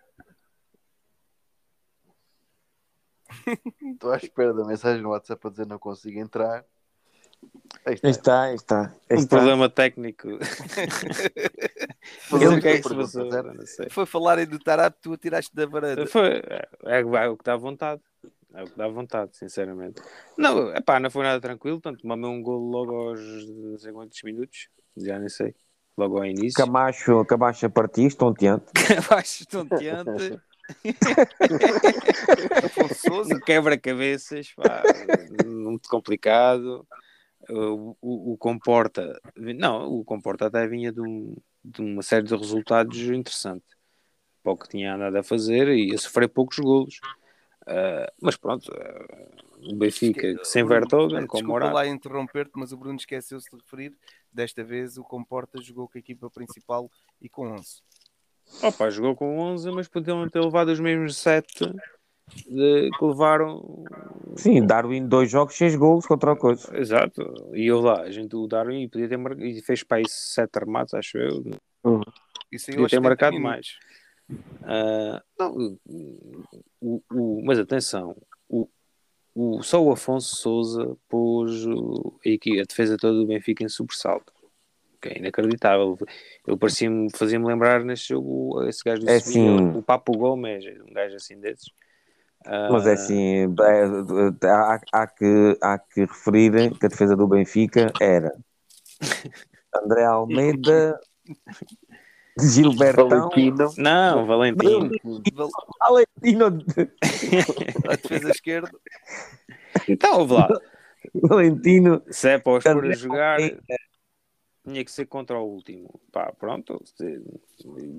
Estou 3.92 4.12
à 4.12 4.16
espera 4.16 4.52
da 4.54 4.64
mensagem 4.64 5.02
no 5.02 5.10
WhatsApp 5.10 5.46
a 5.46 5.50
dizer 5.50 5.66
não 5.66 5.78
consigo 5.78 6.18
entrar. 6.18 6.64
Aí 7.84 7.94
está. 7.94 8.06
Aí 8.06 8.10
está, 8.10 8.42
aí 8.42 8.54
está. 8.54 8.94
Um 9.10 9.14
está. 9.14 9.36
problema 9.36 9.68
técnico. 9.68 10.28
Mas 12.30 12.42
o 12.42 12.60
que 12.60 12.68
é 12.68 12.80
que 12.80 12.88
se 12.88 12.94
passou. 12.94 13.30
certo? 13.30 13.54
Não 13.54 13.66
sei. 13.66 13.88
Foi 13.90 14.06
falarem 14.06 14.46
do 14.46 14.58
Tarap, 14.58 14.96
tu 15.00 15.12
atiraste 15.12 15.54
da 15.54 15.66
varanda. 15.66 16.06
Foi, 16.06 16.42
é, 16.84 17.00
é 17.00 17.28
o 17.28 17.36
que 17.36 17.44
dá 17.44 17.56
vontade. 17.56 18.02
É 18.54 18.62
o 18.62 18.66
que 18.66 18.76
dá 18.76 18.88
vontade, 18.88 19.36
sinceramente. 19.36 20.00
Não, 20.36 20.74
epá, 20.74 20.98
não 20.98 21.10
foi 21.10 21.22
nada 21.22 21.40
tranquilo. 21.40 21.80
Tanto 21.80 22.06
mamei 22.06 22.30
um 22.30 22.42
golo 22.42 22.70
logo 22.70 22.92
aos 22.94 23.20
não 23.48 23.78
sei 23.78 23.92
quantos 23.92 24.22
minutos. 24.22 24.68
Já 24.96 25.18
nem 25.18 25.28
sei. 25.28 25.54
Logo 25.96 26.18
ao 26.18 26.24
início. 26.24 26.56
Camacho, 26.56 27.24
Camacho 27.24 27.66
a 27.66 27.70
partir, 27.70 28.06
estonteante. 28.06 28.66
Abaixo 29.06 29.42
estonteante. 29.42 30.40
Afonso 32.64 33.34
um 33.34 33.40
quebra-cabeças, 33.40 34.54
muito 35.44 35.88
complicado. 35.88 36.86
O, 37.48 37.96
o, 38.00 38.32
o 38.32 38.36
Comporta, 38.36 39.20
não, 39.36 39.88
o 39.88 40.04
Comporta 40.04 40.46
até 40.46 40.66
vinha 40.66 40.92
de, 40.92 41.00
um- 41.00 41.36
de 41.64 41.80
uma 41.80 42.02
série 42.02 42.24
de 42.26 42.34
resultados 42.34 42.98
interessantes. 42.98 43.76
Pouco 44.42 44.68
tinha 44.68 44.94
andado 44.94 45.16
a 45.16 45.22
fazer 45.22 45.68
e 45.68 45.94
a 45.94 45.98
sofrer 45.98 46.28
poucos 46.28 46.58
golos. 46.58 47.00
Ah, 47.66 48.12
mas 48.20 48.36
pronto, 48.36 48.72
ah, 48.72 49.28
o 49.68 49.74
Benfica 49.74 50.38
sem 50.44 50.64
Vertogen, 50.64 51.26
com 51.26 51.38
Desculpa 51.38 51.72
lá 51.72 51.86
interromper-te, 51.86 52.52
mas 52.54 52.72
o 52.72 52.76
Bruno 52.76 52.96
esqueceu-se 52.96 53.50
de 53.50 53.56
referir. 53.56 53.96
Desta 54.32 54.62
vez 54.62 54.96
o 54.96 55.02
Comporta 55.04 55.60
jogou 55.60 55.88
com 55.88 55.98
a 55.98 56.00
equipa 56.00 56.30
principal 56.30 56.90
e 57.20 57.28
com 57.28 57.48
11. 57.48 57.82
Opa, 58.62 58.88
jogou 58.90 59.14
com 59.14 59.38
11, 59.38 59.70
mas 59.70 59.86
podiam 59.88 60.28
ter 60.28 60.40
levado 60.40 60.68
os 60.68 60.80
mesmos 60.80 61.16
7 61.18 61.64
de, 62.46 62.90
que 62.98 63.04
levaram 63.04 63.84
Sim, 64.36 64.66
Darwin, 64.66 65.06
dois 65.06 65.30
jogos, 65.30 65.54
seis 65.54 65.76
golos 65.76 66.06
contra 66.06 66.32
o 66.32 66.36
coisa. 66.36 66.76
Exato, 66.76 67.22
e 67.54 67.66
eu 67.66 67.80
lá, 67.80 68.02
a 68.02 68.10
gente, 68.10 68.34
o 68.34 68.46
Darwin 68.46 68.88
podia 68.88 69.08
ter 69.08 69.16
marcado, 69.16 69.44
e 69.46 69.60
fez 69.62 69.82
para 69.82 69.98
aí 69.98 70.04
sete 70.08 70.58
remates, 70.58 70.94
acho 70.94 71.18
eu, 71.18 71.42
Isso 72.52 72.70
aí 72.70 72.76
podia 72.76 72.88
ter 72.88 72.96
70 72.96 73.00
marcado 73.00 73.40
mais. 73.40 73.78
Ah, 74.62 75.22
não, 75.38 75.78
o, 76.80 77.02
o- 77.10 77.42
mas 77.44 77.58
atenção, 77.58 78.16
o, 78.48 78.68
o, 79.34 79.62
só 79.62 79.82
o 79.82 79.92
Afonso 79.92 80.34
Souza 80.36 80.96
pôs 81.08 81.64
a, 81.66 82.28
equi- 82.28 82.58
a 82.60 82.64
defesa 82.64 82.96
toda 82.98 83.18
do 83.18 83.26
Benfica 83.26 83.62
em 83.62 83.68
sobressalto. 83.68 84.32
Que 85.06 85.14
é 85.14 85.18
inacreditável. 85.18 85.96
Ele 86.46 86.56
parecia-me, 86.56 87.08
fazia-me 87.14 87.46
lembrar 87.46 87.84
neste 87.84 88.08
jogo 88.08 88.62
esse 88.64 88.82
gajo 88.84 89.02
do 89.02 89.10
É 89.10 89.20
Sevilha, 89.20 89.58
sim. 89.58 89.78
o 89.78 89.82
Papo 89.82 90.12
Gomes, 90.12 90.64
um 90.88 90.92
gajo 90.92 91.14
assim 91.16 91.38
desses. 91.38 91.70
Mas 92.44 92.86
é 92.86 92.92
assim, 92.92 93.54
há, 94.44 94.80
há 94.92 95.06
que, 95.06 95.58
há 95.60 95.78
que 95.78 96.00
referir 96.02 96.78
que 96.78 96.86
a 96.86 96.88
defesa 96.88 97.16
do 97.16 97.26
Benfica 97.26 97.92
era 98.00 98.32
André 99.74 100.04
Almeida, 100.04 100.98
Gilbertão, 102.38 103.08
Valentino. 103.08 103.72
Não, 103.78 104.26
Valentim. 104.26 104.90
Val- 105.34 105.50
Valentino, 105.80 106.46
A 107.88 107.96
defesa 107.96 108.30
esquerda. 108.30 108.70
Então, 109.88 110.24
lá. 110.26 110.48
Valentino, 111.14 112.02
Se 112.10 112.30
é 112.30 112.38
para 112.38 112.58
os 112.58 112.64
pôr 112.64 112.86
a 112.86 112.92
jogar, 112.92 113.34
Almeida. 113.34 113.62
Tinha 114.66 114.84
que 114.84 114.90
ser 114.90 115.06
contra 115.06 115.38
o 115.38 115.44
último. 115.46 116.00
Pá, 116.12 116.32
pronto. 116.32 116.82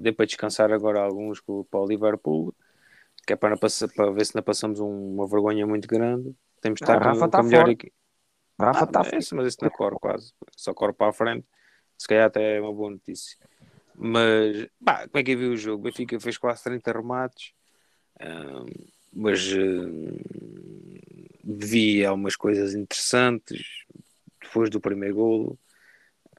Dê 0.02 0.12
para 0.12 0.26
descansar 0.26 0.72
agora 0.72 1.00
alguns 1.02 1.42
para 1.42 1.80
o 1.80 1.86
Liverpool, 1.88 2.54
que 3.26 3.34
é 3.34 3.36
para, 3.36 3.58
passar, 3.58 3.88
para 3.94 4.12
ver 4.12 4.26
se 4.26 4.36
não 4.36 4.44
passamos 4.44 4.80
um- 4.80 5.14
uma 5.16 5.28
vergonha 5.28 5.66
muito 5.66 5.88
grande. 5.88 6.36
Temos 6.62 6.80
de 6.80 6.84
estar 6.84 7.02
Ah, 7.02 7.06
Rafa 7.06 7.20
com, 7.26 7.30
tá 7.30 7.38
com 7.38 7.44
a 7.44 7.50
melhor 7.50 7.70
equipe. 7.70 7.94
Rafa 8.60 8.80
Ah, 8.80 8.84
está 8.84 9.00
mas, 9.04 9.14
esse- 9.14 9.36
mas 9.36 9.48
esse 9.48 9.58
não 9.62 9.70
corre 9.70 9.96
quase. 10.00 10.34
Só 10.56 10.74
corre 10.74 10.94
para 10.94 11.10
a 11.10 11.14
frente. 11.14 11.46
Se 11.98 12.08
calhar 12.08 12.28
até 12.28 12.58
é 12.58 12.62
uma 12.62 12.74
boa 12.74 12.92
notícia. 12.92 13.38
Mas, 13.96 14.68
pá, 14.84 15.08
como 15.08 15.20
é 15.20 15.24
que 15.24 15.32
eu 15.32 15.38
vi 15.40 15.46
o 15.48 15.58
jogo? 15.58 15.84
Benfica 15.84 16.20
fez 16.20 16.38
quase 16.38 16.64
30 16.64 16.92
remates. 16.92 17.54
Mas 19.14 19.40
ahm, 19.54 20.18
vi 21.44 22.06
algumas 22.06 22.36
coisas 22.36 22.74
interessantes 22.76 23.66
depois 24.42 24.70
do 24.70 24.80
primeiro 24.80 25.16
golo. 25.16 25.60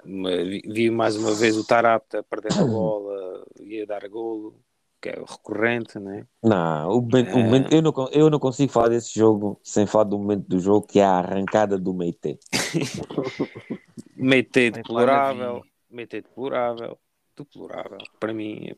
Vi, 0.05 0.91
mais 0.91 1.17
uma 1.17 1.35
vez 1.35 1.57
o 1.57 1.65
Tarapta 1.67 2.23
perdendo 2.23 2.61
a 2.61 2.67
bola 2.67 3.45
e 3.61 3.83
a 3.83 3.87
dar 3.87 4.09
golo, 4.09 4.61
que 5.01 5.09
é 5.09 5.13
recorrente, 5.13 5.99
né? 5.99 6.27
Não, 6.43 6.91
o 6.99 7.01
momento, 7.03 7.35
o 7.35 7.39
É. 7.39 7.43
momento- 7.43 7.73
eu, 7.73 7.83
não, 7.83 7.93
eu 8.13 8.31
não 8.31 8.39
consigo 8.39 8.73
falar 8.73 8.89
desse 8.89 9.19
jogo 9.19 9.61
sem 9.63 9.87
falar 9.87 10.05
do 10.05 10.19
momento 10.19 10.47
do 10.47 10.59
jogo 10.59 10.87
que 10.87 11.01
é 11.01 11.05
a 11.05 11.19
arrancada 11.19 11.79
do 11.79 11.93
Meite. 11.95 12.39
Meite 14.17 14.71
deplorável. 14.71 15.63
Meite 15.91 16.21
deplorável, 16.23 16.99
deplorável. 17.37 17.99
Para 18.21 18.33
mim, 18.35 18.73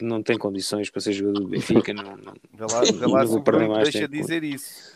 não, 0.00 0.22
tem 0.22 0.38
condições 0.38 0.90
para 0.90 1.00
ser 1.00 1.12
jogador 1.12 1.40
do 1.40 1.48
Benfica. 1.48 1.92
Não, 1.94 2.16
não, 2.16 2.34
Vê 2.52 2.64
lá, 2.72 2.80
vê 2.82 3.06
lá 3.06 3.20
Não 3.20 3.26
vou 3.28 3.42
perder 3.42 3.68
mais 3.68 3.84
deixa 3.84 4.00
tempo. 4.00 4.12
dizer 4.12 4.44
isso. 4.44 4.92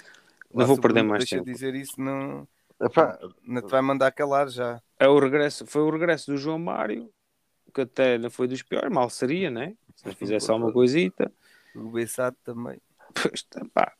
Não 0.53 0.61
Lá 0.61 0.67
vou 0.67 0.79
perder 0.79 1.03
mais 1.03 1.21
deixa 1.21 1.37
tempo. 1.37 1.47
dizer 1.51 1.75
isso, 1.75 1.99
não, 2.01 2.47
Epá, 2.83 3.19
não 3.43 3.63
te 3.63 3.71
vai 3.71 3.81
mandar 3.81 4.11
calar 4.13 4.49
já. 4.49 4.83
É 4.99 5.07
o 5.09 5.19
regresso, 5.19 5.67
foi 5.67 5.83
o 5.83 5.91
regresso 5.91 6.31
do 6.33 6.37
João 6.37 6.59
Mário, 6.59 7.09
que 7.73 7.81
até 7.83 8.19
não 8.19 8.31
foi 8.31 8.49
dos 8.49 8.63
piores, 8.63 8.91
mal 8.93 9.09
seria, 9.09 9.51
né? 9.51 9.77
Se 9.95 10.07
não 10.07 10.15
fizesse 10.15 10.51
alguma 10.51 10.73
coisita. 10.73 11.33
O 11.75 11.91
Bessado 11.91 12.37
também. 12.45 12.81
Pois, 13.15 13.43
tá, 13.45 13.65
pá. 13.73 13.93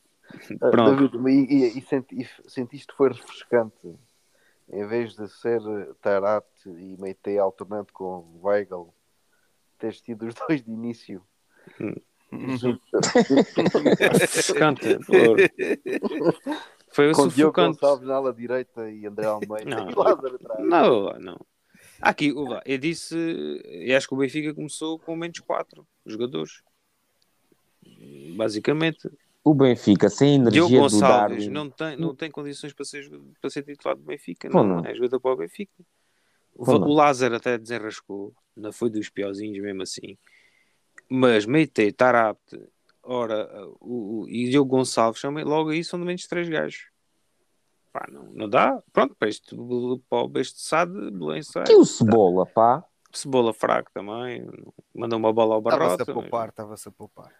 Ah, 0.61 0.69
Pronto. 0.71 1.09
David, 1.09 1.29
e, 1.29 1.55
e- 1.55 1.77
e 1.77 1.81
senti- 1.81 2.21
e 2.21 2.49
sentiste 2.49 2.87
que 2.87 2.95
foi 2.95 3.09
refrescante 3.09 3.95
em 4.71 4.87
vez 4.87 5.15
de 5.15 5.27
ser 5.27 5.61
Tarat 6.01 6.45
e 6.65 6.95
Meite 6.99 7.37
alternando 7.37 7.91
com 7.93 8.39
Weigl, 8.41 8.93
teres 9.77 10.01
tido 10.01 10.25
os 10.25 10.33
dois 10.47 10.63
de 10.63 10.71
início. 10.71 11.23
Sufocante. 14.27 14.97
por- 15.05 15.37
Foi 16.93 17.11
o 17.11 17.13
com 17.13 17.27
Diogo 17.27 17.31
sufocante. 17.31 17.79
Gonçalves 17.79 18.07
na 18.07 18.15
ala 18.15 18.33
direita 18.33 18.89
e 18.89 19.05
André 19.05 19.25
Almeida 19.25 19.69
Não. 19.69 19.89
e 19.91 19.95
Lázaro 19.95 20.35
atrás. 20.35 20.65
Não, 20.65 21.13
não. 21.19 21.45
Aqui, 22.01 22.33
eu 22.65 22.77
disse, 22.77 23.15
eu 23.63 23.97
acho 23.97 24.07
que 24.07 24.13
o 24.13 24.17
Benfica 24.17 24.53
começou 24.53 24.99
com 24.99 25.15
menos 25.15 25.39
4 25.39 25.87
jogadores. 26.05 26.61
Basicamente, 28.35 29.09
O 29.43 29.53
Benfica, 29.53 30.09
sem 30.09 30.35
energia 30.35 30.61
Diogo 30.61 30.75
do 30.75 30.81
Gonçalves 30.81 31.37
Darwin. 31.45 31.49
não 31.49 31.69
tem, 31.69 31.97
não 31.97 32.15
tem 32.15 32.29
condições 32.31 32.73
para 32.73 32.85
ser, 32.85 33.09
para 33.41 33.49
ser 33.49 33.63
titular 33.63 33.95
do 33.95 34.03
Benfica, 34.03 34.49
não, 34.49 34.63
não. 34.63 34.85
é 34.85 34.93
jogador 34.93 35.19
para 35.19 35.31
o 35.33 35.37
Benfica. 35.37 35.83
O, 36.55 36.71
o 36.71 36.93
Lázaro 36.93 37.35
até 37.35 37.57
desenrascou, 37.57 38.33
não 38.55 38.71
foi 38.71 38.89
dos 38.89 39.09
piorzinhos 39.09 39.61
mesmo 39.63 39.81
assim. 39.81 40.17
Mas 41.09 41.45
Meite, 41.45 41.91
Tarapte, 41.91 42.59
ora, 43.03 43.49
o, 43.79 44.21
o, 44.23 44.29
e 44.29 44.49
Diogo 44.49 44.69
Gonçalves, 44.77 45.21
logo 45.23 45.69
aí 45.69 45.83
são 45.83 45.99
de 45.99 46.05
menos 46.05 46.25
3 46.27 46.47
gajos. 46.49 46.87
Pá, 47.91 48.07
não, 48.11 48.23
não 48.33 48.49
dá. 48.49 48.81
Pronto, 48.91 49.15
para 49.15 49.29
este, 49.29 49.55
para 50.09 50.17
o 50.19 50.27
beste 50.27 50.59
SAD, 50.61 51.11
Belém 51.11 51.43
sai. 51.43 51.65
E 51.69 51.75
o 51.75 51.85
Cebola, 51.85 52.45
pá? 52.45 52.83
Cebola 53.11 53.53
fraco 53.53 53.91
também, 53.93 54.43
mandou 54.95 55.19
uma 55.19 55.31
bola 55.31 55.53
ao 55.55 55.59
Estava-se 55.61 55.97
Barrota. 55.97 56.11
a 56.11 56.13
poupar, 56.15 56.49
estava-se 56.49 56.87
a 56.89 56.91
poupar. 56.91 57.31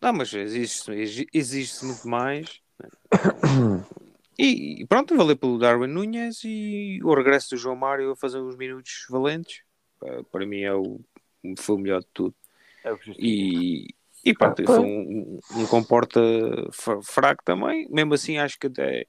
Não, 0.00 0.14
mas 0.14 0.32
existe, 0.32 0.90
exi- 0.92 1.26
existe 1.34 1.84
muito 1.84 2.08
mais. 2.08 2.60
né? 2.78 2.88
E, 4.38 4.80
e 4.80 4.86
pronto, 4.86 5.14
valeu 5.14 5.36
pelo 5.36 5.58
Darwin 5.58 5.86
Nunes 5.88 6.40
e 6.44 6.98
o 7.04 7.12
regresso 7.14 7.50
do 7.50 7.58
João 7.58 7.76
Mário 7.76 8.12
a 8.12 8.16
fazer 8.16 8.38
uns 8.40 8.56
minutos 8.56 9.04
valentes. 9.10 9.60
Pa- 9.98 10.24
Para 10.32 10.46
mim 10.46 10.60
é 10.62 10.72
o, 10.72 10.98
foi 11.58 11.74
o 11.76 11.78
melhor 11.78 12.00
de 12.00 12.06
tudo. 12.14 12.34
É 12.82 12.90
o. 12.90 12.98
E, 13.18 13.88
e 14.24 14.34
pronto, 14.34 14.64
foi 14.66 14.78
um, 14.80 15.38
um 15.56 15.66
comporta 15.66 16.20
fra- 16.72 17.02
fraco 17.02 17.42
também. 17.44 17.88
Mesmo 17.90 18.14
assim, 18.14 18.38
acho 18.38 18.58
que 18.58 18.66
até 18.66 19.06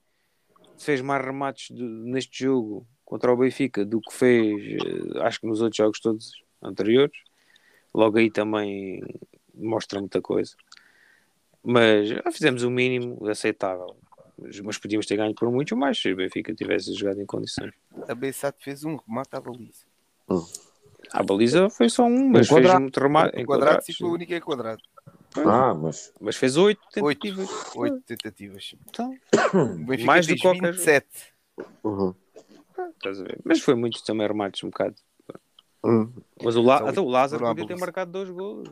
fez 0.78 1.00
mais 1.00 1.24
remates 1.24 1.74
de- 1.74 1.82
neste 1.82 2.44
jogo 2.44 2.86
contra 3.04 3.32
o 3.32 3.36
Benfica 3.36 3.84
do 3.84 4.00
que 4.00 4.12
fez, 4.12 4.82
eh, 4.82 5.22
acho 5.22 5.40
que 5.40 5.46
nos 5.46 5.60
outros 5.60 5.76
jogos 5.76 6.00
todos 6.00 6.32
anteriores. 6.62 7.16
Logo 7.94 8.18
aí 8.18 8.30
também 8.30 9.02
mostra 9.54 10.00
muita 10.00 10.20
coisa. 10.22 10.54
Mas 11.62 12.10
ah, 12.24 12.30
fizemos 12.32 12.62
o 12.62 12.70
mínimo 12.70 13.26
aceitável. 13.28 13.96
Mas, 14.38 14.58
mas 14.60 14.78
podíamos 14.78 15.06
ter 15.06 15.16
ganho 15.16 15.34
por 15.34 15.50
muito 15.50 15.76
mais 15.76 16.00
se 16.00 16.12
o 16.12 16.16
Benfica 16.16 16.54
tivesse 16.54 16.92
jogado 16.94 17.20
em 17.20 17.26
condições. 17.26 17.72
A 18.08 18.14
Bessat 18.14 18.56
fez 18.64 18.82
um 18.82 18.96
remate 18.96 19.36
à 19.36 19.40
baliza. 19.40 19.84
A 21.12 21.22
baliza 21.22 21.68
foi 21.70 21.88
só 21.88 22.04
um, 22.04 22.28
mas 22.28 22.48
fez 22.48 22.60
quadrado. 22.60 22.80
muito 22.80 22.98
remate 23.00 23.36
Em 23.36 23.42
em 23.42 23.46
quadrado, 23.46 23.70
quadrados. 23.70 23.88
e 23.88 23.92
foi 23.94 24.08
o 24.08 24.12
único 24.12 24.32
em 24.34 24.40
quadrado. 24.40 24.82
Ah, 25.46 25.74
mas 25.74 26.12
Mas 26.20 26.36
fez 26.36 26.56
oito 26.56 26.80
Oito. 27.00 27.20
tentativas. 27.20 27.76
Oito 27.76 28.00
tentativas. 28.02 28.74
Então, 28.88 29.14
O 29.54 30.04
Mais 30.06 30.26
do 30.26 30.30
fez 30.30 30.40
que 30.40 30.46
qualquer- 30.48 30.72
27. 30.72 31.06
Uhum. 31.84 32.14
estás 32.96 33.20
a 33.20 33.24
ver? 33.24 33.40
Mas 33.44 33.60
foi 33.60 33.74
muito 33.74 34.02
também 34.04 34.26
remates 34.26 34.62
um 34.64 34.68
bocado. 34.70 34.94
Uhum. 35.84 36.12
Mas 36.42 36.54
o, 36.56 36.62
La... 36.62 36.76
Até 36.88 37.00
o 37.00 37.08
Lázaro 37.08 37.40
foram 37.40 37.52
à 37.52 37.54
podia 37.54 37.74
ter 37.74 37.80
marcado 37.80 38.12
dois 38.12 38.30
golos. 38.30 38.68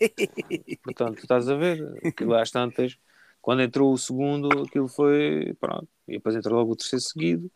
Portanto, 0.82 1.18
estás 1.18 1.48
a 1.48 1.54
ver? 1.56 2.00
Aquilo 2.04 2.34
às 2.34 2.50
tantas, 2.50 2.96
quando 3.40 3.62
entrou 3.62 3.92
o 3.92 3.98
segundo, 3.98 4.48
aquilo 4.64 4.88
foi. 4.88 5.54
Pronto. 5.60 5.88
E 6.06 6.12
depois 6.14 6.34
entrou 6.34 6.58
logo 6.58 6.72
o 6.72 6.76
terceiro 6.76 7.02
seguido. 7.02 7.50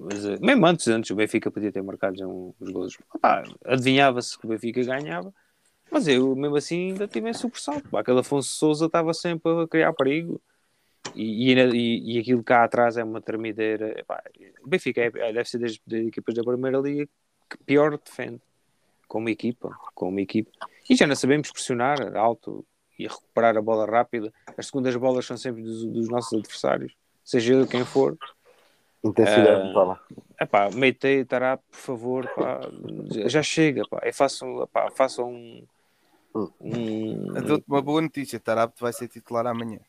Mas 0.00 0.24
eh, 0.24 0.38
mesmo 0.40 0.66
antes, 0.66 0.88
antes 0.88 1.10
o 1.10 1.14
Benfica 1.14 1.50
podia 1.50 1.70
ter 1.70 1.82
marcado 1.82 2.16
já 2.16 2.24
golos. 2.24 2.96
Opá, 3.14 3.44
Adivinhava-se 3.64 4.38
que 4.38 4.46
o 4.46 4.48
Benfica 4.48 4.82
ganhava. 4.82 5.32
Mas 5.90 6.08
eu, 6.08 6.34
mesmo 6.34 6.56
assim, 6.56 6.92
ainda 6.92 7.06
tive 7.06 7.32
supersalto. 7.34 7.88
Pá, 7.90 8.00
Aquele 8.00 8.20
Afonso 8.20 8.48
Souza 8.48 8.86
estava 8.86 9.12
sempre 9.12 9.50
a 9.62 9.68
criar 9.68 9.92
perigo. 9.92 10.40
E, 11.14 11.52
e, 11.52 12.16
e, 12.16 12.18
aquilo 12.18 12.42
cá 12.42 12.64
atrás 12.64 12.96
é 12.96 13.04
uma 13.04 13.20
tremideira. 13.20 13.98
Epá, 13.98 14.22
o 14.62 14.68
Benfica 14.68 15.00
é, 15.00 15.06
é- 15.06 15.32
deve 15.32 15.44
ser 15.44 15.58
das, 15.58 15.78
das 15.86 16.00
equipas 16.06 16.34
da 16.34 16.42
Primeira 16.42 16.78
Liga 16.78 17.08
que 17.48 17.56
pior 17.64 17.98
defende 17.98 18.40
como 19.08 19.28
equipa, 19.28 19.76
como 19.94 20.20
equipa. 20.20 20.50
E 20.88 20.94
já 20.94 21.06
não 21.06 21.16
sabemos 21.16 21.50
pressionar 21.50 22.16
alto 22.16 22.64
e 22.96 23.08
recuperar 23.08 23.56
a 23.56 23.62
bola 23.62 23.84
rápida. 23.84 24.32
As 24.56 24.66
segundas 24.66 24.94
bolas 24.94 25.26
são 25.26 25.36
sempre 25.36 25.62
dos, 25.62 25.84
dos 25.84 26.08
nossos 26.08 26.38
adversários, 26.38 26.94
seja 27.24 27.54
ele 27.54 27.66
quem 27.66 27.84
for. 27.84 28.16
Intensidade 29.02 29.62
Ah, 29.62 29.66
de 29.66 29.72
bola. 29.72 30.00
Epá, 30.40 30.70
Meitei, 30.70 31.24
Tará, 31.24 31.56
por 31.56 31.76
favor, 31.76 32.28
pá, 32.34 32.60
já- 33.28 33.42
chega, 33.42 33.82
pá. 33.88 33.98
É 34.02 34.12
façam, 34.12 34.68
façam 34.94 35.30
um, 35.32 35.66
um 36.60 37.36
Eu 37.36 37.42
Dou-te 37.42 37.64
uma 37.68 37.80
boa 37.82 38.00
notícia. 38.00 38.38
Tarapte 38.40 38.80
vai 38.80 38.92
ser 38.92 39.08
titular 39.08 39.46
amanhã. 39.46 39.80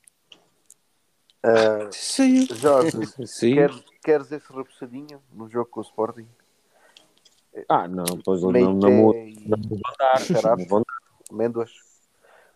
Ah, 1.43 1.89
Sim. 1.91 2.45
Jorge, 2.51 2.91
Sim. 3.26 3.53
queres, 3.55 3.84
queres 4.03 4.32
esse 4.32 4.47
repousadinho 4.53 5.22
no 5.34 5.49
jogo 5.49 5.70
com 5.70 5.80
o 5.80 5.84
Sporting? 5.84 6.28
Ah, 7.68 7.88
não, 7.88 8.05
pois 8.24 8.41
Meite 8.43 8.66
não, 8.66 8.74
não, 8.74 8.95
vou- 8.95 9.14
não 9.14 9.57
não 9.57 9.70
vou 10.68 10.78
andar. 10.80 10.84
amêndoas. 11.30 11.72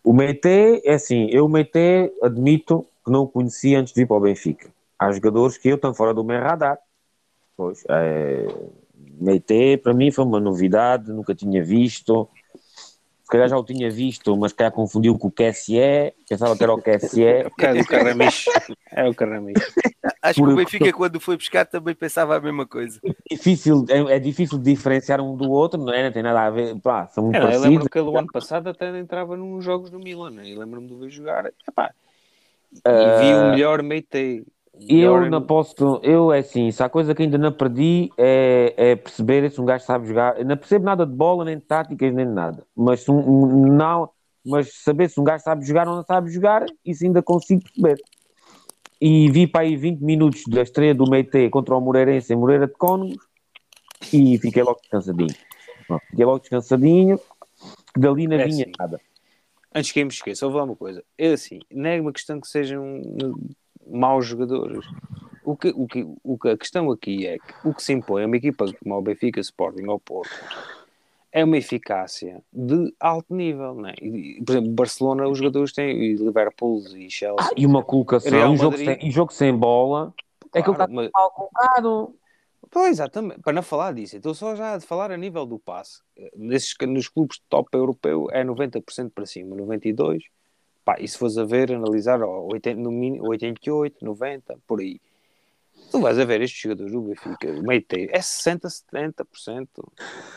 O 0.04 0.14
Meite, 0.14 0.82
é 0.86 0.94
assim, 0.94 1.28
eu 1.32 1.46
o 1.46 1.50
Meite 1.50 2.14
admito 2.22 2.88
que 3.04 3.12
não 3.12 3.24
o 3.24 3.28
conhecia 3.28 3.80
antes 3.80 3.94
de 3.94 4.02
vir 4.02 4.08
para 4.08 4.18
o 4.18 4.20
Benfica. 4.20 4.72
Há 4.98 5.12
jogadores 5.12 5.58
que 5.58 5.70
eu 5.70 5.76
estou 5.76 5.94
fora 5.94 6.14
do 6.14 6.24
meu 6.24 6.40
radar. 6.40 6.78
Pois, 7.58 7.84
é, 7.90 8.48
Meite 9.20 9.78
para 9.78 9.94
mim 9.94 10.12
foi 10.12 10.26
uma 10.26 10.40
novidade, 10.40 11.12
nunca 11.12 11.34
tinha 11.34 11.64
visto. 11.64 12.28
Se 13.24 13.30
calhar 13.30 13.50
já 13.50 13.58
o 13.58 13.64
tinha 13.64 13.90
visto, 13.90 14.38
mas 14.38 14.54
calhar 14.54 14.72
confundiu 14.72 15.18
com 15.18 15.30
o 15.30 15.32
QSE, 15.32 16.14
pensava 16.30 16.56
que 16.56 16.64
era 16.64 16.74
o 16.74 16.82
QSE. 16.82 17.24
É 17.58 17.74
o 17.74 17.86
Carramicho. 17.86 18.52
É 18.92 19.10
o 19.10 19.16
Carramicho. 19.16 19.74
Acho 20.22 20.44
que 20.44 20.50
o 20.50 20.56
Benfica, 20.56 20.94
quando 20.94 21.20
foi 21.20 21.36
buscar, 21.36 21.66
também 21.66 21.96
pensava 21.96 22.36
a 22.36 22.40
mesma 22.40 22.68
coisa. 22.68 23.00
difícil, 23.32 23.84
é, 23.90 24.16
é 24.16 24.20
difícil 24.20 24.60
diferenciar 24.60 25.22
um 25.22 25.36
do 25.36 25.50
outro, 25.50 25.82
não 25.82 25.92
é? 25.92 26.04
Não 26.04 26.12
tem 26.12 26.22
nada 26.22 26.42
a 26.42 26.50
ver, 26.52 26.80
pá, 26.82 27.08
são 27.08 27.24
muito 27.24 27.36
É, 27.36 27.40
eu 27.40 27.44
parecidos. 27.44 27.70
lembro 27.70 27.90
que 27.90 27.98
ele, 27.98 28.10
o 28.10 28.18
ano 28.18 28.32
passado 28.32 28.70
até 28.70 28.96
entrava 28.98 29.36
nos 29.36 29.64
jogos 29.64 29.90
do 29.90 30.00
Milan, 30.00 30.30
né? 30.30 30.48
e 30.48 30.56
lembro-me 30.56 30.88
de 30.88 30.96
ver 30.96 31.10
jogar. 31.10 31.52
Epá, 31.68 31.92
e 32.72 33.20
vi 33.20 33.34
o 33.34 33.52
melhor 33.52 33.82
Meitei. 33.82 34.46
Eu 34.88 35.30
não 35.30 35.42
posso, 35.42 36.00
eu 36.04 36.32
é 36.32 36.40
assim, 36.40 36.70
se 36.72 36.84
há 36.84 36.90
coisa 36.90 37.16
que 37.16 37.24
ainda 37.24 37.38
não 37.38 37.52
perdi 37.52 38.12
é, 38.18 38.74
é 38.78 38.96
perceber 38.96 39.50
se 39.50 39.60
um 39.60 39.66
gajo 39.66 39.84
sabe 39.84 40.08
jogar. 40.08 40.38
Eu 40.38 40.46
não 40.46 40.58
percebo 40.58 40.86
nada 40.86 41.06
de 41.06 41.14
bola, 41.14 41.46
nem 41.46 41.58
de 41.58 41.64
táticas, 41.64 42.14
nem 42.14 42.26
de 42.26 42.32
nada. 42.32 42.66
Mas 42.76 43.08
um, 43.10 43.18
um- 43.18 43.74
não, 43.74 44.10
mas 44.46 44.74
saber 44.84 45.10
se 45.10 45.20
um 45.20 45.24
gajo 45.24 45.44
sabe 45.44 45.66
jogar 45.66 45.88
ou 45.88 45.96
não 45.96 46.04
sabe 46.04 46.30
jogar, 46.30 46.66
isso 46.86 47.04
ainda 47.06 47.24
consigo 47.24 47.64
perceber. 47.64 48.02
E 49.02 49.30
vi 49.32 49.48
para 49.48 49.62
aí 49.62 49.76
20 49.76 50.02
minutos 50.02 50.44
da 50.48 50.62
estreia 50.62 50.94
do 50.94 51.10
Meite 51.10 51.50
contra 51.50 51.76
o 51.76 51.82
Moreirense 51.82 52.34
em 52.34 52.38
Moreira 52.38 52.68
de 52.68 52.74
Cónegos 52.74 53.18
e 54.14 54.38
fiquei 54.38 54.64
logo 54.64 54.80
descansadinho. 54.82 55.36
Fiquei 56.10 56.26
logo 56.26 56.40
descansadinho, 56.40 57.18
que 57.94 58.00
dali 58.00 58.28
não 58.28 58.38
É 58.38 58.46
vinha 58.46 58.64
assim. 58.64 58.72
nada. 58.80 59.02
Antes 59.74 59.92
que 59.92 60.00
eu 60.00 60.06
me 60.06 60.12
esqueça, 60.12 60.46
vou 60.46 60.54
falar 60.54 60.66
uma 60.66 60.76
coisa. 60.76 61.04
É 61.18 61.34
assim, 61.34 61.60
não 61.72 61.90
é 61.90 62.00
uma 62.00 62.14
questão 62.14 62.40
que 62.40 62.48
sejam 62.48 62.84
hum, 62.84 63.50
maus 63.88 64.26
jogadores. 64.26 64.86
O 65.44 65.56
que, 65.56 65.70
o 65.70 65.88
que, 65.88 66.08
o 66.24 66.38
que 66.38 66.50
a 66.50 66.58
questão 66.58 66.92
aqui 66.92 67.28
é 67.28 67.38
que 67.38 67.54
o 67.64 67.74
que 67.74 67.84
se 67.84 67.94
impõe 67.94 68.24
a 68.24 68.28
uma 68.28 68.38
equipa 68.38 68.66
como 68.82 68.96
o 68.96 69.02
Benfica, 69.02 69.40
Sporting 69.40 69.86
ou 69.86 70.00
Porto 70.00 70.30
é 71.32 71.44
uma 71.44 71.58
eficácia 71.58 72.42
de 72.52 72.94
alto 72.98 73.36
nível, 73.36 73.76
não 73.76 73.90
é? 73.90 73.96
E, 74.02 74.42
por 74.44 74.54
exemplo, 74.54 74.72
Barcelona, 74.72 75.28
os 75.28 75.38
jogadores 75.38 75.74
têm, 75.74 75.92
e 75.92 76.16
Liverpool 76.16 76.82
e 76.96 77.12
Chelsea. 77.12 77.36
Ah, 77.38 77.50
e 77.58 77.66
uma 77.66 77.84
colocação, 77.84 78.32
Real 78.32 78.52
um 78.52 78.56
jogo, 78.56 78.78
sem, 78.78 79.06
e 79.06 79.12
jogo 79.12 79.34
sem 79.34 79.54
bola, 79.54 80.14
é 80.54 80.62
que 80.62 80.70
ele 80.70 80.72
está 80.72 80.88
Claro, 80.88 80.94
mas- 80.94 81.10
mal 81.14 81.32
colocado. 81.32 82.16
Pois, 82.72 82.92
exatamente. 82.92 83.42
Para 83.42 83.54
não 83.54 83.62
falar 83.62 83.94
disso, 83.94 84.16
estou 84.16 84.34
só 84.34 84.56
já 84.56 84.76
a 84.76 84.80
falar 84.80 85.12
a 85.12 85.18
nível 85.18 85.46
do 85.46 85.60
passe. 85.60 86.02
Nesses, 86.36 86.74
nos 86.88 87.10
clubes 87.10 87.38
de 87.38 87.44
top 87.50 87.70
europeu 87.74 88.28
é 88.32 88.44
90% 88.44 89.12
para 89.14 89.26
cima, 89.26 89.56
92%. 89.58 90.24
Pá, 90.86 90.98
e 91.00 91.08
se 91.08 91.18
fores 91.18 91.36
a 91.36 91.44
ver, 91.44 91.74
analisar, 91.74 92.22
ó, 92.22 92.48
80, 92.54 92.80
no 92.80 92.92
mínimo, 92.92 93.28
88, 93.28 94.06
90, 94.06 94.60
por 94.68 94.80
aí. 94.80 95.02
Tu 95.92 96.00
vais 96.00 96.20
a 96.20 96.26
ver 96.26 96.42
estes 96.42 96.62
jogadores 96.62 96.92
do 96.92 97.02
Benfica, 97.02 97.52
o 97.52 97.64
Meite, 97.64 98.08
é 98.12 98.22
60, 98.22 98.68
70%. 98.68 99.68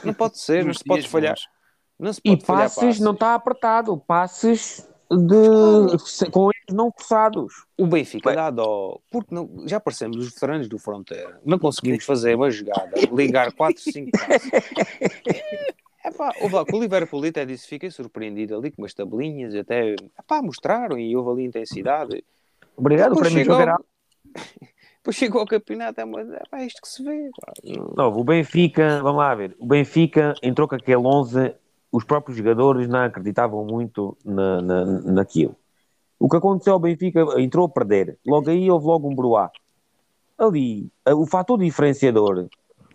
Não 0.03 0.15
pode 0.15 0.39
ser, 0.41 0.65
não 0.65 0.73
se 0.73 0.83
pode 0.83 1.07
falhar. 1.07 1.37
Não 1.99 2.13
se 2.13 2.21
E 2.25 2.31
pode 2.31 2.45
falhar 2.47 2.63
passes 2.63 2.99
não 2.99 3.13
está 3.13 3.35
apertado, 3.35 3.97
passes 3.99 4.89
de 5.11 6.31
com 6.31 6.51
eles 6.51 6.75
não 6.75 6.93
forçados. 6.93 7.67
O 7.77 7.87
Benfica 7.87 8.35
dá 8.35 8.51
dó, 8.51 8.99
porque 9.11 9.35
não, 9.35 9.67
já 9.67 9.79
parecemos 9.79 10.17
os 10.17 10.33
veteranos 10.33 10.69
do 10.69 10.79
Fronteira, 10.79 11.41
não 11.45 11.59
conseguimos 11.59 12.05
fazer 12.05 12.37
uma 12.37 12.51
jogada, 12.51 12.93
ligar 13.13 13.53
4, 13.53 13.83
5 13.83 14.11
passos. 14.13 14.51
É 16.09 16.11
pá, 16.11 16.33
houve 16.41 16.55
lá, 16.55 16.65
com 16.65 16.77
o 16.77 16.81
Liverpool 16.81 17.23
até 17.25 17.45
disse, 17.45 17.67
fiquei 17.69 17.91
surpreendido 17.91 18.57
ali 18.57 18.71
com 18.71 18.81
umas 18.81 18.95
tabelinhas, 18.95 19.55
até 19.55 19.95
epá, 20.19 20.41
mostraram 20.41 20.99
e 20.99 21.15
houve 21.15 21.31
ali 21.33 21.45
intensidade. 21.49 22.25
Obrigado, 22.75 23.15
para 23.17 23.29
mim 23.29 23.45
jogará. 23.45 23.79
depois 24.97 25.17
chegou 25.17 25.41
ao 25.43 25.47
campeonato, 25.47 26.01
é, 26.01 26.05
uma, 26.05 26.21
é 26.23 26.43
pá, 26.51 26.65
isto 26.65 26.81
que 26.81 26.89
se 26.89 27.03
vê. 27.03 27.31
Não- 27.65 27.93
Não, 27.95 28.19
o 28.19 28.25
Benfica, 28.25 29.03
vamos 29.03 29.19
lá 29.19 29.35
ver, 29.35 29.55
o 29.59 29.67
Benfica 29.67 30.35
entrou 30.43 30.67
com 30.67 30.77
aquele 30.77 30.97
11, 30.97 31.55
os 31.93 32.05
próprios 32.05 32.39
jogadores 32.39 32.89
não 32.89 33.01
acreditavam 33.01 33.65
muito 33.67 34.17
na, 34.25 34.63
na, 34.63 34.85
naquilo. 34.85 35.55
O 36.19 36.29
que 36.29 36.37
aconteceu 36.37 36.73
ao 36.73 36.81
Benfica, 36.81 37.21
entrou 37.39 37.67
a 37.67 37.69
perder, 37.69 38.19
logo 38.27 38.49
aí 38.49 38.71
houve 38.71 38.87
logo 38.87 39.09
um 39.11 39.15
bruá. 39.15 39.51
Ali, 40.39 40.89
o 41.07 41.27
fator 41.27 41.59
diferenciador 41.59 42.47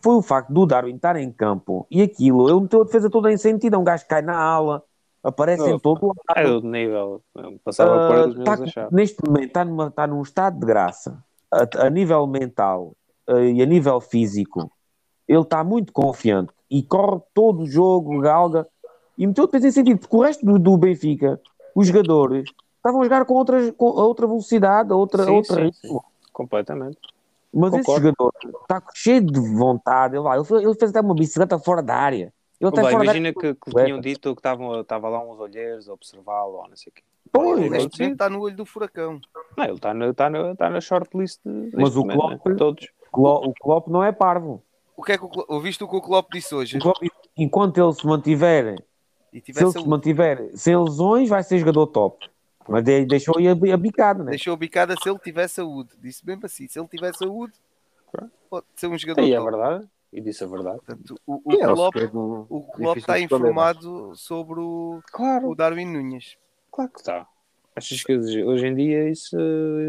foi 0.04 0.16
o 0.16 0.22
facto 0.22 0.52
do 0.52 0.66
Darwin 0.66 0.96
estar 0.96 1.16
em 1.16 1.32
campo 1.32 1.88
e 1.90 2.02
aquilo, 2.02 2.50
ele 2.50 2.60
meteu 2.62 2.82
a 2.82 2.84
defesa 2.84 3.10
toda 3.10 3.32
em 3.32 3.38
sentido, 3.38 3.76
é 3.76 3.80
um 3.80 3.84
gajo 3.84 4.04
que 4.04 4.10
cai 4.10 4.22
na 4.22 4.38
ala, 4.38 4.84
aparece 5.24 5.70
em 5.70 5.76
Oh, 5.76 5.80
todo 5.80 6.08
lado. 6.08 6.38
É 6.38 6.52
outro 6.52 6.70
nível, 6.70 7.22
passava 7.64 8.08
por 8.08 8.18
Ah, 8.18 8.24
eles 8.24 8.74
tá- 8.74 8.90
neste 8.92 9.26
momento 9.26 9.48
está, 9.48 9.64
numa, 9.64 9.88
está 9.88 10.06
num 10.06 10.22
estado 10.22 10.60
de 10.60 10.66
graça 10.66 11.24
a, 11.50 11.86
a 11.86 11.90
nível 11.90 12.28
mental 12.28 12.94
eh, 13.28 13.52
e 13.52 13.62
a 13.64 13.66
nível 13.66 14.02
físico. 14.02 14.70
Ele 15.26 15.40
está 15.40 15.64
muito 15.64 15.94
confiante 15.94 16.52
e 16.70 16.84
corre 16.84 17.22
todo 17.34 17.62
o 17.62 17.66
jogo, 17.66 18.20
galga 18.20 18.68
e 19.18 19.26
meteu 19.26 19.46
depois 19.46 19.64
em 19.64 19.72
sentido, 19.72 20.00
porque 20.00 20.16
o 20.18 20.22
resto 20.22 20.46
do, 20.46 20.60
do 20.60 20.78
Benfica, 20.78 21.40
os 21.74 21.88
jogadores, 21.88 22.50
estavam 22.76 23.00
a 23.00 23.04
jogar 23.06 23.24
com, 23.26 23.36
outras, 23.36 23.72
com 23.72 23.88
a 23.88 24.06
outra 24.06 24.28
velocidade, 24.28 24.92
a 24.92 24.96
outra, 24.96 25.24
Sim, 25.24 25.32
outro 25.32 25.56
sim, 25.56 25.64
ritmo. 25.64 26.04
Completamente. 26.34 26.98
Mas 27.54 27.74
esse 27.74 27.84
Concordo. 27.86 28.08
jogador 28.08 28.34
está 28.62 28.84
cheio 28.96 29.22
de 29.22 29.40
vontade. 29.56 30.16
Ele, 30.16 30.24
vai, 30.24 30.38
ele, 30.38 30.46
fez, 30.46 30.64
ele 30.64 30.74
fez 30.76 30.90
até 30.92 31.02
uma 31.02 31.14
bicicleta 31.14 31.60
fora 31.60 31.84
da 31.84 31.96
área. 31.96 32.34
Da 32.60 32.92
imagina 32.92 33.30
área. 33.30 33.34
que, 33.34 33.54
que 33.56 33.72
tinham 33.86 34.00
dito 34.00 34.34
que 34.34 34.40
estavam 34.40 34.80
estava 34.80 35.10
lá 35.10 35.22
uns 35.24 35.38
olheiros 35.40 35.90
a 35.90 35.94
observá-lo 35.94 36.54
ou 36.54 36.68
não 36.70 36.76
sei 36.78 36.90
o 36.92 36.94
quê. 36.94 37.04
Pois, 37.32 37.60
Neste 37.70 38.00
momento 38.00 38.14
está 38.14 38.30
no 38.30 38.40
olho 38.42 38.56
do 38.56 38.66
furacão. 38.66 39.20
Não, 39.58 39.66
ele 39.66 39.74
está 39.74 39.94
na, 39.94 40.14
tá 40.14 40.30
na, 40.30 40.56
tá 40.56 40.70
na 40.70 40.80
shortlist. 40.80 41.40
Mas 41.74 41.96
o 41.96 42.02
momento, 42.02 42.18
Klopp- 42.20 42.46
né? 42.48 42.56
Todos. 42.56 42.88
Klo- 43.12 43.48
o 43.50 43.54
Klopp 43.54 43.88
não 43.90 44.04
é 44.04 44.12
parvo. 44.12 44.64
O 44.96 45.04
que 45.04 45.12
é 45.12 45.18
que 45.18 45.26
o 45.26 45.30
Klopp- 45.30 45.50
ouviste 45.52 45.84
o 45.84 45.88
que 45.88 45.96
o 45.96 46.02
Klopp 46.02 46.32
disse 46.32 46.54
hoje? 46.56 46.78
O 46.78 46.82
Klopp, 46.82 46.98
enquanto 47.36 47.78
ele 47.80 47.94
se 47.94 48.06
mantiver 48.06 48.76
E 49.34 49.42
Se 49.42 49.52
ele 49.52 49.66
se 49.68 49.72
saúde. 49.74 49.90
mantiver 49.90 50.50
sem 50.56 50.78
lesões, 50.78 51.28
vai 51.28 51.44
ser 51.44 51.58
jogador 51.60 51.88
top. 51.88 52.30
Mas 52.68 52.84
de- 52.84 53.06
deixou 53.06 53.38
aí 53.38 53.48
a, 53.48 53.52
a 53.52 53.78
bicada, 53.78 54.24
né? 54.24 54.32
Deixou 54.32 54.54
a 54.54 54.58
bicada 54.58 54.96
se 55.02 55.10
ele 55.10 55.20
tiver 55.20 55.48
saúde. 55.48 55.92
Disse 56.00 56.26
mesmo 56.26 56.46
assim: 56.46 56.68
se 56.68 56.80
ele 56.80 56.88
tiver 56.88 57.14
saúde, 57.14 57.54
pode 58.50 58.66
ser 58.76 58.88
um 58.88 58.98
jogador 58.98 59.22
E 59.24 59.34
é 59.34 59.42
verdade. 59.42 59.90
E 60.12 60.22
disse 60.22 60.44
a 60.44 60.48
verdade. 60.48 60.78
Portanto, 60.78 61.20
o, 61.26 61.42
o 61.44 61.54
E 61.54 61.62
é 61.62 61.68
o 61.68 61.74
Klopp, 61.74 61.96
o 62.50 62.62
Klopp 62.62 62.98
está 62.98 63.18
esconder, 63.18 63.24
informado 63.24 64.16
sobre 64.16 64.60
o, 64.60 65.02
Claro, 65.12 65.50
o 65.50 65.56
Darwin 65.56 65.86
Nunes. 65.86 66.38
claro 66.72 66.92
que 66.92 67.00
está. 67.00 67.28
Achas 67.76 68.04
que 68.04 68.14
hoje 68.14 68.68
em 68.68 68.76
dia 68.76 69.10
isso, 69.10 69.36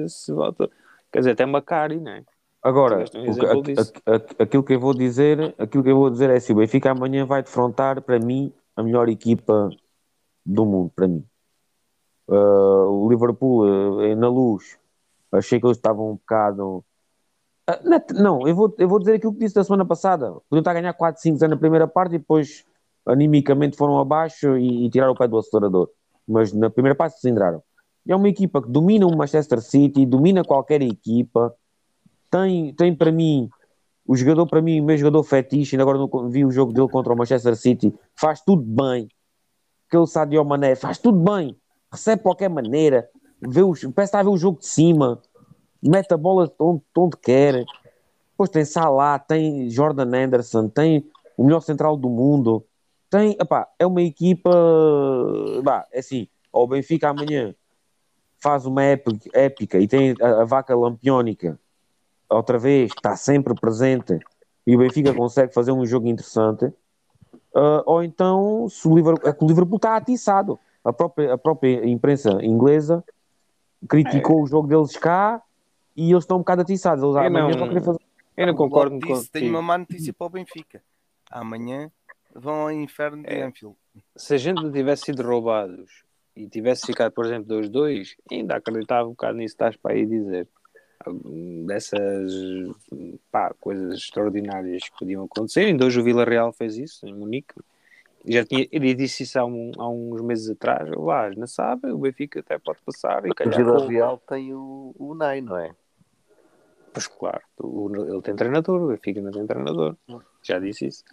isso 0.07 0.35
volta. 0.35 0.71
Quer 1.13 1.19
dizer, 1.19 1.31
até 1.33 1.45
Macari, 1.45 2.01
não 2.01 2.13
é? 2.13 2.25
Agora, 2.63 2.97
um 2.97 3.01
o 3.03 3.05
que- 3.11 3.29
exemplo 3.29 3.59
a- 3.59 3.63
disso. 3.63 3.93
a- 4.07 4.15
a- 4.15 4.43
aquilo 4.45 4.65
que 4.65 4.73
eu 4.73 4.81
vou 4.81 4.95
dizer, 4.95 5.55
aquilo 5.59 5.85
que 5.85 5.91
eu 5.91 5.97
vou 5.97 6.09
dizer 6.09 6.31
é 6.31 6.37
assim, 6.37 6.55
o 6.55 6.57
Benfica 6.57 6.91
amanhã 6.91 7.27
vai 7.27 7.43
defrontar 7.43 8.01
para 8.01 8.19
mim 8.19 8.51
a 8.75 8.83
melhor 8.83 9.11
equipa 9.11 9.69
do 10.47 10.65
mundo, 10.65 10.91
para 10.97 11.07
mim. 11.07 11.23
Uh, 12.27 12.89
o 12.89 13.09
Liverpool 13.11 13.67
uh, 13.67 14.17
na 14.17 14.29
luz, 14.29 14.79
achei 15.31 15.61
que 15.61 15.67
eles 15.67 15.77
estavam 15.77 16.11
um 16.13 16.15
bocado. 16.15 16.85
Ah, 17.67 17.81
na- 17.83 18.03
não, 18.15 18.47
eu 18.47 18.55
vou, 18.55 18.75
eu 18.79 18.89
vou 18.89 18.99
dizer 18.99 19.15
aquilo 19.15 19.33
que 19.33 19.41
disse 19.41 19.55
da 19.55 19.65
semana 19.65 19.85
passada. 19.85 20.33
Podiam 20.49 20.61
estar 20.61 20.71
a 20.71 20.75
ganhar 20.75 20.95
4, 20.95 21.21
5 21.21 21.39
0 21.39 21.51
na 21.51 21.57
primeira 21.57 21.87
parte 21.87 22.15
e 22.15 22.19
depois 22.19 22.65
animicamente 23.07 23.77
foram 23.77 23.99
abaixo 23.99 24.57
e, 24.57 24.87
e 24.87 24.91
tiraram 24.91 25.13
o 25.13 25.17
pé 25.17 25.29
do 25.29 25.39
acelerador. 25.39 25.91
Mas 26.27 26.53
na 26.53 26.71
primeira 26.71 26.95
parte 26.95 27.15
se 27.17 27.21
cilindraram. 27.21 27.63
E 28.07 28.13
é 28.13 28.17
uma 28.17 28.29
equipa 28.29 28.63
que 28.63 28.69
domina 28.69 29.07
o 29.07 29.17
Manchester 29.17 29.61
City, 29.61 30.05
domina 30.07 30.45
qualquer 30.45 30.83
equipa, 30.83 31.55
tem, 32.31 32.75
tem 32.75 32.95
para 32.95 33.13
mim 33.13 33.49
o 34.07 34.15
jogador, 34.17 34.47
para 34.47 34.61
mim, 34.61 34.81
o 34.81 34.85
meu 34.85 34.97
jogador 34.97 35.23
fetiche, 35.23 35.77
ainda 35.77 35.83
agora 35.83 35.99
não 35.99 36.29
vi 36.29 36.45
o 36.45 36.51
jogo 36.51 36.73
dele 36.73 36.89
contra 36.89 37.13
o 37.13 37.17
Manchester 37.17 37.57
City, 37.57 37.95
faz 38.15 38.43
tudo 38.43 38.63
bem. 38.63 39.09
Aquele 39.89 40.07
Sadio 40.07 40.45
Mané 40.45 40.75
faz 40.75 40.99
tudo 40.99 41.19
bem, 41.19 41.57
recebe 41.95 42.19
de 42.19 42.23
qualquer 42.23 42.49
maneira, 42.49 43.09
vê 43.41 43.63
os, 43.63 43.85
parece 43.95 44.17
a 44.17 44.23
ver 44.23 44.29
o 44.29 44.37
jogo 44.37 44.59
de 44.59 44.67
cima, 44.67 45.21
mete 45.83 46.13
a 46.13 46.17
bola 46.17 46.53
onde, 46.59 46.83
onde 46.97 47.17
quer. 47.17 47.65
Depois 48.31 48.51
tem 48.51 48.65
Salah, 48.65 49.19
tem 49.19 49.71
Jordan 49.71 50.11
Anderson, 50.15 50.69
tem 50.69 51.09
o 51.37 51.45
melhor 51.45 51.61
central 51.61 51.97
do 51.97 52.09
mundo. 52.09 52.65
Tem, 53.09 53.37
é 53.79 53.87
uma 53.87 54.03
equipa, 54.03 54.51
é 55.93 56.01
assim, 56.01 56.27
ao 56.53 56.67
Benfica 56.67 57.11
amanhã 57.11 57.55
faz 58.39 58.67
uma 58.67 58.83
épica, 58.83 59.31
épica 59.33 59.79
e 59.79 59.89
tem 59.89 60.15
a, 60.21 60.43
a 60.43 60.45
vaca 60.45 60.75
lampiónica 60.77 61.59
outra 62.29 62.59
vez, 62.59 62.91
está 62.95 63.17
sempre 63.17 63.55
presente 63.55 64.19
e 64.67 64.75
o 64.75 64.79
Benfica 64.79 65.15
consegue 65.15 65.55
fazer 65.55 65.73
um 65.73 65.87
jogo 65.87 66.09
interessante, 66.09 66.73
ah, 67.55 67.83
ou 67.87 68.03
então 68.03 68.69
se 68.69 68.87
o 68.89 68.95
Liverpool, 68.95 69.29
é 69.29 69.33
que 69.33 69.45
o 69.45 69.47
Liverpool 69.47 69.77
está 69.77 69.97
atiçado. 69.97 70.59
A 70.85 70.93
própria, 70.93 71.35
a 71.35 71.39
própria 71.39 71.87
imprensa 71.89 72.31
inglesa 72.43 73.03
criticou 73.89 74.43
o 74.43 74.47
jogo 74.47 74.69
deles 74.69 74.97
cá 74.97 75.43
e 75.97 76.11
eles 76.11 76.25
estão 76.25 76.37
um 76.37 76.41
bocado 76.41 76.63
atiçados. 76.63 77.03
Eles 77.03 77.17
Eu 77.17 77.23
amanhã 77.23 77.49
não- 77.49 77.59
vão 77.59 77.69
querer 77.69 77.83
fazer. 77.85 78.01
Eu 78.37 78.47
não 78.49 78.55
concordo 78.55 78.99
disse, 78.99 79.31
Tenho 79.31 79.45
contigo. 79.45 79.49
uma 79.57 79.63
má 79.63 79.79
notícia 79.79 80.13
para 80.13 80.27
o 80.27 80.31
Benfica. 80.31 80.83
Amanhã 81.31 81.91
vão 82.35 82.63
ao 82.63 82.73
inferno 82.73 83.23
de 83.23 83.33
É. 83.33 83.45
Anfield. 83.45 83.77
Se 84.17 84.35
a 84.35 84.39
gente 84.39 84.63
não 84.63 84.73
tivesse 84.73 85.05
sido 85.05 85.23
roubados 85.23 86.03
e 86.35 86.49
tivesse 86.49 86.85
ficado, 86.87 87.13
por 87.13 87.25
exemplo, 87.27 87.47
2-2, 87.47 88.17
ainda 88.31 88.57
acreditava 88.57 89.07
um 89.07 89.11
bocado 89.13 89.39
nisso 89.39 89.55
que 89.57 89.63
estás 89.63 89.77
para 89.77 89.93
aí 89.95 90.05
dizer. 90.05 90.49
Dessas 91.67 92.33
pá, 93.31 93.55
coisas 93.61 93.95
extraordinárias 93.95 94.83
que 94.89 94.99
podiam 94.99 95.25
acontecer. 95.25 95.67
Ainda 95.67 95.85
hoje 95.87 96.01
o 96.01 96.05
Vila 96.05 96.25
Real 96.25 96.53
fez 96.53 96.77
isso, 96.77 97.07
em 97.07 97.15
Munique. 97.15 97.55
Já 98.27 98.45
tinha, 98.45 98.67
ele 98.73 98.95
disse 98.95 99.23
isso 99.25 99.39
há, 99.39 99.45
um- 99.45 99.73
há 99.79 99.89
uns 99.89 100.21
meses 100.23 100.49
atrás. 100.51 100.89
Lá, 100.97 101.31
não 101.37 101.47
sabe, 101.47 101.91
o 101.91 101.99
Benfica 101.99 102.41
até 102.41 102.59
pode 102.59 102.79
passar 102.83 103.27
e 103.27 103.31
O. 103.31 103.35
Vila 103.51 103.81
com- 103.81 103.87
Real 103.87 104.19
tem 104.19 104.55
o, 104.55 104.95
o 104.99 105.15
Ney, 105.15 105.41
não 105.43 105.59
é? 105.59 105.75
Pois 106.93 107.07
claro, 107.07 107.43
o- 107.59 107.91
ele 107.97 108.23
tem 108.23 108.35
treinador, 108.37 108.81
o 108.83 108.89
Benfica 108.89 109.21
não 109.21 109.31
tem 109.31 109.47
treinador. 109.47 109.97
Já 110.43 110.59
disse 110.59 110.87
isso. 110.87 111.05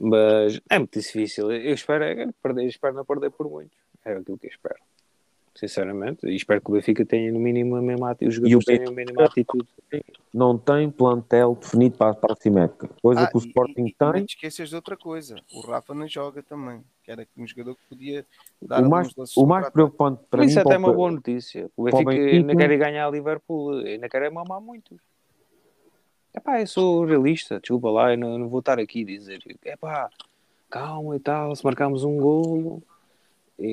Mas 0.00 0.60
é 0.68 0.78
muito 0.78 0.98
difícil. 0.98 1.50
Eu 1.52 1.72
espero, 1.74 2.32
perder, 2.42 2.66
espero 2.66 2.94
não 2.94 3.04
perder 3.04 3.30
por 3.30 3.48
muito. 3.48 3.76
É 4.04 4.12
aquilo 4.12 4.36
que 4.36 4.46
eu 4.46 4.50
espero. 4.50 4.76
Sinceramente. 5.54 6.26
E 6.26 6.34
espero 6.34 6.60
que 6.60 6.68
o 6.70 6.74
Benfica 6.74 7.06
tenha 7.06 7.30
no 7.32 7.38
mínimo 7.38 7.76
a 7.76 7.82
mesma 7.82 8.10
atitude. 8.10 8.28
Os 8.28 8.34
jogadores 8.34 8.64
Benfica- 8.66 8.84
tenham 8.84 8.92
a 8.92 8.96
mínima 8.96 9.24
atitude. 9.24 9.68
Não 10.32 10.58
tem 10.58 10.90
plantel 10.90 11.54
definido 11.54 11.96
para 11.96 12.10
a 12.10 12.14
próxima 12.14 12.62
época. 12.64 12.90
Coisa 13.00 13.20
Ah, 13.22 13.26
que 13.30 13.36
o 13.36 13.40
e- 13.40 13.46
Sporting 13.46 13.84
e, 13.86 13.90
e 13.90 13.94
não 14.00 14.12
tem. 14.12 14.24
te 14.24 14.34
esqueças 14.34 14.68
de 14.68 14.74
outra 14.74 14.96
coisa. 14.96 15.36
O 15.54 15.60
Rafa 15.60 15.94
não 15.94 16.08
joga 16.08 16.42
também. 16.42 16.82
Que 17.04 17.12
era 17.12 17.24
um 17.36 17.46
jogador 17.46 17.76
que 17.76 17.80
podia 17.88 18.26
dar 18.60 18.82
O 18.82 18.90
mais, 18.90 19.08
o 19.36 19.46
mais 19.46 19.70
preocupante 19.70 20.22
para 20.28 20.40
Mas 20.40 20.50
isso 20.50 20.58
mim. 20.58 20.62
até 20.66 20.74
é 20.74 20.78
uma 20.78 20.92
boa 20.92 21.12
notícia. 21.12 21.70
O 21.76 21.84
Benfica 21.84 22.10
Benfica- 22.10 22.36
ainda 22.36 22.56
quer 22.56 22.70
ir 22.72 22.78
ganhar 22.78 23.06
a 23.06 23.10
Liverpool, 23.10 23.74
ainda 23.78 24.08
quer 24.08 24.22
é 24.22 24.30
mamar 24.30 24.60
muito. 24.60 24.98
Epá, 26.34 26.60
eu 26.60 26.66
sou 26.66 27.04
realista, 27.04 27.60
desculpa 27.60 27.88
lá, 27.90 28.10
eu 28.12 28.18
não, 28.18 28.36
não 28.38 28.48
vou 28.48 28.58
estar 28.58 28.80
aqui 28.80 29.02
a 29.02 29.06
dizer 29.06 29.38
epá, 29.64 30.10
calma 30.68 31.14
e 31.14 31.20
tal, 31.20 31.54
se 31.54 31.64
marcarmos 31.64 32.02
um 32.02 32.16
golo 32.16 32.82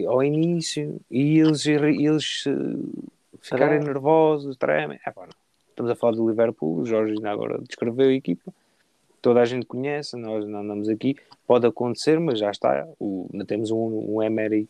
ao 0.08 0.24
início 0.24 1.00
e 1.10 1.40
eles, 1.40 1.66
eles 1.66 2.44
eh, 2.48 2.52
ficarem 3.42 3.80
Tremem. 3.80 3.88
nervosos, 3.88 4.56
tremem. 4.58 5.00
Não. 5.06 5.24
Estamos 5.70 5.92
a 5.92 5.96
falar 5.96 6.14
do 6.16 6.28
Liverpool, 6.30 6.78
o 6.80 6.86
Jorge 6.86 7.14
ainda 7.14 7.32
agora 7.32 7.58
descreveu 7.60 8.10
a 8.10 8.14
equipa, 8.14 8.54
toda 9.22 9.42
a 9.42 9.46
gente 9.46 9.66
conhece, 9.66 10.16
nós 10.18 10.46
não 10.48 10.60
andamos 10.60 10.90
aqui, 10.90 11.16
pode 11.48 11.66
acontecer, 11.66 12.20
mas 12.20 12.40
já 12.40 12.52
está, 12.52 12.88
o, 13.00 13.28
não 13.34 13.46
temos 13.46 13.72
um, 13.72 14.16
um 14.16 14.22
Emery 14.22 14.68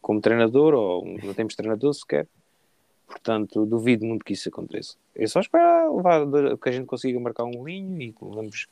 como 0.00 0.20
treinador, 0.20 0.74
ou 0.74 1.04
um- 1.04 1.16
não 1.24 1.34
temos 1.34 1.54
treinador 1.56 1.92
sequer. 1.94 2.26
Portanto, 3.06 3.64
duvido 3.66 4.04
muito 4.06 4.24
que 4.24 4.32
isso 4.32 4.48
aconteça. 4.48 4.96
Eu 5.14 5.28
só 5.28 5.40
espero 5.40 5.96
levar 5.96 6.26
que 6.58 6.68
a 6.68 6.72
gente 6.72 6.86
consiga 6.86 7.18
marcar 7.20 7.44
um 7.44 7.52
golinho 7.52 8.00
e 8.00 8.12
que 8.12 8.24
levamos 8.24 8.66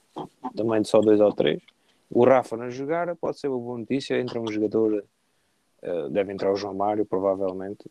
também 0.56 0.80
de 0.82 0.88
só 0.88 1.00
dois 1.00 1.20
ou 1.20 1.32
três. 1.32 1.60
O 2.10 2.24
Rafa 2.24 2.56
não 2.56 2.70
jogar 2.70 3.14
pode 3.16 3.38
ser 3.38 3.48
uma 3.48 3.58
boa 3.58 3.78
notícia. 3.78 4.18
Entra 4.18 4.40
um 4.40 4.50
jogador, 4.50 5.04
eh, 5.82 6.08
deve 6.10 6.32
entrar 6.32 6.52
o 6.52 6.56
João 6.56 6.74
Mário, 6.74 7.04
provavelmente, 7.04 7.84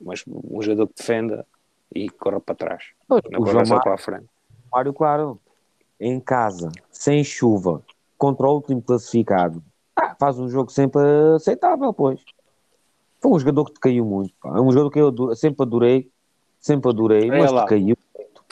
mas 0.00 0.22
um 0.26 0.60
jogador 0.62 0.86
que 0.88 0.94
defenda 0.98 1.46
e 1.94 2.08
corra 2.08 2.40
para 2.40 2.54
trás. 2.54 2.84
Pois, 3.08 3.22
Não 3.30 3.40
o 3.42 3.46
João 3.46 3.64
Mário- 3.66 3.82
para 3.82 3.94
a 3.94 3.98
frente. 3.98 4.26
Mário, 4.72 4.92
claro, 4.92 5.40
em 5.98 6.20
casa, 6.20 6.70
sem 6.90 7.24
chuva, 7.24 7.82
contra 8.16 8.46
o 8.46 8.54
último 8.54 8.80
classificado, 8.80 9.62
ah, 9.96 10.14
faz 10.18 10.38
um 10.38 10.48
jogo 10.48 10.70
sempre 10.70 11.00
aceitável, 11.34 11.92
pois. 11.92 12.22
Foi 13.20 13.32
um 13.32 13.38
jogador 13.38 13.66
que 13.66 13.74
te 13.74 13.80
caiu 13.80 14.04
muito, 14.04 14.32
pá. 14.40 14.56
É 14.56 14.60
um 14.60 14.70
jogador 14.72 14.90
que 14.90 14.98
eu 15.00 15.34
sempre 15.36 15.62
adorei, 15.62 16.10
sempre 16.58 16.88
adorei, 16.90 17.30
Olha 17.30 17.38
mas 17.40 17.52
lá. 17.52 17.64
te 17.64 17.68
caiu. 17.68 17.96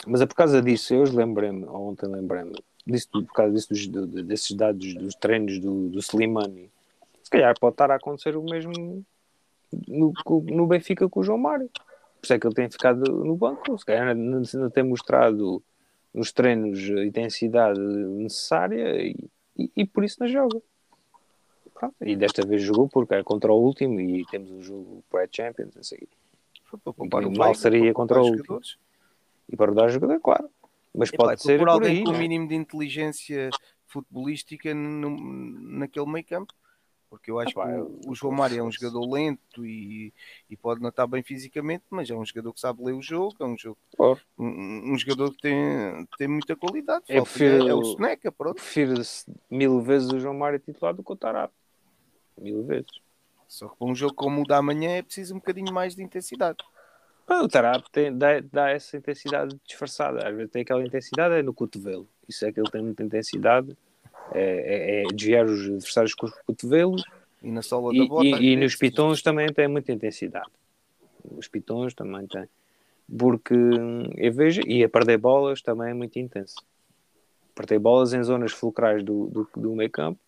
Mas 0.05 0.21
é 0.21 0.25
por 0.25 0.35
causa 0.35 0.61
disso, 0.61 0.93
eu 0.93 1.01
hoje 1.01 1.15
lembrei-me, 1.15 1.65
ontem 1.65 2.05
lembrei-me, 2.07 2.53
disso 2.85 3.07
por 3.11 3.33
causa 3.33 3.53
disso, 3.53 3.67
dos- 3.91 4.23
desses 4.25 4.55
dados 4.55 4.93
dos 4.95 5.15
treinos 5.15 5.59
do, 5.59 5.89
do 5.89 5.99
Slimani. 5.99 6.69
Se 7.29 7.37
calhar 7.37 7.53
pode 7.59 7.75
estar 7.75 7.91
a 7.91 7.95
acontecer 7.95 8.35
o 8.35 8.41
mesmo 8.41 9.05
no, 9.87 10.11
no 10.51 10.65
Benfica 10.65 11.07
com 11.07 11.19
o 11.19 11.23
João 11.23 11.37
Mário. 11.37 11.69
Por 11.69 12.23
isso 12.23 12.33
é 12.33 12.39
que 12.39 12.47
ele 12.47 12.55
tem 12.55 12.71
ficado 12.71 13.01
no 13.23 13.35
banco. 13.35 13.77
Se 13.77 13.85
calhar 13.85 14.15
não, 14.15 14.41
não 14.51 14.69
tem 14.71 14.83
mostrado 14.83 15.61
nos 16.11 16.31
treinos 16.31 16.79
a 16.89 17.05
intensidade 17.05 17.79
necessária 17.79 18.99
e, 18.99 19.15
e, 19.55 19.71
e 19.77 19.85
por 19.85 20.03
isso 20.03 20.17
não 20.19 20.27
joga. 20.27 20.59
Pronto, 21.71 21.93
E 22.01 22.15
desta 22.15 22.43
vez 22.43 22.63
jogou 22.63 22.89
porque 22.89 23.13
é 23.13 23.23
contra 23.23 23.53
o 23.53 23.63
último 23.63 24.01
e 24.01 24.25
temos 24.25 24.49
o 24.49 24.61
jogo 24.63 25.03
pré-champions, 25.07 25.75
sei. 25.83 26.07
Foi 26.63 26.79
para 26.79 27.27
o 27.27 27.31
mal 27.31 27.53
seria 27.53 27.93
contra 27.93 28.19
o 28.19 28.25
último. 28.25 28.59
E 29.47 29.55
para 29.55 29.71
dar 29.71 29.87
jogador, 29.89 30.19
claro. 30.19 30.49
Mas 30.95 31.11
pode 31.11 31.33
é 31.33 31.37
ser 31.37 31.59
por 31.59 31.67
por 31.67 31.73
alguém 31.73 31.97
aí. 31.99 32.03
com 32.03 32.09
o 32.09 32.13
né? 32.13 32.19
mínimo 32.19 32.47
de 32.47 32.55
inteligência 32.55 33.51
futebolística 33.85 34.73
no- 34.73 35.15
naquele 35.77 36.07
meio 36.07 36.25
campo. 36.25 36.53
Porque 37.09 37.31
eu 37.31 37.39
acho 37.39 37.51
Epá, 37.51 37.65
que 37.73 37.79
o, 37.79 37.99
o 38.11 38.15
João 38.15 38.33
Mário 38.33 38.59
é 38.59 38.63
um 38.63 38.71
jogador 38.71 39.03
lento 39.11 39.65
e, 39.65 40.13
e 40.49 40.55
pode 40.55 40.79
não 40.79 40.89
estar 40.89 41.07
bem 41.07 41.23
fisicamente, 41.23 41.83
mas 41.89 42.07
é 42.09 42.13
um 42.15 42.23
jogador 42.23 42.53
que 42.53 42.59
sabe 42.59 42.83
ler 42.83 42.93
o 42.93 43.01
jogo, 43.01 43.35
é 43.39 43.45
um, 43.45 43.57
jogo, 43.57 43.77
Claro. 43.97 44.19
um, 44.37 44.93
um 44.93 44.97
jogador 44.97 45.31
que 45.31 45.37
tem, 45.41 46.07
tem 46.19 46.27
muita 46.27 46.55
qualidade. 46.55 47.03
Eu 47.09 47.25
Falta- 47.25 47.31
prefiro- 47.31 47.67
é, 47.67 47.71
é 47.71 47.73
o 47.73 47.83
Soneca, 47.83 48.27
Eu 48.27 48.31
pronto. 48.31 48.55
prefiro 48.55 48.93
mil 49.49 49.81
vezes 49.81 50.11
o 50.11 50.19
João 50.19 50.35
Mário 50.35 50.59
titular 50.59 50.93
do 50.93 51.03
que 51.03 51.11
o 51.11 51.15
Tarap. 51.15 51.51
Mil 52.37 52.63
vezes. 52.63 52.91
Só 53.47 53.67
que 53.67 53.75
para 53.77 53.87
um 53.87 53.95
jogo 53.95 54.13
como 54.13 54.41
o 54.43 54.45
da 54.45 54.57
amanhã 54.57 54.91
é 54.91 55.01
preciso 55.01 55.33
um 55.33 55.39
bocadinho 55.39 55.73
mais 55.73 55.95
de 55.95 56.03
intensidade. 56.03 56.59
Ah, 57.27 57.43
O 57.43 57.47
Tarap 57.47 57.83
tem, 57.91 58.15
dá, 58.15 58.39
dá 58.39 58.69
essa 58.69 58.97
intensidade 58.97 59.55
disfarçada. 59.67 60.27
Às 60.27 60.35
vezes 60.35 60.51
tem 60.51 60.61
aquela 60.61 60.83
intensidade 60.83 61.33
é 61.35 61.41
no 61.41 61.53
cotovelo. 61.53 62.07
Isso 62.27 62.45
é 62.45 62.51
que 62.51 62.59
ele 62.59 62.69
tem 62.69 62.81
muita 62.83 63.03
intensidade. 63.03 63.75
É, 64.33 64.41
é- 64.41 65.03
é 65.03 65.07
desviar 65.13 65.45
os 65.45 65.59
adversários 65.65 66.13
com 66.13 66.25
os 66.25 66.33
cotovelos. 66.45 67.03
E 67.41 67.51
na 67.51 67.61
sola 67.61 67.93
E, 67.93 67.99
da 67.99 68.05
bota. 68.05 68.23
e- 68.23 68.53
e 68.53 68.55
nos 68.55 68.75
pitons 68.75 69.21
também 69.21 69.51
tem 69.53 69.67
muita 69.67 69.91
intensidade. 69.91 70.49
Os 71.23 71.47
pitons 71.47 71.93
também 71.93 72.27
tem. 72.27 72.47
Porque 73.17 73.53
hum, 73.53 74.09
eu 74.17 74.31
vejo, 74.33 74.61
e 74.67 74.83
a 74.83 74.89
perder 74.89 75.17
bolas 75.17 75.61
também 75.61 75.91
é 75.91 75.93
muito 75.93 76.19
intenso. 76.19 76.55
Perder 77.55 77.79
bolas 77.79 78.13
em 78.13 78.23
zonas 78.23 78.51
fulcrais 78.51 79.03
do, 79.03 79.27
do, 79.27 79.49
do 79.55 79.75
meio 79.75 79.89
campo 79.89 80.19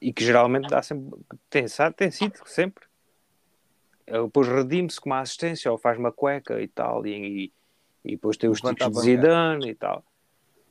e 0.00 0.12
que 0.12 0.24
geralmente 0.24 0.68
dá 0.68 0.82
sempre, 0.82 1.18
tem, 1.48 1.64
tem 1.96 2.10
sido 2.10 2.38
sempre. 2.44 2.84
Ele 4.06 4.24
depois 4.24 4.48
redime-se 4.48 5.00
com 5.00 5.10
uma 5.10 5.20
assistência 5.20 5.70
ou 5.70 5.78
faz 5.78 5.98
uma 5.98 6.12
cueca 6.12 6.60
e 6.60 6.68
tal, 6.68 7.06
e, 7.06 7.52
e 8.04 8.10
depois 8.12 8.36
tem 8.36 8.48
os 8.48 8.60
tipos 8.60 8.92
de. 8.92 9.00
Zidane 9.00 9.70
e 9.70 9.74
tal. 9.74 10.04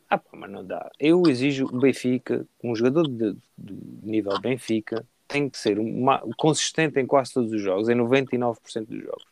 Ah, 0.09 0.17
pá, 0.17 0.29
mas 0.33 0.49
não 0.49 0.65
dá. 0.65 0.89
Eu 0.99 1.23
exijo 1.27 1.65
o 1.65 1.79
Benfica, 1.79 2.47
um 2.63 2.75
jogador 2.75 3.07
de, 3.07 3.33
de 3.57 3.73
nível 4.03 4.39
Benfica, 4.39 5.05
tem 5.27 5.49
que 5.49 5.57
ser 5.57 5.77
uma, 5.79 6.19
consistente 6.37 6.99
em 6.99 7.05
quase 7.05 7.33
todos 7.33 7.51
os 7.51 7.61
jogos, 7.61 7.89
em 7.89 7.95
99% 7.95 8.85
dos 8.85 9.03
jogos. 9.03 9.25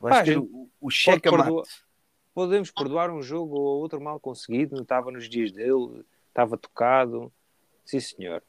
Vais 0.00 0.28
Pá, 0.28 0.38
o, 0.38 0.68
o 0.80 0.90
cheque 0.90 1.28
pode 1.30 1.42
perdoar- 1.42 1.64
Podemos 2.34 2.70
perdoar 2.70 3.10
um 3.10 3.20
jogo 3.20 3.56
ou 3.58 3.80
outro 3.80 4.00
mal 4.00 4.20
conseguido, 4.20 4.76
não 4.76 4.82
estava 4.82 5.10
nos 5.10 5.28
dias 5.28 5.50
dele, 5.50 6.04
estava 6.28 6.56
tocado. 6.56 7.32
Sim, 7.84 7.98
senhor. 7.98 8.42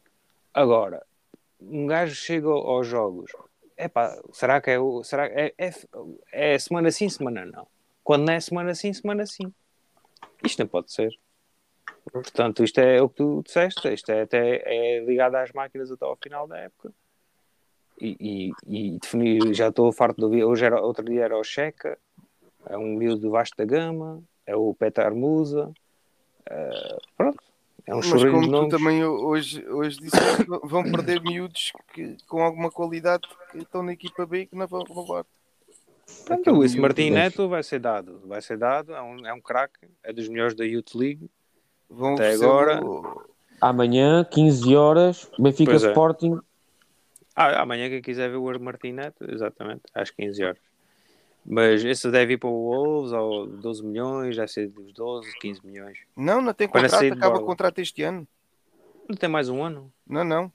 Agora, 0.54 1.04
um 1.60 1.88
gajo 1.88 2.14
chega 2.14 2.48
ao- 2.48 2.68
aos 2.70 2.86
jogos. 2.86 3.32
Epá, 3.76 4.22
será 4.32 4.62
que 4.62 4.70
é 4.70 4.78
o. 4.80 5.04
Será, 5.04 5.26
é, 5.26 5.54
é, 5.58 5.72
é 6.32 6.60
semana 6.60 6.92
sim, 6.92 7.10
semana 7.10 7.46
não. 7.46 7.66
Quando 8.04 8.28
não 8.28 8.34
é 8.34 8.40
semana 8.40 8.76
sim, 8.76 8.94
semana 8.94 9.26
sim. 9.26 9.52
Isto 10.44 10.60
não 10.60 10.68
pode 10.68 10.92
ser. 10.92 11.18
Portanto, 12.12 12.64
isto 12.64 12.80
é 12.80 13.02
o 13.02 13.10
que 13.10 13.16
tu 13.16 13.42
disseste. 13.46 13.94
Isto 13.94 14.12
é 14.12 14.22
até 14.22 14.62
é 14.66 15.00
ligado 15.06 15.36
às 15.36 15.52
máquinas 15.52 15.92
até 15.92 16.06
ao 16.06 16.16
final 16.16 16.48
da 16.48 16.58
época. 16.58 16.92
E, 18.02 18.52
e, 18.66 18.92
e 18.94 19.00
definir, 19.00 19.54
já 19.54 19.68
estou 19.68 19.92
farto 19.92 20.18
de 20.18 20.24
ouvir. 20.24 20.44
Hoje 20.44 20.66
era, 20.66 20.82
outro 20.82 21.04
dia 21.04 21.26
era 21.26 21.38
o 21.38 21.44
Checa, 21.44 21.98
é 22.66 22.78
um 22.78 22.96
miúdo 22.96 23.22
do 23.22 23.32
Vasco 23.32 23.58
da 23.58 23.66
Gama, 23.66 24.24
é 24.46 24.56
o 24.56 24.74
Petar 24.74 25.14
Musa. 25.14 25.72
eh, 26.50 26.98
pronto, 27.18 27.44
é 27.86 27.94
um 27.94 27.98
Mas 27.98 28.24
como 28.24 28.42
tu 28.42 28.52
nomes. 28.52 28.70
também 28.70 29.04
hoje, 29.04 29.68
hoje 29.68 29.98
disseste, 30.00 30.46
vão 30.64 30.84
perder 30.84 31.22
miúdos 31.22 31.74
que, 31.94 32.16
com 32.28 32.42
alguma 32.42 32.72
qualidade 32.72 33.28
que 33.52 33.58
estão 33.58 33.84
na 33.84 33.94
equipa 33.94 34.26
B 34.26 34.42
e 34.42 34.46
que 34.46 34.56
não 34.56 34.68
vão 34.68 34.84
roubar. 34.84 35.26
Pronto, 36.26 36.54
Martim 36.80 37.10
desse. 37.10 37.10
Neto 37.12 37.50
vai 37.50 37.64
ser 37.64 37.80
dado. 37.80 38.22
Vai 38.26 38.42
ser 38.42 38.58
dado, 38.58 38.94
é 38.94 39.02
um, 39.02 39.28
é 39.28 39.34
um 39.34 39.42
craque, 39.42 39.88
é 40.04 40.14
dos 40.14 40.28
melhores 40.30 40.56
da 40.56 40.64
Youth 40.64 40.96
League. 40.96 41.30
Vão 41.90 42.14
Até 42.14 42.34
agora- 42.34 42.80
Amanhã, 43.62 44.24
15 44.24 44.76
horas, 44.76 45.30
Benfica 45.38 45.74
é. 45.74 45.76
Sporting. 45.76 46.40
Ah, 47.36 47.62
amanhã 47.62 47.90
quem 47.90 48.02
quiser 48.02 48.30
ver 48.30 48.38
o 48.38 48.60
Martim 48.60 48.92
Neto, 48.94 49.26
exatamente, 49.30 49.82
às 49.94 50.10
15 50.12 50.44
horas. 50.44 50.60
Mas 51.46 51.84
esse 51.84 52.10
deve 52.12 52.34
ir 52.34 52.38
para 52.38 52.50
o 52.50 52.54
Wolves, 52.54 53.12
ou 53.12 53.48
12 53.48 53.84
milhões, 53.84 54.36
deve 54.36 54.50
ser 54.50 54.68
dos 54.70 54.94
12, 54.94 55.32
15 55.40 55.66
milhões. 55.66 55.98
Não, 56.16 56.42
não 56.42 56.54
tem 56.54 56.68
Para 56.68 56.84
contrato, 56.84 57.14
acaba 57.14 57.38
o 57.40 57.46
contrato 57.46 57.80
este 57.80 58.04
ano. 58.04 58.28
Não 59.08 59.16
tem 59.16 59.30
mais 59.30 59.50
um 59.50 59.64
ano? 59.64 59.92
Não, 60.08 60.24
não. 60.24 60.52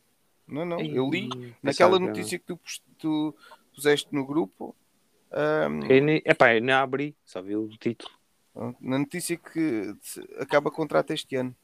Não, 0.47 0.65
não. 0.65 0.81
Eu 0.81 1.09
li 1.11 1.29
naquela 1.63 1.99
notícia 1.99 2.39
que 2.39 2.45
tu, 2.45 2.61
tu 2.99 3.35
puseste 3.75 4.09
no 4.13 4.25
grupo. 4.25 4.75
não. 5.33 5.87
Eu 5.89 6.23
epá, 6.25 6.55
eu 6.55 6.61
nem 6.61 6.75
abri, 6.75 7.17
só 7.25 7.43
vi 7.43 7.57
o 7.57 7.67
título. 7.69 8.11
Na 8.81 8.99
notícia 8.99 9.37
que 9.37 9.95
acaba 10.39 10.71
contrato 10.71 11.13
este 11.13 11.37
ano. 11.37 11.55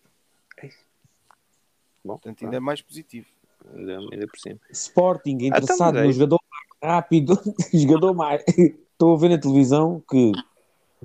Bom, 2.05 2.15
Portanto, 2.15 2.45
ainda 2.45 2.57
é 2.57 2.61
mais 2.61 2.81
positivo. 2.81 3.27
ainda, 3.75 3.99
ainda 3.99 4.27
por 4.27 4.39
cima. 4.39 4.59
Sporting 4.71 5.37
interessado 5.43 5.95
mas 5.95 5.97
é 5.97 6.03
no 6.05 6.11
isso. 6.11 6.19
jogador 6.19 6.41
mais 6.51 6.95
rápido. 6.95 7.39
jogador 7.75 8.15
mais. 8.15 8.43
Estou 8.49 9.15
a 9.15 9.19
ver 9.19 9.29
na 9.31 9.39
televisão 9.39 10.03
que 10.09 10.33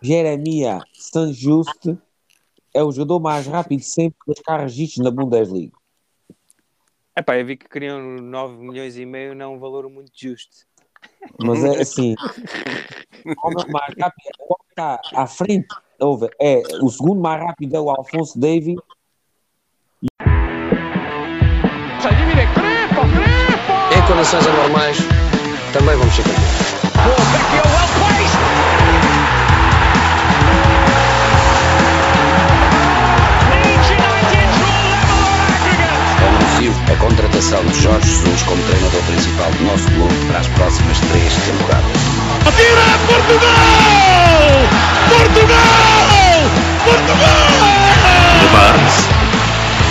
Jeremia 0.01 0.79
Sanjuste 0.93 1.97
é 2.73 2.83
o 2.83 2.91
jogador 2.91 3.19
mais 3.19 3.45
rápido 3.47 3.81
sempre 3.83 4.17
das 4.27 4.39
carros 4.39 4.97
na 4.97 5.11
Bundesliga. 5.11 5.77
Epá, 7.17 7.37
eu 7.37 7.45
vi 7.45 7.55
que 7.55 7.69
queriam 7.69 8.01
9 8.01 8.57
milhões 8.57 8.97
e 8.97 9.05
meio, 9.05 9.33
não 9.33 9.45
é 9.45 9.47
um 9.47 9.59
valor 9.59 9.89
muito 9.89 10.11
justo. 10.13 10.67
Mas 11.43 11.63
é 11.63 11.81
assim. 11.81 12.15
o 13.25 13.71
mais 13.71 13.93
rápido 13.99 14.29
o 14.49 14.55
está 14.69 15.01
à 15.13 15.27
frente. 15.27 15.67
ouve, 15.99 16.29
É, 16.39 16.61
o 16.81 16.89
segundo 16.89 17.21
mais 17.21 17.41
rápido 17.41 17.75
é 17.75 17.79
o 17.79 17.89
Alfonso 17.89 18.39
Davis. 18.39 18.75
Em 23.91 24.07
condições 24.07 24.47
anormais, 24.47 24.97
também 25.73 25.95
vamos 25.97 26.13
ser 26.13 26.23
campeões. 26.23 26.64
Contratação 37.35 37.65
de 37.65 37.81
Jorge 37.81 38.07
Jesus 38.07 38.43
como 38.43 38.61
treinador 38.63 39.01
principal 39.03 39.51
do 39.51 39.63
nosso 39.65 39.85
clube 39.91 40.13
para 40.27 40.39
as 40.39 40.47
próximas 40.47 40.99
três 40.99 41.33
temporadas. 41.33 41.85
Atira 42.45 42.81
Portugal! 43.07 43.51
Portugal! 45.09 45.59
Portugal! 46.85 47.35
De 48.39 48.47
Barnes. 48.47 48.93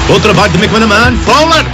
Bom 0.09 0.21
trabalho 0.21 0.53
de 0.53 0.59
McManaman. 0.59 1.17
Fowler. 1.19 1.67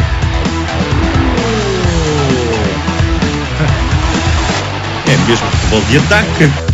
É 5.07 5.17
mesmo 5.29 5.51
futebol 5.51 5.83
de 5.83 5.99
ataque. 5.99 6.70